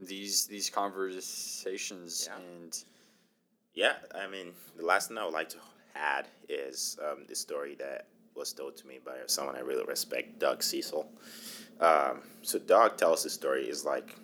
these 0.00 0.46
these 0.46 0.68
conversations 0.68 2.28
Yeah. 2.28 2.38
and 2.38 2.84
Yeah, 3.74 3.94
I 4.14 4.26
mean, 4.26 4.52
the 4.76 4.84
last 4.84 5.08
thing 5.08 5.16
I 5.18 5.24
would 5.24 5.32
like 5.32 5.48
to 5.50 5.58
add 5.94 6.28
is 6.48 6.98
um, 7.00 7.24
the 7.28 7.34
story 7.34 7.74
that 7.76 8.06
was 8.34 8.52
told 8.52 8.76
to 8.78 8.86
me 8.86 8.98
by 9.04 9.16
someone 9.26 9.56
I 9.56 9.60
really 9.60 9.84
respect, 9.84 10.38
Doug 10.38 10.62
Cecil. 10.62 11.06
Um, 11.80 12.22
so 12.42 12.58
Doug 12.58 12.96
tells 12.96 13.22
the 13.22 13.30
story 13.30 13.68
is 13.68 13.84
like, 13.84 14.16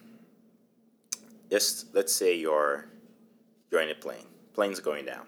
just 1.51 1.95
let's 1.95 2.13
say 2.13 2.37
you're 2.37 2.89
you're 3.71 3.81
in 3.81 3.91
a 3.91 3.95
plane, 3.95 4.27
plane's 4.55 4.81
going 4.81 5.05
down, 5.05 5.27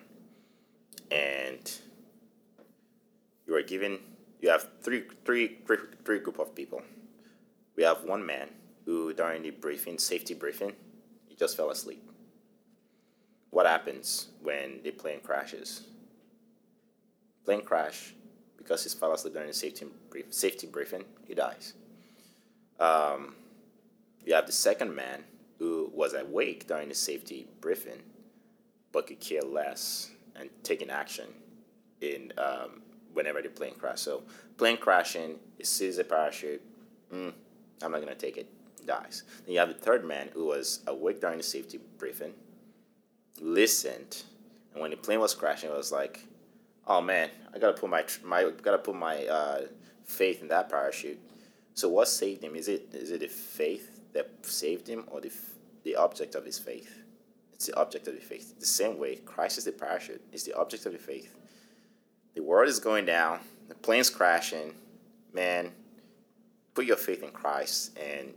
and 1.11 1.70
you 3.47 3.55
are 3.55 3.62
given 3.62 3.99
you 4.41 4.49
have 4.49 4.68
three 4.83 5.05
three 5.24 5.59
three 5.66 5.78
three 6.05 6.18
group 6.18 6.39
of 6.39 6.55
people. 6.55 6.83
We 7.76 7.83
have 7.85 8.05
one 8.05 8.24
man 8.24 8.49
who 8.85 9.12
during 9.14 9.43
the 9.43 9.51
briefing, 9.51 9.99
safety 9.99 10.35
briefing, 10.35 10.72
he 11.28 11.35
just 11.35 11.57
fell 11.57 11.70
asleep 11.70 12.11
what 13.51 13.66
happens 13.66 14.28
when 14.43 14.81
the 14.83 14.93
plane 14.93 15.20
crashes? 15.22 15.83
Plane 17.45 17.62
crash 17.62 18.14
because 18.61 18.85
he 18.85 18.91
fell 18.91 19.13
asleep 19.13 19.35
during 19.35 19.49
the 19.49 19.55
safety 19.55 19.87
brief, 20.11 20.27
safety 20.31 20.67
briefing. 20.67 21.05
He 21.27 21.35
dies. 21.35 21.75
Um, 22.79 23.35
you 24.25 24.35
have 24.35 24.47
the 24.47 24.53
second 24.53 24.95
man 24.95 25.25
who 25.59 25.91
was 25.95 26.15
awake 26.15 26.67
during 26.69 26.89
the 26.89 26.95
safety 26.95 27.47
briefing, 27.61 28.03
but 28.93 29.07
could 29.07 29.21
care 29.21 29.43
less 29.43 30.11
and 30.37 30.49
taking 30.63 30.91
action 30.91 31.27
in 32.01 32.33
um, 32.39 32.83
whenever 33.13 33.43
the 33.43 33.49
plane 33.49 33.75
crashed. 33.79 34.05
So 34.05 34.23
plane 34.57 34.77
crashing, 34.77 35.37
he 35.59 35.65
sees 35.65 35.99
a 35.99 36.05
parachute. 36.05 36.63
Mm, 37.13 37.33
I'm 37.83 37.93
not 37.93 38.01
gonna 38.01 38.15
take 38.15 38.37
it. 38.37 38.49
Dies. 38.87 39.25
Then 39.45 39.53
you 39.53 39.61
have 39.61 39.69
the 39.69 39.75
third 39.75 40.07
man 40.07 40.31
who 40.33 40.47
was 40.47 40.81
awake 40.87 41.21
during 41.21 41.37
the 41.37 41.43
safety 41.43 41.79
briefing 41.99 42.33
listened, 43.41 44.23
and 44.73 44.83
when 44.83 44.91
the 44.91 44.97
plane 44.97 45.21
was 45.21 45.35
crashing, 45.35 45.71
it 45.71 45.77
was 45.77 45.93
like, 45.93 46.25
"Oh 46.91 47.01
man, 47.01 47.30
I 47.55 47.59
gotta 47.61 47.78
put 47.80 47.88
my 47.88 48.05
my 48.24 48.51
gotta 48.62 48.78
put 48.78 48.97
my 48.97 49.24
uh, 49.26 49.61
faith 50.05 50.43
in 50.43 50.49
that 50.49 50.68
parachute." 50.68 51.20
So 51.74 51.88
what 51.88 52.09
saved 52.09 52.43
him? 52.43 52.57
Is 52.57 52.66
it 52.66 52.88
is 52.93 53.12
it 53.12 53.20
the 53.20 53.28
faith 53.28 54.01
that 54.12 54.28
saved 54.43 54.88
him, 54.88 55.05
or 55.07 55.20
the 55.20 55.30
the 55.84 55.95
object 55.95 56.34
of 56.34 56.45
his 56.45 56.59
faith? 56.59 56.93
It's 57.53 57.66
the 57.66 57.76
object 57.76 58.09
of 58.09 58.14
the 58.14 58.20
faith. 58.20 58.59
The 58.59 58.66
same 58.66 58.99
way, 58.99 59.16
Christ 59.16 59.59
is 59.59 59.64
the 59.64 59.72
parachute. 59.72 60.20
It's 60.32 60.43
the 60.43 60.55
object 60.55 60.84
of 60.84 60.93
the 60.93 60.99
faith. 60.99 61.32
The 62.34 62.43
world 62.43 62.68
is 62.68 62.80
going 62.80 63.07
down. 63.07 63.38
The 63.68 63.76
plane's 63.76 64.11
crashing. 64.11 64.74
Man, 65.32 65.70
put 66.74 66.86
your 66.86 66.97
faith 66.97 67.22
in 67.22 67.30
Christ, 67.30 67.97
and 67.97 68.34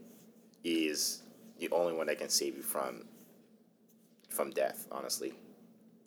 He 0.61 0.87
is 0.87 1.23
the 1.57 1.69
only 1.71 1.93
one 1.93 2.05
that 2.05 2.19
can 2.19 2.29
save 2.29 2.55
you 2.55 2.61
from 2.61 3.05
from 4.29 4.51
death, 4.51 4.87
honestly, 4.91 5.33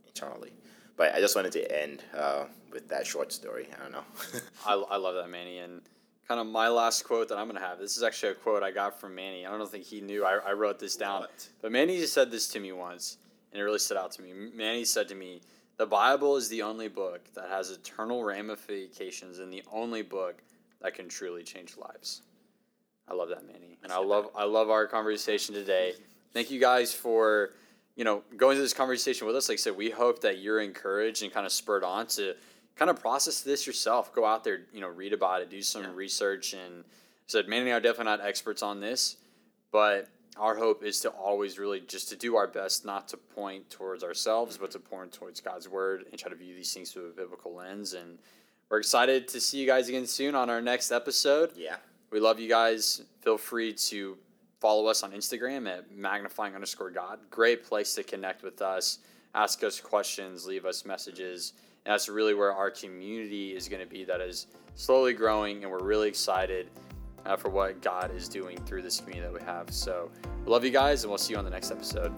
eternally. 0.07 0.53
But 0.97 1.15
I 1.15 1.21
just 1.21 1.37
wanted 1.37 1.53
to 1.53 1.83
end 1.83 2.03
uh, 2.17 2.45
with 2.73 2.89
that 2.89 3.07
short 3.07 3.33
story. 3.33 3.69
I 3.75 3.83
don't 3.83 3.93
know. 3.93 4.05
I, 4.67 4.75
I 4.75 4.97
love 4.97 5.15
that 5.15 5.29
manny 5.29 5.59
and 5.59 5.83
kind 6.29 6.41
of 6.41 6.47
my 6.47 6.69
last 6.69 7.05
quote 7.05 7.29
that 7.29 7.39
i'm 7.39 7.47
going 7.47 7.61
to 7.61 7.67
have 7.67 7.79
this 7.79 7.97
is 7.97 8.03
actually 8.03 8.33
a 8.33 8.35
quote 8.35 8.63
i 8.63 8.71
got 8.71 8.99
from 8.99 9.15
manny 9.15 9.47
i 9.47 9.51
don't 9.57 9.71
think 9.71 9.85
he 9.85 10.01
knew 10.01 10.25
i, 10.25 10.39
I 10.45 10.53
wrote 10.53 10.79
this 10.79 10.97
down 10.97 11.21
What? 11.21 11.49
but 11.63 11.71
manny 11.73 11.99
just 11.99 12.13
said 12.13 12.31
this 12.31 12.49
to 12.49 12.61
me 12.61 12.73
once 12.73 13.19
and 13.53 13.61
it 13.61 13.65
really 13.65 13.79
stood 13.79 13.97
out 13.97 14.11
to 14.13 14.23
me 14.23 14.33
manny 14.33 14.85
said 14.85 15.09
to 15.09 15.15
me 15.15 15.41
the 15.77 15.87
bible 15.87 16.37
is 16.37 16.49
the 16.49 16.63
only 16.63 16.89
book 16.89 17.21
that 17.35 17.49
has 17.49 17.71
eternal 17.71 18.25
ramifications 18.25 19.39
and 19.39 19.53
the 19.53 19.63
only 19.73 20.03
book 20.03 20.43
that 20.83 20.95
can 20.95 21.09
truly 21.09 21.45
change 21.45 21.77
lives 21.77 22.23
i 23.09 23.15
love 23.15 23.29
that 23.29 23.47
manny 23.47 23.79
and 23.85 23.93
i 23.93 23.99
love 23.99 24.29
i 24.35 24.45
love 24.45 24.69
our 24.69 24.87
conversation 24.87 25.55
today 25.55 25.93
thank 26.33 26.51
you 26.51 26.59
guys 26.59 26.93
for 26.93 27.51
you 27.97 28.05
know 28.05 28.23
going 28.37 28.55
through 28.57 28.63
this 28.63 28.75
conversation 28.75 29.27
with 29.27 29.35
us 29.37 29.49
like 29.49 29.57
i 29.57 29.59
said 29.59 29.77
we 29.77 29.91
hope 29.91 30.21
that 30.21 30.39
you're 30.39 30.61
encouraged 30.61 31.23
and 31.23 31.33
kind 31.33 31.47
of 31.47 31.53
spurred 31.53 31.83
on 31.85 32.07
to 32.07 32.35
kind 32.77 32.91
of 32.91 33.01
process 33.01 33.41
this 33.41 33.67
yourself 33.67 34.15
go 34.15 34.25
out 34.25 34.45
there 34.45 34.61
you 34.73 34.81
know 34.81 34.89
read 34.89 35.13
about 35.13 35.41
it 35.43 35.51
do 35.51 35.63
some 35.63 35.83
Yeah. 35.83 35.91
research 35.95 36.53
and 36.53 36.85
said 37.27 37.49
manny 37.49 37.63
and 37.63 37.71
i 37.73 37.77
are 37.77 37.81
definitely 37.81 38.05
not 38.05 38.21
experts 38.21 38.63
on 38.63 38.81
this 38.81 39.17
but 39.73 40.09
our 40.39 40.55
hope 40.55 40.85
is 40.85 41.01
to 41.01 41.09
always 41.09 41.59
really 41.59 41.81
just 41.81 42.11
to 42.11 42.17
do 42.17 42.37
our 42.37 42.47
best 42.47 42.85
not 42.85 43.09
to 43.09 43.17
point 43.17 43.69
towards 43.71 44.05
ourselves 44.05 44.59
but 44.59 44.71
to 44.73 44.79
point 44.79 45.13
towards 45.13 45.41
god's 45.41 45.69
word 45.69 46.05
and 46.11 46.21
try 46.21 46.29
to 46.29 46.37
view 46.37 46.55
these 46.55 46.73
things 46.75 46.93
through 46.93 47.07
a 47.09 47.13
biblical 47.13 47.55
lens 47.55 47.95
and 47.95 48.19
we're 48.69 48.79
excited 48.79 49.27
to 49.29 49.41
see 49.41 49.59
you 49.59 49.67
guys 49.67 49.89
again 49.89 50.07
soon 50.07 50.35
on 50.35 50.51
our 50.51 50.61
next 50.61 50.91
episode 50.93 51.53
yeah. 51.57 51.77
we 52.11 52.19
love 52.21 52.39
you 52.41 52.49
guys. 52.49 53.03
Feel 53.23 53.39
free 53.39 53.73
to 53.73 54.19
follow 54.61 54.87
us 54.87 55.03
on 55.03 55.13
Instagram 55.13 55.69
at 55.69 55.91
magnifying 55.91 56.55
underscore 56.55 56.91
God. 56.91 57.19
Great 57.31 57.65
place 57.65 57.95
to 57.95 58.03
connect 58.03 58.43
with 58.43 58.63
us, 58.63 58.99
ask 59.35 59.63
us 59.63 59.81
questions, 59.81 60.47
leave 60.47 60.65
us 60.65 60.85
messages. 60.85 61.53
And 61.85 61.93
that's 61.93 62.09
really 62.09 62.35
where 62.35 62.53
our 62.53 62.71
community 62.71 63.55
is 63.55 63.69
going 63.69 63.83
to 63.83 63.89
be 63.89 64.05
that 64.05 64.21
is 64.21 64.47
slowly 64.75 65.13
growing. 65.13 65.63
And 65.63 65.71
we're 65.71 65.85
really 65.85 66.09
excited 66.09 66.71
uh, 67.25 67.37
for 67.37 67.49
what 67.49 67.83
God 67.83 68.15
is 68.15 68.29
doing 68.29 68.59
through 68.65 68.83
this 68.83 69.01
community 69.01 69.33
that 69.33 69.41
we 69.41 69.45
have. 69.47 69.71
So 69.73 70.11
love 70.47 70.65
you 70.65 70.71
guys, 70.71 71.03
and 71.03 71.11
we'll 71.11 71.19
see 71.19 71.33
you 71.33 71.39
on 71.39 71.45
the 71.45 71.51
next 71.51 71.71
episode. 71.71 72.13